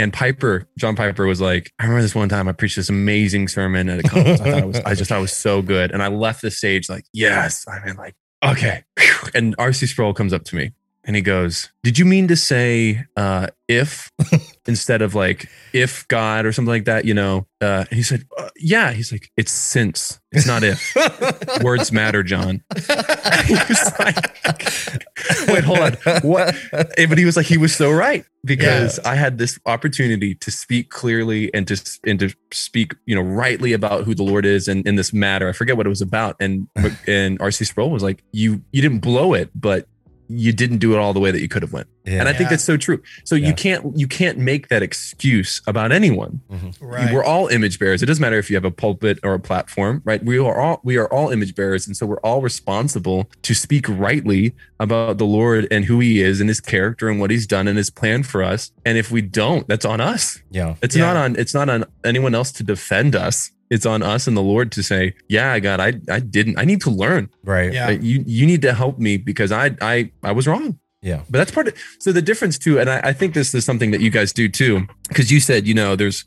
And 0.00 0.12
Piper, 0.12 0.66
John 0.78 0.96
Piper, 0.96 1.26
was 1.26 1.40
like, 1.40 1.72
"I 1.78 1.84
remember 1.84 2.02
this 2.02 2.14
one 2.14 2.28
time 2.28 2.48
I 2.48 2.52
preached 2.52 2.76
this 2.76 2.88
amazing 2.88 3.48
sermon 3.48 3.88
at 3.88 4.00
a 4.00 4.02
conference. 4.02 4.40
I 4.40 4.50
thought 4.50 4.62
it 4.62 4.66
was, 4.66 4.80
I 4.80 4.94
just 4.94 5.08
thought 5.08 5.18
it 5.18 5.22
was 5.22 5.36
so 5.36 5.62
good." 5.62 5.90
And 5.92 6.02
I 6.02 6.08
left 6.08 6.42
the 6.42 6.50
stage 6.50 6.88
like, 6.88 7.04
"Yes." 7.12 7.66
I 7.68 7.84
mean, 7.84 7.96
like, 7.96 8.14
okay. 8.44 8.84
And 9.34 9.56
RC 9.58 9.88
Sproul 9.88 10.14
comes 10.14 10.32
up 10.32 10.44
to 10.44 10.56
me 10.56 10.72
and 11.04 11.16
he 11.16 11.22
goes, 11.22 11.70
Did 11.82 11.98
you 11.98 12.04
mean 12.04 12.28
to 12.28 12.36
say 12.36 13.04
uh, 13.16 13.48
if 13.68 14.10
instead 14.70 15.02
of 15.02 15.14
like 15.14 15.48
if 15.74 16.08
God 16.08 16.46
or 16.46 16.52
something 16.52 16.70
like 16.70 16.86
that? 16.86 17.04
You 17.04 17.12
know, 17.12 17.46
uh, 17.60 17.84
and 17.90 17.96
he 17.96 18.02
said, 18.02 18.26
uh, 18.38 18.48
Yeah. 18.56 18.92
He's 18.92 19.12
like, 19.12 19.30
It's 19.36 19.52
since, 19.52 20.18
it's 20.32 20.46
not 20.46 20.62
if. 20.62 20.80
Words 21.62 21.92
matter, 21.92 22.22
John. 22.22 22.62
he 22.76 23.54
was 23.54 23.92
like, 23.98 24.16
Wait, 25.48 25.64
hold 25.64 25.80
on. 25.80 25.92
What? 26.22 26.56
But 26.70 27.18
he 27.18 27.24
was 27.26 27.36
like, 27.36 27.46
He 27.46 27.58
was 27.58 27.74
so 27.76 27.90
right 27.90 28.24
because 28.44 28.98
I 29.00 29.16
had 29.16 29.36
this 29.38 29.58
opportunity 29.66 30.34
to 30.36 30.50
speak 30.50 30.88
clearly 30.88 31.52
and 31.52 31.68
to 31.68 31.98
and 32.06 32.18
to 32.20 32.30
speak, 32.52 32.94
you 33.04 33.14
know, 33.14 33.22
rightly 33.22 33.72
about 33.72 34.04
who 34.04 34.14
the 34.14 34.22
Lord 34.22 34.46
is 34.46 34.68
and 34.68 34.86
in 34.86 34.96
this 34.96 35.12
matter. 35.12 35.48
I 35.48 35.52
forget 35.52 35.76
what 35.76 35.84
it 35.84 35.90
was 35.90 36.00
about. 36.00 36.36
And 36.40 36.68
and 37.06 37.38
RC 37.38 37.66
Sproul 37.66 37.90
was 37.90 38.02
like, 38.02 38.22
You 38.32 38.62
you 38.72 38.80
didn't 38.80 39.00
blow 39.00 39.34
it, 39.34 39.50
but 39.54 39.86
you 40.32 40.52
didn't 40.52 40.78
do 40.78 40.94
it 40.94 40.98
all 40.98 41.12
the 41.12 41.18
way 41.20 41.30
that 41.32 41.40
you 41.40 41.48
could 41.48 41.62
have 41.62 41.72
went. 41.72 41.88
Yeah. 42.04 42.20
And 42.20 42.28
I 42.28 42.32
think 42.32 42.42
Yeah. 42.46 42.50
that's 42.50 42.64
so 42.64 42.76
true. 42.76 43.02
So 43.24 43.34
Yeah. 43.34 43.48
you 43.48 43.54
can't 43.54 43.98
you 43.98 44.06
can't 44.06 44.38
make 44.38 44.68
that 44.68 44.82
excuse 44.82 45.60
about 45.66 45.90
anyone. 45.92 46.40
Mm-hmm. 46.52 46.84
Right. 46.86 47.12
We're 47.12 47.24
all 47.24 47.48
image 47.48 47.78
bearers. 47.78 48.02
It 48.02 48.06
doesn't 48.06 48.20
matter 48.22 48.38
if 48.38 48.48
you 48.48 48.56
have 48.56 48.64
a 48.64 48.70
pulpit 48.70 49.18
or 49.22 49.34
a 49.34 49.40
platform, 49.40 50.02
right? 50.04 50.24
We 50.24 50.38
are 50.38 50.60
all 50.60 50.80
we 50.84 50.96
are 50.98 51.06
all 51.12 51.30
image 51.30 51.54
bearers, 51.54 51.86
and 51.86 51.96
so 51.96 52.06
we're 52.06 52.20
all 52.20 52.40
responsible 52.42 53.28
to 53.42 53.54
speak 53.54 53.86
rightly 53.88 54.54
about 54.78 55.18
the 55.18 55.26
Lord 55.26 55.66
and 55.70 55.84
who 55.86 55.98
He 56.00 56.20
is 56.22 56.40
and 56.40 56.48
His 56.48 56.60
character 56.60 57.08
and 57.08 57.18
what 57.20 57.30
He's 57.30 57.46
done 57.46 57.66
and 57.68 57.76
His 57.76 57.90
plan 57.90 58.22
for 58.22 58.42
us. 58.42 58.70
And 58.84 58.96
if 58.96 59.10
we 59.10 59.20
don't, 59.22 59.66
that's 59.68 59.84
on 59.84 60.00
us. 60.00 60.40
yeah. 60.50 60.76
It's 60.82 60.94
Yeah. 60.96 61.06
not 61.06 61.16
on 61.16 61.36
it's 61.36 61.54
not 61.54 61.68
on 61.68 61.84
anyone 62.04 62.34
else 62.34 62.52
to 62.52 62.62
defend 62.62 63.16
us. 63.16 63.50
It's 63.70 63.86
on 63.86 64.02
us 64.02 64.26
and 64.26 64.36
the 64.36 64.42
Lord 64.42 64.72
to 64.72 64.82
say, 64.82 65.14
"Yeah, 65.28 65.58
God, 65.60 65.78
I 65.80 65.92
I 66.12 66.20
didn't. 66.20 66.58
I 66.58 66.64
need 66.64 66.80
to 66.82 66.90
learn. 66.90 67.30
Right. 67.44 67.72
Yeah. 67.72 67.90
You 67.90 68.24
you 68.26 68.46
need 68.46 68.62
to 68.62 68.74
help 68.74 68.98
me 68.98 69.16
because 69.16 69.52
I 69.52 69.76
I 69.80 70.10
I 70.22 70.32
was 70.32 70.46
wrong." 70.46 70.78
Yeah. 71.02 71.22
but 71.30 71.38
that's 71.38 71.50
part 71.50 71.68
of 71.68 71.74
so 71.98 72.12
the 72.12 72.20
difference 72.20 72.58
too 72.58 72.78
and 72.78 72.90
i, 72.90 73.00
I 73.02 73.14
think 73.14 73.32
this 73.32 73.54
is 73.54 73.64
something 73.64 73.90
that 73.92 74.02
you 74.02 74.10
guys 74.10 74.34
do 74.34 74.50
too 74.50 74.86
because 75.08 75.30
you 75.32 75.40
said 75.40 75.66
you 75.66 75.72
know 75.72 75.96
there's 75.96 76.26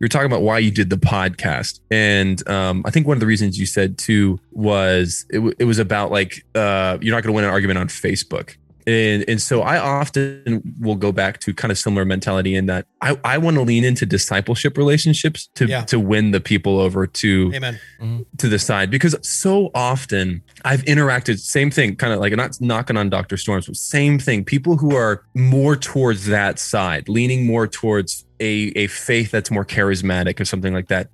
you're 0.00 0.08
talking 0.08 0.26
about 0.26 0.42
why 0.42 0.58
you 0.58 0.72
did 0.72 0.90
the 0.90 0.96
podcast 0.96 1.78
and 1.88 2.42
um, 2.48 2.82
i 2.84 2.90
think 2.90 3.06
one 3.06 3.16
of 3.16 3.20
the 3.20 3.26
reasons 3.26 3.60
you 3.60 3.64
said 3.66 3.98
too 3.98 4.40
was 4.50 5.24
it, 5.30 5.36
w- 5.36 5.54
it 5.56 5.66
was 5.66 5.78
about 5.78 6.10
like 6.10 6.44
uh, 6.56 6.98
you're 7.00 7.14
not 7.14 7.22
going 7.22 7.32
to 7.32 7.36
win 7.36 7.44
an 7.44 7.50
argument 7.50 7.78
on 7.78 7.86
facebook 7.86 8.56
and 8.86 9.24
and 9.28 9.40
so 9.40 9.62
i 9.62 9.78
often 9.78 10.62
will 10.80 10.94
go 10.96 11.12
back 11.12 11.38
to 11.40 11.52
kind 11.54 11.70
of 11.70 11.78
similar 11.78 12.04
mentality 12.04 12.54
in 12.54 12.66
that 12.66 12.86
i, 13.00 13.16
I 13.24 13.38
want 13.38 13.56
to 13.56 13.62
lean 13.62 13.84
into 13.84 14.06
discipleship 14.06 14.76
relationships 14.76 15.48
to 15.54 15.66
Yeah. 15.66 15.84
to 15.84 16.00
win 16.00 16.30
the 16.32 16.40
people 16.40 16.78
over 16.80 17.06
to 17.06 17.52
Amen. 17.54 17.80
Mm-hmm. 18.00 18.22
to 18.38 18.48
the 18.48 18.58
side 18.58 18.90
because 18.90 19.14
so 19.22 19.70
often 19.74 20.42
I've 20.64 20.82
interacted 20.84 21.38
same 21.38 21.70
thing 21.70 21.96
kind 21.96 22.12
of 22.12 22.20
like 22.20 22.34
not 22.34 22.60
knocking 22.60 22.96
on 22.96 23.10
Dr. 23.10 23.36
Storms 23.36 23.66
but 23.66 23.76
same 23.76 24.18
thing 24.18 24.44
people 24.44 24.76
who 24.76 24.94
are 24.96 25.24
more 25.34 25.76
towards 25.76 26.26
that 26.26 26.58
side 26.58 27.08
leaning 27.08 27.46
more 27.46 27.66
towards 27.66 28.24
a 28.40 28.72
a 28.74 28.86
faith 28.88 29.30
that's 29.30 29.50
more 29.50 29.64
charismatic 29.64 30.40
or 30.40 30.44
something 30.44 30.72
like 30.74 30.88
that 30.88 31.10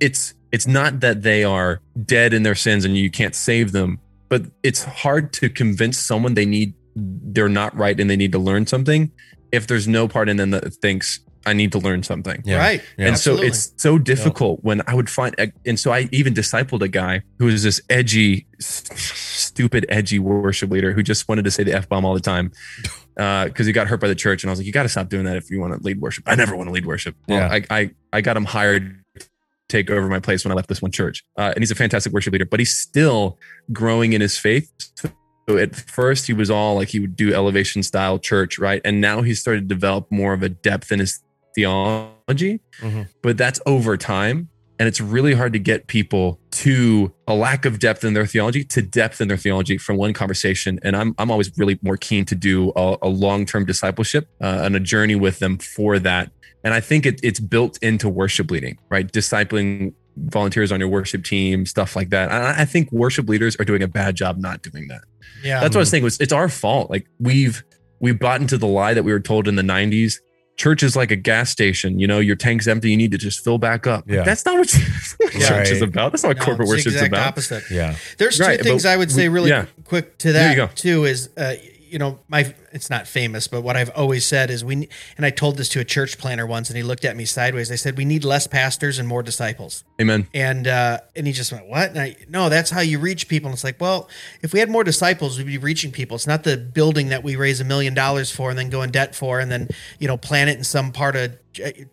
it's 0.00 0.34
it's 0.52 0.66
not 0.66 1.00
that 1.00 1.22
they 1.22 1.44
are 1.44 1.80
dead 2.04 2.32
in 2.32 2.42
their 2.44 2.54
sins 2.54 2.84
and 2.84 2.96
you 2.96 3.10
can't 3.10 3.34
save 3.34 3.72
them 3.72 3.98
but 4.28 4.42
it's 4.62 4.82
hard 4.84 5.32
to 5.34 5.48
convince 5.48 5.98
someone 5.98 6.34
they 6.34 6.46
need 6.46 6.74
they're 6.96 7.48
not 7.48 7.76
right 7.76 7.98
and 7.98 8.08
they 8.08 8.16
need 8.16 8.32
to 8.32 8.38
learn 8.38 8.66
something 8.66 9.10
if 9.52 9.66
there's 9.66 9.86
no 9.88 10.08
part 10.08 10.28
in 10.28 10.36
them 10.36 10.50
that 10.50 10.72
thinks 10.74 11.20
I 11.46 11.52
need 11.52 11.72
to 11.72 11.78
learn 11.78 12.02
something 12.02 12.42
Yeah. 12.46 12.56
Right. 12.58 12.82
Yeah. 12.96 13.08
and 13.08 13.18
so 13.18 13.36
it's 13.36 13.74
so 13.76 13.98
difficult 13.98 14.60
when 14.62 14.80
I 14.86 14.94
would 14.94 15.10
find, 15.10 15.34
and 15.66 15.78
so 15.78 15.92
I 15.92 16.08
even 16.10 16.32
discipled 16.32 16.80
a 16.80 16.88
guy 16.88 17.20
who 17.38 17.44
was 17.46 17.62
this 17.62 17.82
edgy, 17.90 18.46
stupid, 18.58 19.84
edgy 19.88 20.18
worship 20.18 20.70
leader 20.70 20.92
who 20.92 21.02
just 21.02 21.28
wanted 21.28 21.44
to 21.44 21.50
say 21.50 21.62
the 21.62 21.72
f 21.74 21.88
bomb 21.88 22.04
all 22.04 22.14
the 22.14 22.20
time 22.20 22.50
because 23.14 23.66
he 23.66 23.72
got 23.72 23.86
hurt 23.88 24.00
by 24.00 24.08
the 24.08 24.14
church. 24.14 24.42
And 24.42 24.50
I 24.50 24.52
was 24.52 24.58
like, 24.60 24.66
you 24.66 24.72
got 24.72 24.84
to 24.84 24.88
stop 24.88 25.08
doing 25.08 25.24
that 25.24 25.36
if 25.36 25.50
you 25.50 25.60
want 25.60 25.74
to 25.74 25.82
lead 25.82 26.00
worship. 26.00 26.24
I 26.26 26.34
never 26.34 26.56
want 26.56 26.68
to 26.68 26.72
lead 26.72 26.86
worship. 26.86 27.14
Well, 27.28 27.38
Yeah. 27.38 27.60
I, 27.70 27.78
I 27.80 27.90
I 28.12 28.20
got 28.22 28.36
him 28.36 28.44
hired 28.46 29.04
to 29.18 29.26
take 29.68 29.90
over 29.90 30.08
my 30.08 30.20
place 30.20 30.44
when 30.44 30.52
I 30.52 30.54
left 30.54 30.68
this 30.68 30.80
one 30.80 30.90
church, 30.92 31.24
uh, 31.36 31.52
and 31.54 31.58
he's 31.58 31.70
a 31.70 31.74
fantastic 31.74 32.12
worship 32.12 32.32
leader. 32.32 32.46
But 32.46 32.60
he's 32.60 32.76
still 32.76 33.38
growing 33.72 34.12
in 34.14 34.20
his 34.20 34.38
faith. 34.38 34.70
So 34.94 35.10
at 35.48 35.76
first 35.76 36.26
he 36.26 36.32
was 36.32 36.50
all 36.50 36.76
like 36.76 36.88
he 36.88 37.00
would 37.00 37.16
do 37.16 37.32
elevation 37.34 37.82
style 37.82 38.18
church, 38.18 38.58
right? 38.58 38.80
And 38.84 39.00
now 39.00 39.22
he's 39.22 39.40
started 39.40 39.68
to 39.68 39.74
develop 39.74 40.10
more 40.10 40.32
of 40.32 40.42
a 40.42 40.48
depth 40.48 40.90
in 40.90 41.00
his 41.00 41.20
theology, 41.54 42.60
Mhm. 42.80 43.08
but 43.22 43.36
that's 43.36 43.60
over 43.66 43.96
time. 43.96 44.48
And 44.78 44.88
it's 44.88 45.00
really 45.00 45.34
hard 45.34 45.52
to 45.52 45.60
get 45.60 45.86
people 45.86 46.40
to 46.50 47.12
a 47.28 47.34
lack 47.34 47.64
of 47.64 47.78
depth 47.78 48.02
in 48.02 48.14
their 48.14 48.26
theology 48.26 48.64
to 48.64 48.82
depth 48.82 49.20
in 49.20 49.28
their 49.28 49.36
theology 49.36 49.78
from 49.78 49.96
one 49.96 50.12
conversation. 50.12 50.80
And 50.82 50.96
I'm, 50.96 51.14
I'm 51.18 51.30
always 51.30 51.56
really 51.56 51.78
more 51.82 51.96
keen 51.96 52.24
to 52.24 52.34
do 52.34 52.72
a, 52.74 52.96
a 53.02 53.08
long 53.08 53.46
term 53.46 53.64
discipleship 53.66 54.28
uh, 54.40 54.62
and 54.64 54.74
a 54.74 54.80
journey 54.80 55.14
with 55.14 55.38
them 55.38 55.58
for 55.58 56.00
that. 56.00 56.32
And 56.64 56.74
I 56.74 56.80
think 56.80 57.06
it, 57.06 57.20
it's 57.22 57.38
built 57.38 57.78
into 57.82 58.08
worship 58.08 58.50
leading, 58.50 58.78
right? 58.88 59.10
Discipling 59.10 59.92
volunteers 60.16 60.70
on 60.72 60.80
your 60.80 60.88
worship 60.88 61.24
team, 61.24 61.66
stuff 61.66 61.96
like 61.96 62.10
that. 62.10 62.30
And 62.30 62.44
I 62.44 62.62
I 62.62 62.64
think 62.64 62.90
worship 62.92 63.28
leaders 63.28 63.56
are 63.60 63.64
doing 63.64 63.82
a 63.82 63.88
bad 63.88 64.14
job 64.14 64.38
not 64.38 64.62
doing 64.62 64.88
that. 64.88 65.02
Yeah. 65.42 65.60
That's 65.60 65.74
what 65.74 65.80
I 65.80 65.82
was 65.82 65.90
saying 65.90 66.04
was 66.04 66.20
it's 66.20 66.32
our 66.32 66.48
fault. 66.48 66.90
Like 66.90 67.06
we've 67.20 67.62
we've 68.00 68.18
bought 68.18 68.40
into 68.40 68.56
the 68.58 68.66
lie 68.66 68.94
that 68.94 69.02
we 69.02 69.12
were 69.12 69.20
told 69.20 69.48
in 69.48 69.56
the 69.56 69.62
90s. 69.62 70.20
Church 70.56 70.84
is 70.84 70.94
like 70.94 71.10
a 71.10 71.16
gas 71.16 71.50
station. 71.50 71.98
You 71.98 72.06
know, 72.06 72.20
your 72.20 72.36
tank's 72.36 72.68
empty. 72.68 72.90
You 72.90 72.96
need 72.96 73.10
to 73.10 73.18
just 73.18 73.42
fill 73.42 73.58
back 73.58 73.88
up. 73.88 74.04
Yeah. 74.08 74.22
That's 74.22 74.44
not 74.44 74.56
what, 74.56 74.68
that's 74.68 75.16
not 75.20 75.34
what 75.34 75.40
Yeah. 75.42 75.48
church 75.48 75.70
is 75.70 75.82
about. 75.82 76.12
That's 76.12 76.22
not 76.22 76.28
what 76.30 76.38
No, 76.38 76.44
corporate 76.44 76.68
worship 76.68 76.84
the 76.84 76.90
worship's 76.90 77.06
exact 77.06 77.12
about. 77.12 77.26
Opposite. 77.28 77.64
Yeah. 77.72 77.96
There's 78.18 78.36
two 78.36 78.44
Right, 78.44 78.60
things 78.60 78.86
I 78.86 78.96
would 78.96 79.10
say 79.10 79.28
we- 79.28 79.34
really 79.34 79.50
yeah. 79.50 79.66
quick 79.84 80.16
to 80.18 80.32
There 80.32 80.50
you 80.50 80.56
that 80.56 80.68
go. 80.68 80.74
too 80.74 81.04
is 81.06 81.28
uh, 81.36 81.54
you 81.94 81.98
know 82.00 82.18
my 82.26 82.52
it's 82.72 82.90
not 82.90 83.06
famous 83.06 83.46
but 83.46 83.60
what 83.60 83.76
I've 83.76 83.90
always 83.90 84.24
said 84.24 84.50
is 84.50 84.64
we 84.64 84.88
and 85.16 85.24
I 85.24 85.30
told 85.30 85.56
this 85.58 85.68
to 85.70 85.78
a 85.80 85.84
church 85.84 86.18
planner 86.18 86.44
once 86.44 86.68
and 86.68 86.76
he 86.76 86.82
looked 86.82 87.04
at 87.04 87.14
me 87.16 87.24
sideways. 87.24 87.70
I 87.70 87.76
said 87.76 87.96
we 87.96 88.04
need 88.04 88.24
less 88.24 88.48
pastors 88.48 88.98
and 88.98 89.06
more 89.06 89.22
disciples. 89.22 89.84
Amen. 90.00 90.26
and 90.34 90.66
uh, 90.66 90.98
and 91.14 91.24
he 91.28 91.32
just 91.32 91.52
went 91.52 91.68
what? 91.68 91.90
And 91.90 92.00
I, 92.00 92.16
no 92.28 92.48
that's 92.48 92.70
how 92.70 92.80
you 92.80 92.98
reach 92.98 93.28
people. 93.28 93.46
And 93.48 93.54
it's 93.54 93.62
like 93.62 93.80
well 93.80 94.08
if 94.42 94.52
we 94.52 94.58
had 94.58 94.68
more 94.70 94.82
disciples 94.82 95.38
we'd 95.38 95.46
be 95.46 95.56
reaching 95.56 95.92
people. 95.92 96.16
It's 96.16 96.26
not 96.26 96.42
the 96.42 96.56
building 96.56 97.10
that 97.10 97.22
we 97.22 97.36
raise 97.36 97.60
a 97.60 97.64
million 97.64 97.94
dollars 97.94 98.28
for 98.28 98.50
and 98.50 98.58
then 98.58 98.70
go 98.70 98.82
in 98.82 98.90
debt 98.90 99.14
for 99.14 99.38
and 99.38 99.48
then 99.52 99.68
you 100.00 100.08
know 100.08 100.16
plant 100.16 100.50
it 100.50 100.58
in 100.58 100.64
some 100.64 100.90
part 100.90 101.14
of 101.14 101.38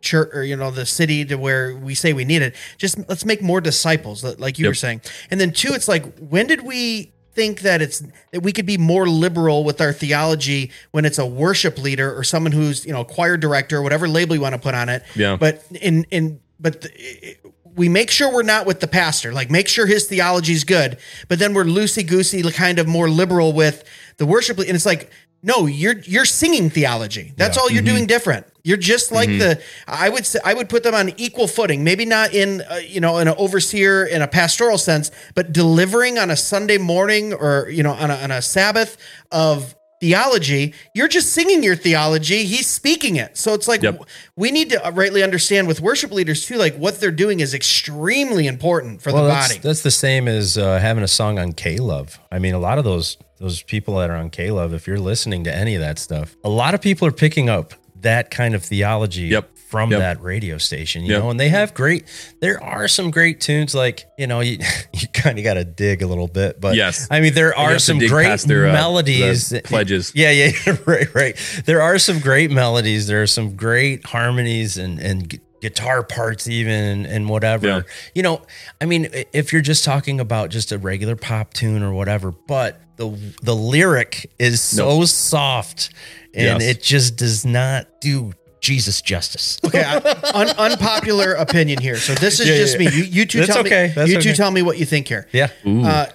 church 0.02 0.30
or 0.34 0.44
you 0.44 0.56
know 0.56 0.72
the 0.72 0.88
city 0.88 1.24
to 1.26 1.36
where 1.36 1.76
we 1.76 1.94
say 1.94 2.12
we 2.12 2.26
need 2.26 2.42
it. 2.42 2.56
Just 2.80 2.98
let's 3.08 3.24
make 3.24 3.44
more 3.44 3.62
disciples 3.62 4.24
like 4.24 4.58
you 4.58 4.66
Yep. 4.66 4.72
were 4.72 4.74
saying. 4.74 5.02
And 5.30 5.40
then 5.40 5.52
two 5.52 5.74
it's 5.74 5.88
like 5.88 6.18
when 6.18 6.48
did 6.48 6.62
we 6.64 7.14
think 7.42 7.62
that 7.62 7.82
it's 7.82 8.04
that 8.30 8.42
we 8.42 8.52
could 8.52 8.68
be 8.68 8.78
more 8.78 9.08
liberal 9.08 9.64
with 9.64 9.82
our 9.82 9.92
theology 9.92 10.70
when 10.92 11.06
it's 11.06 11.18
a 11.18 11.26
worship 11.26 11.80
leader 11.80 12.16
or 12.16 12.24
someone 12.24 12.52
who's 12.52 12.86
you 12.86 12.94
know 12.94 13.02
a 13.02 13.06
choir 13.06 13.36
director 13.36 13.78
or 13.78 13.82
whatever 13.82 14.08
label 14.08 14.36
you 14.36 14.42
want 14.42 14.54
to 14.54 14.62
put 14.62 14.76
on 14.76 14.90
it. 14.90 15.04
Yeah. 15.16 15.38
but 15.38 15.66
in 15.82 16.04
in 16.12 16.40
but 16.60 16.82
the, 16.82 17.38
we 17.76 17.90
make 17.90 18.12
sure 18.12 18.32
we're 18.32 18.44
not 18.44 18.68
with 18.68 18.80
the 18.80 18.88
pastor 18.88 19.34
like 19.34 19.50
make 19.50 19.68
sure 19.68 19.88
his 19.88 20.06
theology 20.06 20.54
is 20.54 20.64
good 20.64 21.00
but 21.30 21.40
then 21.40 21.56
we're 21.56 21.64
loosey 21.64 22.06
goosey 22.06 22.44
kind 22.52 22.78
of 22.78 22.88
more 22.88 23.10
liberal 23.10 23.54
with 23.54 23.84
the 24.18 24.26
worship 24.26 24.60
and 24.60 24.70
it's 24.70 24.86
like 24.86 25.10
no 25.42 25.66
you're 25.66 25.98
you're 26.00 26.26
singing 26.26 26.70
theology. 26.70 27.34
That's 27.38 27.58
all 27.58 27.72
you're 27.72 27.82
mm-hmm. 27.82 27.96
doing 27.96 28.08
different 28.08 28.46
you're 28.64 28.78
just 28.78 29.12
like 29.12 29.30
the 29.30 29.62
i 29.88 30.08
would 30.10 30.26
say 30.26 30.40
i 30.46 30.54
would 30.54 30.70
put 30.70 30.84
them 30.84 30.94
on 30.96 31.10
equal 31.18 31.48
footing 31.48 31.84
maybe 31.84 32.06
not 32.06 32.34
in 32.34 32.62
uh, 32.70 32.76
you 32.88 33.00
know 33.02 33.18
in 33.20 33.28
an 33.28 33.36
overseer 33.38 34.06
in 34.06 34.22
a 34.22 34.28
pastoral 34.28 34.78
sense 34.78 35.12
but 35.36 35.52
delivering 35.52 36.18
on 36.18 36.30
a 36.30 36.36
sunday 36.36 36.78
morning 36.78 37.34
or 37.34 37.68
you 37.70 37.84
know 37.84 37.94
on 37.94 38.12
a, 38.12 38.16
on 38.16 38.32
a 38.32 38.42
sabbath 38.42 38.98
of 39.32 39.76
theology 40.00 40.74
you're 40.96 41.08
just 41.08 41.32
singing 41.32 41.62
your 41.64 41.76
theology 41.76 42.44
he's 42.44 42.66
speaking 42.68 43.18
it 43.18 43.38
so 43.38 43.54
it's 43.54 43.68
like 43.68 43.84
Yep. 43.84 44.04
we 44.36 44.50
need 44.52 44.72
to 44.72 44.92
rightly 44.94 45.22
understand 45.22 45.68
with 45.68 45.80
worship 45.80 46.12
leaders 46.12 46.44
too 46.46 46.58
like 46.58 46.76
what 46.76 47.00
they're 47.00 47.12
doing 47.12 47.40
is 47.40 47.54
extremely 47.54 48.48
important 48.48 49.02
for 49.02 49.14
Well, 49.14 49.24
the 49.26 49.30
that's, 49.30 49.50
body 49.50 49.60
that's 49.60 49.84
the 49.84 49.92
same 49.92 50.28
as 50.28 50.58
uh, 50.58 50.80
having 50.80 51.04
a 51.04 51.08
song 51.08 51.38
on 51.38 51.54
K 51.54 51.78
Love. 51.78 52.20
I 52.32 52.40
mean, 52.40 52.56
a 52.56 52.60
lot 52.60 52.78
of 52.80 52.84
those 52.84 53.18
those 53.38 53.62
people 53.64 53.98
that 53.98 54.10
are 54.10 54.16
on 54.16 54.30
K 54.32 54.50
Love, 54.52 54.74
if 54.74 54.88
you're 54.88 55.00
listening 55.00 55.44
to 55.46 55.56
any 55.56 55.76
of 55.76 55.82
that 55.82 56.00
stuff, 56.00 56.36
a 56.44 56.50
lot 56.50 56.74
of 56.74 56.82
people 56.82 57.08
are 57.08 57.12
picking 57.12 57.48
up 57.50 57.74
that 58.02 58.32
kind 58.32 58.56
of 58.56 58.64
theology 58.64 59.24
Yep. 59.24 59.50
from 59.70 59.92
Yep. 59.92 60.00
that 60.00 60.22
radio 60.22 60.58
station, 60.58 61.04
you 61.04 61.14
Yep. 61.14 61.22
know, 61.24 61.30
and 61.30 61.40
they 61.40 61.50
have 61.50 61.74
great. 61.74 62.04
There 62.42 62.62
are 62.62 62.88
some 62.88 63.10
great 63.12 63.40
tunes, 63.40 63.74
like 63.74 64.06
you 64.18 64.28
know, 64.28 64.40
you 64.50 64.58
you 64.94 65.08
kind 65.14 65.38
of 65.38 65.44
got 65.44 65.54
to 65.56 65.64
dig 65.64 66.02
a 66.02 66.08
little 66.08 66.28
bit, 66.28 66.60
but 66.60 66.76
Yes. 66.76 67.08
I 67.10 67.22
mean, 67.22 67.34
there 67.34 67.58
are 67.58 67.80
some 67.80 68.00
great 68.00 68.40
their, 68.42 68.70
uh, 68.70 68.74
melodies, 68.74 69.50
the 69.50 69.62
pledges. 69.62 70.12
Yeah, 70.16 70.32
yeah, 70.32 70.52
right, 70.86 71.14
right. 71.16 71.36
There 71.66 71.82
are 71.82 71.98
some 72.00 72.20
great 72.20 72.52
melodies. 72.52 73.08
There 73.08 73.22
are 73.22 73.28
some 73.28 73.56
great 73.56 74.06
harmonies 74.06 74.78
and 74.78 75.00
and 75.00 75.40
guitar 75.62 76.02
parts 76.02 76.48
even 76.48 77.06
and 77.06 77.30
whatever. 77.30 77.68
Yeah. 77.68 77.82
You 78.16 78.24
know, 78.24 78.42
I 78.82 78.86
mean, 78.86 79.10
if 79.32 79.54
you're 79.54 79.62
just 79.62 79.84
talking 79.86 80.20
about 80.20 80.50
just 80.50 80.72
a 80.72 80.80
regular 80.80 81.16
pop 81.16 81.54
tune 81.54 81.84
or 81.84 81.94
whatever, 81.94 82.32
but 82.32 82.82
the 82.98 83.16
the 83.44 83.56
lyric 83.56 84.32
is 84.40 84.60
so 84.60 85.06
soft 85.06 85.92
and 86.34 86.62
Yes. 86.62 86.64
it 86.64 86.82
just 86.82 87.16
does 87.18 87.46
not 87.46 88.02
do 88.02 88.34
Jesus 88.60 89.02
justice. 89.02 89.60
Okay, 89.66 89.84
I, 89.84 89.96
un, 90.34 90.50
unpopular 90.50 91.34
opinion 91.34 91.80
here. 91.82 91.96
So 91.98 92.14
this 92.14 92.40
is 92.40 92.48
Yeah, 92.50 92.58
just 92.58 92.80
yeah. 92.80 92.90
me. 92.90 92.96
You, 92.96 93.04
you 93.04 93.26
two 93.26 93.40
That's 93.40 93.52
tell 93.54 93.60
okay. 93.66 93.88
me. 93.88 93.94
That's 93.94 94.10
you 94.12 94.22
two 94.22 94.30
okay. 94.30 94.36
tell 94.36 94.52
me 94.52 94.62
what 94.62 94.78
you 94.78 94.86
think 94.86 95.08
here. 95.08 95.28
Yeah. 95.32 95.50
Uh, 95.66 96.06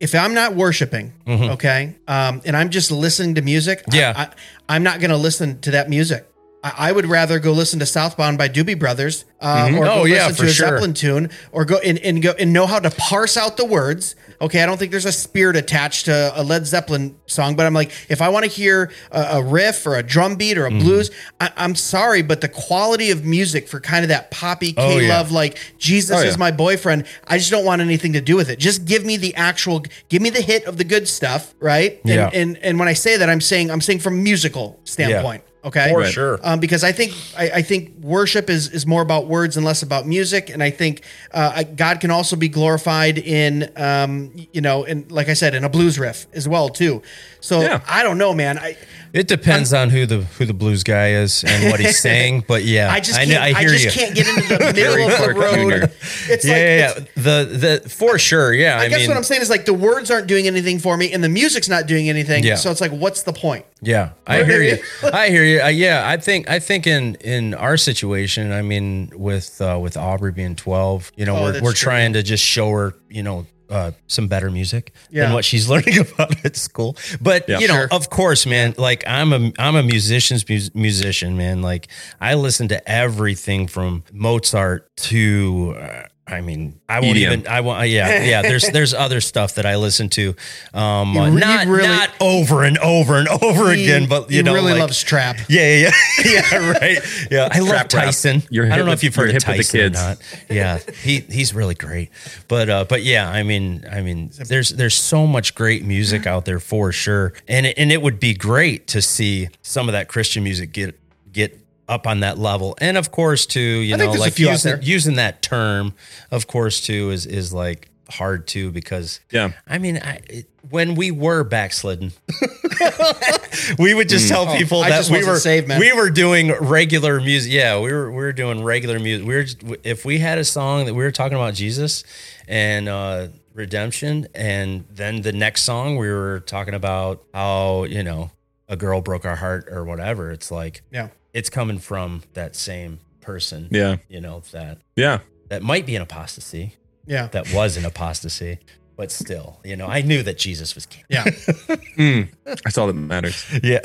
if 0.00 0.14
I'm 0.14 0.34
not 0.34 0.54
worshiping, 0.54 1.12
okay, 1.26 1.94
um, 2.08 2.42
and 2.44 2.56
I'm 2.56 2.68
just 2.70 2.90
listening 2.90 3.36
to 3.36 3.42
music, 3.42 3.78
I- 3.78 3.90
Mm-hmm. 3.90 3.96
Yeah. 3.96 4.30
I, 4.68 4.76
am 4.76 4.82
not 4.82 5.00
going 5.00 5.10
to 5.12 5.16
listen 5.16 5.60
to 5.60 5.70
that 5.72 5.88
music. 5.88 6.26
I, 6.62 6.88
I 6.88 6.92
would 6.92 7.06
rather 7.06 7.38
go 7.38 7.52
listen 7.52 7.78
to 7.78 7.86
Southbound 7.86 8.36
by 8.36 8.48
Doobie 8.48 8.78
Brothers, 8.78 9.24
um, 9.40 9.76
or 9.76 9.84
go 9.84 9.92
Oh, 10.00 10.04
yeah, 10.04 10.26
listen 10.26 10.34
for 10.34 10.42
to 10.42 10.48
a 10.48 10.52
sure. 10.52 10.68
Zeppelin 10.70 10.94
tune, 10.94 11.30
or 11.52 11.64
go 11.64 11.78
and, 11.78 11.98
and 12.00 12.20
go 12.22 12.32
and 12.38 12.52
know 12.52 12.66
how 12.66 12.80
to 12.80 12.90
parse 12.90 13.36
out 13.36 13.56
the 13.56 13.64
words. 13.64 14.16
Okay, 14.44 14.62
I 14.62 14.66
don't 14.66 14.76
think 14.78 14.90
there's 14.90 15.06
a 15.06 15.12
spirit 15.12 15.56
attached 15.56 16.04
to 16.04 16.32
a 16.34 16.42
Led 16.42 16.66
Zeppelin 16.66 17.16
song, 17.26 17.56
but 17.56 17.64
I'm 17.66 17.72
like, 17.72 17.90
if 18.10 18.20
I 18.20 18.28
want 18.28 18.44
to 18.44 18.50
hear 18.50 18.90
a, 19.10 19.20
a 19.38 19.42
riff 19.42 19.86
or 19.86 19.96
a 19.96 20.02
drum 20.02 20.36
beat 20.36 20.58
or 20.58 20.66
a 20.66 20.70
Mm-hmm. 20.70 20.78
blues, 20.80 21.10
I, 21.40 21.50
I'm 21.56 21.74
sorry, 21.74 22.22
but 22.22 22.40
the 22.40 22.48
quality 22.48 23.10
of 23.10 23.24
music 23.24 23.68
for 23.68 23.80
kind 23.80 24.04
of 24.04 24.08
that 24.10 24.30
poppy 24.30 24.72
K 24.72 24.82
Oh, 24.82 24.98
yeah. 24.98 25.16
love, 25.16 25.30
like 25.32 25.58
Jesus 25.78 26.16
Oh, 26.18 26.22
yeah. 26.22 26.28
is 26.28 26.36
my 26.36 26.50
boyfriend, 26.50 27.06
I 27.26 27.38
just 27.38 27.50
don't 27.50 27.64
want 27.64 27.80
anything 27.80 28.12
to 28.14 28.20
do 28.20 28.36
with 28.36 28.50
it. 28.50 28.58
Just 28.58 28.84
give 28.84 29.04
me 29.04 29.16
the 29.16 29.34
actual, 29.34 29.82
give 30.08 30.20
me 30.20 30.30
the 30.30 30.42
hit 30.42 30.64
of 30.66 30.76
the 30.76 30.84
good 30.84 31.08
stuff, 31.08 31.54
right? 31.60 32.00
And 32.04 32.08
Yeah. 32.12 32.30
and, 32.32 32.56
and 32.58 32.78
when 32.78 32.88
I 32.88 32.92
say 32.92 33.16
that, 33.16 33.28
I'm 33.30 33.40
saying 33.40 33.70
I'm 33.70 33.80
saying 33.80 34.00
from 34.00 34.14
a 34.14 34.22
musical 34.22 34.78
standpoint. 34.84 35.42
Okay, 35.64 35.90
For 35.92 36.04
sure. 36.04 36.40
um, 36.42 36.60
because 36.60 36.84
I 36.84 36.92
think 36.92 37.14
I, 37.38 37.50
I 37.50 37.62
think 37.62 37.94
worship 38.02 38.50
is 38.50 38.68
is 38.68 38.86
more 38.86 39.00
about 39.00 39.26
words 39.28 39.56
and 39.56 39.64
less 39.64 39.82
about 39.82 40.06
music, 40.06 40.50
and 40.50 40.62
I 40.62 40.68
think 40.70 41.02
uh, 41.32 41.52
I- 41.56 41.64
God 41.64 42.00
can 42.00 42.10
also 42.10 42.36
be 42.36 42.48
glorified 42.48 43.16
in 43.16 43.72
um, 43.76 44.30
you 44.52 44.60
know, 44.60 44.84
in 44.84 45.06
like 45.08 45.30
I 45.30 45.34
said, 45.34 45.54
in 45.54 45.64
a 45.64 45.70
blues 45.70 45.98
riff 45.98 46.26
as 46.34 46.46
well 46.46 46.68
too. 46.68 47.00
So 47.40 47.62
Yeah. 47.62 47.80
I 47.88 48.02
don't 48.02 48.18
know, 48.18 48.34
man. 48.34 48.58
I 48.58 48.76
It 49.14 49.28
depends 49.28 49.72
on 49.72 49.90
who 49.90 50.06
the 50.06 50.22
who 50.22 50.44
the 50.44 50.52
blues 50.52 50.82
guy 50.82 51.10
is 51.12 51.44
and 51.44 51.70
what 51.70 51.78
he's 51.78 52.00
saying, 52.08 52.44
but 52.48 52.64
yeah, 52.64 52.92
I 52.92 52.98
just 52.98 53.16
I, 53.18 53.24
can't, 53.24 53.30
know- 53.30 53.58
I, 53.58 53.60
I 53.60 53.64
just 53.64 53.84
you. 53.84 53.90
can't 53.92 54.12
get 54.14 54.26
into 54.26 54.48
the 54.58 54.58
middle 54.74 55.08
of 55.08 55.20
the 55.20 55.40
road. 55.40 55.92
It's 56.28 56.44
yeah, 56.44 56.52
like 56.52 56.60
yeah, 56.60 56.90
it's- 56.90 57.08
The 57.14 57.80
the 57.82 57.88
for 57.88 58.18
sure, 58.18 58.52
yeah. 58.52 58.76
I, 58.78 58.82
I 58.84 58.88
guess 58.88 58.98
mean, 59.02 59.10
what 59.10 59.16
I'm 59.16 59.22
saying 59.22 59.42
is 59.42 59.48
like 59.50 59.66
the 59.66 59.72
words 59.72 60.10
aren't 60.10 60.26
doing 60.26 60.48
anything 60.48 60.80
for 60.80 60.96
me, 60.96 61.12
and 61.12 61.22
the 61.22 61.28
music's 61.28 61.68
not 61.68 61.86
doing 61.86 62.08
anything. 62.08 62.42
Yeah. 62.42 62.56
So 62.56 62.72
it's 62.72 62.80
like, 62.80 62.90
what's 62.90 63.22
the 63.22 63.32
point? 63.32 63.64
Yeah, 63.80 64.10
I 64.26 64.42
hear 64.50 64.60
you. 64.62 64.78
I 65.04 65.28
hear 65.28 65.44
you. 65.44 65.60
Uh, 65.62 65.68
yeah, 65.68 66.02
I 66.08 66.16
think 66.16 66.50
I 66.50 66.58
think 66.58 66.88
in 66.88 67.14
in 67.20 67.54
our 67.54 67.76
situation, 67.76 68.50
I 68.50 68.62
mean, 68.62 69.12
with 69.14 69.60
uh, 69.62 69.78
with 69.80 69.96
Aubrey 69.96 70.32
being 70.32 70.56
twelve, 70.56 71.12
you 71.14 71.24
know, 71.24 71.36
Oh, 71.36 71.42
we're 71.44 71.52
we're 71.62 71.72
true. 71.72 71.86
trying 71.90 72.14
to 72.14 72.22
just 72.24 72.44
show 72.44 72.68
her, 72.72 72.94
you 73.08 73.22
know. 73.22 73.46
Uh, 73.70 73.92
some 74.06 74.28
better 74.28 74.50
music 74.50 74.92
Yeah. 75.10 75.24
than 75.24 75.32
what 75.32 75.44
she's 75.44 75.68
learning 75.72 75.98
about 75.98 76.44
at 76.44 76.54
school, 76.56 76.96
but 77.20 77.48
Yeah. 77.48 77.58
you 77.60 77.68
know, 77.68 77.74
Sure. 77.74 77.88
of 77.92 78.10
course, 78.10 78.44
man. 78.46 78.74
Like 78.76 79.02
I'm 79.06 79.32
a 79.32 79.52
I'm 79.58 79.74
a 79.76 79.82
musician's 79.82 80.46
mus- 80.48 80.74
musician, 80.74 81.36
man. 81.36 81.62
Like 81.62 81.88
I 82.20 82.34
listen 82.34 82.68
to 82.68 82.88
everything 82.90 83.66
from 83.66 84.04
Mozart 84.12 84.94
to 85.08 85.74
uh, 85.78 86.02
I 86.26 86.40
mean, 86.40 86.80
I 86.88 87.00
won't 87.00 87.18
EDM. 87.18 87.20
even. 87.20 87.46
I 87.48 87.60
want. 87.60 87.86
Yeah, 87.90 88.22
yeah. 88.24 88.40
There's 88.40 88.66
there's 88.70 88.94
other 88.94 89.20
stuff 89.20 89.56
that 89.56 89.66
I 89.66 89.76
listen 89.76 90.08
to, 90.10 90.34
um, 90.72 91.14
uh, 91.18 91.26
You 91.26 91.34
re- 91.34 91.40
not 91.40 91.66
you 91.66 91.72
really- 91.74 91.86
not 91.88 92.10
over 92.18 92.64
and 92.64 92.78
over 92.78 93.16
and 93.18 93.28
over 93.28 93.70
again, 93.70 94.08
but 94.08 94.30
you 94.30 94.38
he 94.38 94.42
know, 94.42 94.54
really 94.54 94.72
like, 94.72 94.80
loves 94.80 95.02
trap. 95.02 95.36
yeah, 95.50 95.76
yeah, 95.76 95.90
yeah, 96.24 96.42
yeah, 96.50 96.70
right. 96.70 96.98
Yeah, 97.30 97.48
I 97.52 97.58
love 97.58 97.68
Trap. 97.68 97.88
Tyson. 97.90 98.42
You're 98.48 98.64
I 98.72 98.76
don't 98.76 98.86
know 98.86 98.92
with- 98.92 99.00
if 99.00 99.04
you've 99.04 99.14
heard 99.14 99.28
you're 99.32 99.36
of 99.36 99.42
hip 99.42 99.56
the 99.56 99.62
Tyson 99.64 99.80
or 99.80 99.82
kids. 99.90 100.00
not. 100.00 100.18
Yeah, 100.48 100.78
he 101.02 101.20
he's 101.20 101.52
really 101.52 101.74
great. 101.74 102.08
But 102.48 102.70
uh, 102.70 102.84
but 102.88 103.02
yeah, 103.02 103.28
I 103.28 103.42
mean, 103.42 103.84
I 103.92 104.00
mean, 104.00 104.30
there's 104.48 104.70
there's 104.70 104.94
so 104.96 105.26
much 105.26 105.54
great 105.54 105.84
music 105.84 106.26
out 106.26 106.46
there 106.46 106.58
for 106.60 106.90
sure, 106.90 107.34
and 107.48 107.66
it, 107.66 107.78
and 107.78 107.92
it 107.92 108.00
would 108.00 108.18
be 108.18 108.32
great 108.32 108.86
to 108.88 109.02
see 109.02 109.48
some 109.60 109.90
of 109.90 109.92
that 109.92 110.08
Christian 110.08 110.42
music 110.42 110.72
get 110.72 110.98
get 111.32 111.60
up 111.88 112.06
on 112.06 112.20
that 112.20 112.38
level, 112.38 112.74
and 112.80 112.96
of 112.96 113.10
course, 113.10 113.46
too, 113.46 113.60
you 113.60 113.94
I 113.94 113.98
know, 113.98 114.12
like 114.12 114.38
using 114.38 114.78
using 114.82 115.14
that 115.16 115.42
term, 115.42 115.94
of 116.30 116.46
course, 116.46 116.80
too, 116.80 117.10
is 117.10 117.26
is 117.26 117.52
like 117.52 117.88
hard 118.10 118.46
too 118.46 118.70
because 118.70 119.20
Yeah. 119.32 119.52
I 119.66 119.78
mean, 119.78 119.96
I, 119.96 120.20
it, 120.28 120.46
when 120.70 120.94
we 120.94 121.10
were 121.10 121.42
backslidden, 121.42 122.12
we 123.78 123.94
would 123.94 124.08
just 124.08 124.28
tell 124.28 124.46
people 124.56 124.80
Oh, 124.80 124.88
that 124.88 125.08
we 125.10 125.24
were 125.26 125.36
saved, 125.38 125.68
man. 125.68 125.80
we 125.80 125.92
were 125.92 126.10
doing 126.10 126.52
regular 126.60 127.20
music. 127.20 127.52
Yeah, 127.52 127.80
we 127.80 127.92
were 127.92 128.10
we 128.10 128.16
were 128.18 128.32
doing 128.32 128.62
regular 128.62 128.98
music. 128.98 129.26
We 129.26 129.34
were 129.34 129.42
just, 129.44 129.62
if 129.84 130.04
we 130.04 130.18
had 130.18 130.38
a 130.38 130.44
song 130.44 130.86
that 130.86 130.94
we 130.94 131.02
were 131.02 131.10
talking 131.10 131.36
about 131.36 131.54
Jesus 131.54 132.04
and 132.48 132.88
uh, 132.88 133.28
redemption, 133.52 134.26
and 134.34 134.84
then 134.90 135.22
the 135.22 135.32
next 135.32 135.62
song 135.62 135.96
we 135.96 136.08
were 136.10 136.40
talking 136.46 136.74
about 136.74 137.24
how 137.32 137.84
you 137.84 138.02
know 138.02 138.30
a 138.68 138.76
girl 138.76 139.00
broke 139.00 139.24
our 139.24 139.36
heart 139.36 139.68
or 139.70 139.84
whatever. 139.84 140.30
It's 140.30 140.50
like 140.50 140.82
Yeah. 140.90 141.08
It's 141.34 141.50
coming 141.50 141.78
from 141.78 142.22
that 142.32 142.56
same 142.56 143.00
person. 143.20 143.68
Yeah. 143.70 143.96
you 144.08 144.20
know 144.20 144.40
that 144.52 144.78
Yeah. 144.96 145.18
that 145.50 145.62
might 145.62 145.84
be 145.86 145.96
an 145.96 146.02
apostasy. 146.02 146.74
Yeah. 147.06 147.26
That 147.28 147.52
was 147.52 147.76
an 147.76 147.84
apostasy. 147.84 148.58
But 148.96 149.10
still, 149.10 149.60
you 149.64 149.74
know, 149.76 149.88
I 149.88 150.02
knew 150.02 150.22
that 150.22 150.38
Jesus 150.38 150.74
was 150.76 150.86
king. 150.86 151.02
Yeah. 151.10 151.24
Mm. 151.24 152.28
That's 152.44 152.78
all 152.78 152.86
that 152.86 152.92
matters. 152.94 153.44
Yeah. 153.62 153.80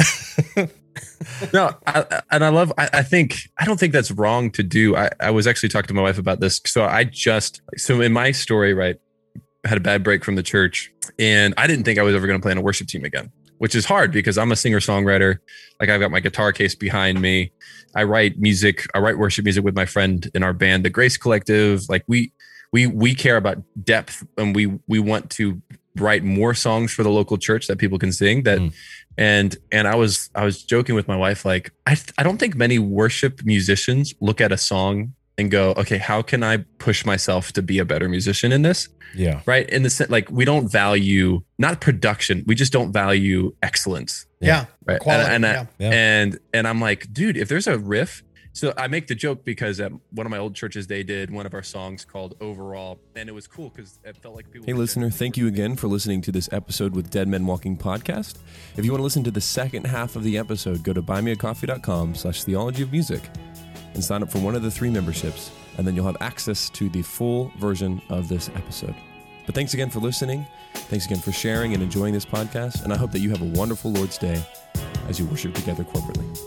no, 1.53 1.71
I, 1.87 2.05
I- 2.11 2.21
and 2.31 2.43
I 2.45 2.49
love. 2.49 2.71
I, 2.77 2.89
I 2.93 3.01
think 3.03 3.37
I 3.57 3.65
don't 3.65 3.79
think 3.79 3.91
that's 3.93 4.11
wrong 4.11 4.51
to 4.51 4.63
do. 4.63 4.95
I, 4.95 5.09
I 5.19 5.31
was 5.31 5.47
actually 5.47 5.69
talking 5.69 5.87
to 5.87 5.93
my 5.93 6.01
wife 6.03 6.17
about 6.19 6.39
this. 6.39 6.61
So 6.65 6.83
I 6.85 7.03
just 7.05 7.61
so 7.77 8.01
in 8.01 8.11
my 8.13 8.31
story, 8.31 8.73
right, 8.73 8.97
had 9.65 9.77
a 9.77 9.81
bad 9.81 10.03
break 10.03 10.23
from 10.23 10.35
the 10.35 10.43
church, 10.43 10.91
and 11.17 11.53
I 11.57 11.65
didn't 11.67 11.85
think 11.85 11.97
I 11.99 12.03
was 12.03 12.13
ever 12.15 12.27
going 12.27 12.39
to 12.39 12.43
play 12.43 12.51
on 12.51 12.57
a 12.57 12.61
worship 12.61 12.87
team 12.87 13.03
again, 13.03 13.31
which 13.59 13.75
is 13.75 13.85
hard 13.85 14.11
because 14.11 14.37
I'm 14.37 14.51
a 14.51 14.55
singer 14.55 14.79
songwriter. 14.79 15.37
Like 15.79 15.89
I've 15.89 16.01
got 16.01 16.11
my 16.11 16.19
guitar 16.19 16.51
case 16.51 16.75
behind 16.75 17.21
me. 17.21 17.51
I 17.95 18.03
write 18.03 18.39
music. 18.39 18.87
I 18.93 18.99
write 18.99 19.17
worship 19.17 19.45
music 19.45 19.63
with 19.63 19.75
my 19.75 19.85
friend 19.85 20.29
in 20.33 20.43
our 20.43 20.53
band, 20.53 20.83
the 20.83 20.89
Grace 20.89 21.17
Collective. 21.17 21.83
Like 21.87 22.03
we 22.07 22.33
we 22.73 22.87
we 22.87 23.15
care 23.15 23.37
about 23.37 23.57
depth, 23.83 24.25
and 24.37 24.55
we 24.55 24.79
we 24.87 24.99
want 24.99 25.29
to 25.31 25.61
write 25.95 26.23
more 26.23 26.53
songs 26.53 26.91
for 26.93 27.03
the 27.03 27.09
local 27.09 27.37
church 27.37 27.67
that 27.67 27.77
people 27.77 27.97
can 27.99 28.11
sing 28.11 28.43
that 28.43 28.59
Mm. 28.59 28.73
and 29.17 29.57
and 29.71 29.87
i 29.87 29.95
was 29.95 30.29
i 30.35 30.45
was 30.45 30.63
joking 30.63 30.95
with 30.95 31.07
my 31.07 31.15
wife 31.17 31.43
like 31.43 31.71
i 31.87 31.97
i 32.17 32.23
don't 32.23 32.37
think 32.37 32.55
many 32.55 32.77
worship 32.79 33.43
musicians 33.43 34.13
look 34.21 34.39
at 34.39 34.51
a 34.51 34.57
song 34.57 35.13
and 35.39 35.49
go 35.51 35.71
okay 35.77 35.97
how 35.97 36.21
can 36.21 36.43
i 36.43 36.57
push 36.77 37.05
myself 37.05 37.51
to 37.53 37.61
be 37.61 37.79
a 37.79 37.85
better 37.85 38.07
musician 38.09 38.51
in 38.51 38.61
this 38.61 38.89
Yeah. 39.15 39.41
right 39.45 39.67
in 39.69 39.81
the 39.83 39.89
sense 39.89 40.09
like 40.09 40.29
we 40.29 40.43
don't 40.45 40.67
value 40.71 41.41
not 41.57 41.79
production 41.81 42.43
we 42.45 42.55
just 42.55 42.73
don't 42.73 42.91
value 42.91 43.55
excellence 43.63 44.25
Yeah. 44.41 44.65
right 44.85 44.99
Quality, 44.99 45.29
and 45.35 45.45
and, 45.45 45.67
yeah. 45.79 45.87
Yeah. 45.87 45.93
and 45.93 46.39
and 46.53 46.67
i'm 46.67 46.79
like 46.81 47.01
dude 47.13 47.37
if 47.37 47.47
there's 47.49 47.67
a 47.67 47.77
riff 47.77 48.23
so 48.51 48.73
i 48.77 48.87
make 48.87 49.05
the 49.07 49.15
joke 49.15 49.45
because 49.45 49.79
at 49.79 49.91
one 50.11 50.25
of 50.27 50.31
my 50.31 50.37
old 50.45 50.55
churches 50.55 50.87
they 50.87 51.03
did 51.03 51.29
one 51.31 51.45
of 51.45 51.53
our 51.53 51.63
songs 51.63 52.03
called 52.03 52.35
overall 52.41 52.99
and 53.15 53.29
it 53.29 53.31
was 53.39 53.47
cool 53.47 53.69
because 53.69 53.99
it 54.03 54.17
felt 54.17 54.35
like 54.35 54.45
people 54.51 54.65
Hey, 54.65 54.73
listener, 54.73 55.09
thank 55.09 55.37
you 55.37 55.47
again 55.47 55.75
for 55.75 55.87
listening 55.87 56.21
to 56.27 56.31
this 56.31 56.49
episode 56.51 56.95
with 56.95 57.09
Dead 57.09 57.27
Men 57.27 57.45
Walking 57.45 57.77
Podcast. 57.77 58.33
If 58.77 58.83
you 58.85 58.91
want 58.91 58.99
to 58.99 59.03
listen 59.09 59.23
to 59.23 59.31
the 59.31 59.41
second 59.59 59.85
half 59.85 60.15
of 60.15 60.23
the 60.23 60.35
episode, 60.37 60.83
go 60.83 60.93
to 60.93 61.01
buymeacoffee.com 61.01 62.15
slash 62.15 62.43
theology 62.43 62.83
of 62.83 62.91
music 62.91 63.21
and 63.93 64.03
sign 64.03 64.23
up 64.23 64.29
for 64.29 64.39
one 64.39 64.55
of 64.55 64.61
the 64.61 64.71
three 64.71 64.89
memberships, 64.89 65.51
and 65.77 65.85
then 65.85 65.95
you'll 65.95 66.05
have 66.05 66.17
access 66.21 66.69
to 66.71 66.89
the 66.89 67.01
full 67.01 67.51
version 67.57 68.01
of 68.09 68.27
this 68.27 68.49
episode. 68.49 68.95
But 69.45 69.55
thanks 69.55 69.73
again 69.73 69.89
for 69.89 69.99
listening. 69.99 70.45
Thanks 70.73 71.05
again 71.05 71.19
for 71.19 71.31
sharing 71.31 71.73
and 71.73 71.81
enjoying 71.81 72.13
this 72.13 72.25
podcast, 72.25 72.83
and 72.83 72.93
I 72.93 72.97
hope 72.97 73.11
that 73.11 73.19
you 73.19 73.29
have 73.29 73.41
a 73.41 73.45
wonderful 73.45 73.91
Lord's 73.91 74.17
Day 74.17 74.43
as 75.07 75.19
you 75.19 75.25
worship 75.25 75.53
together 75.53 75.83
corporately. 75.83 76.37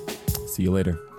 See 0.48 0.62
you 0.62 0.70
later. 0.70 1.11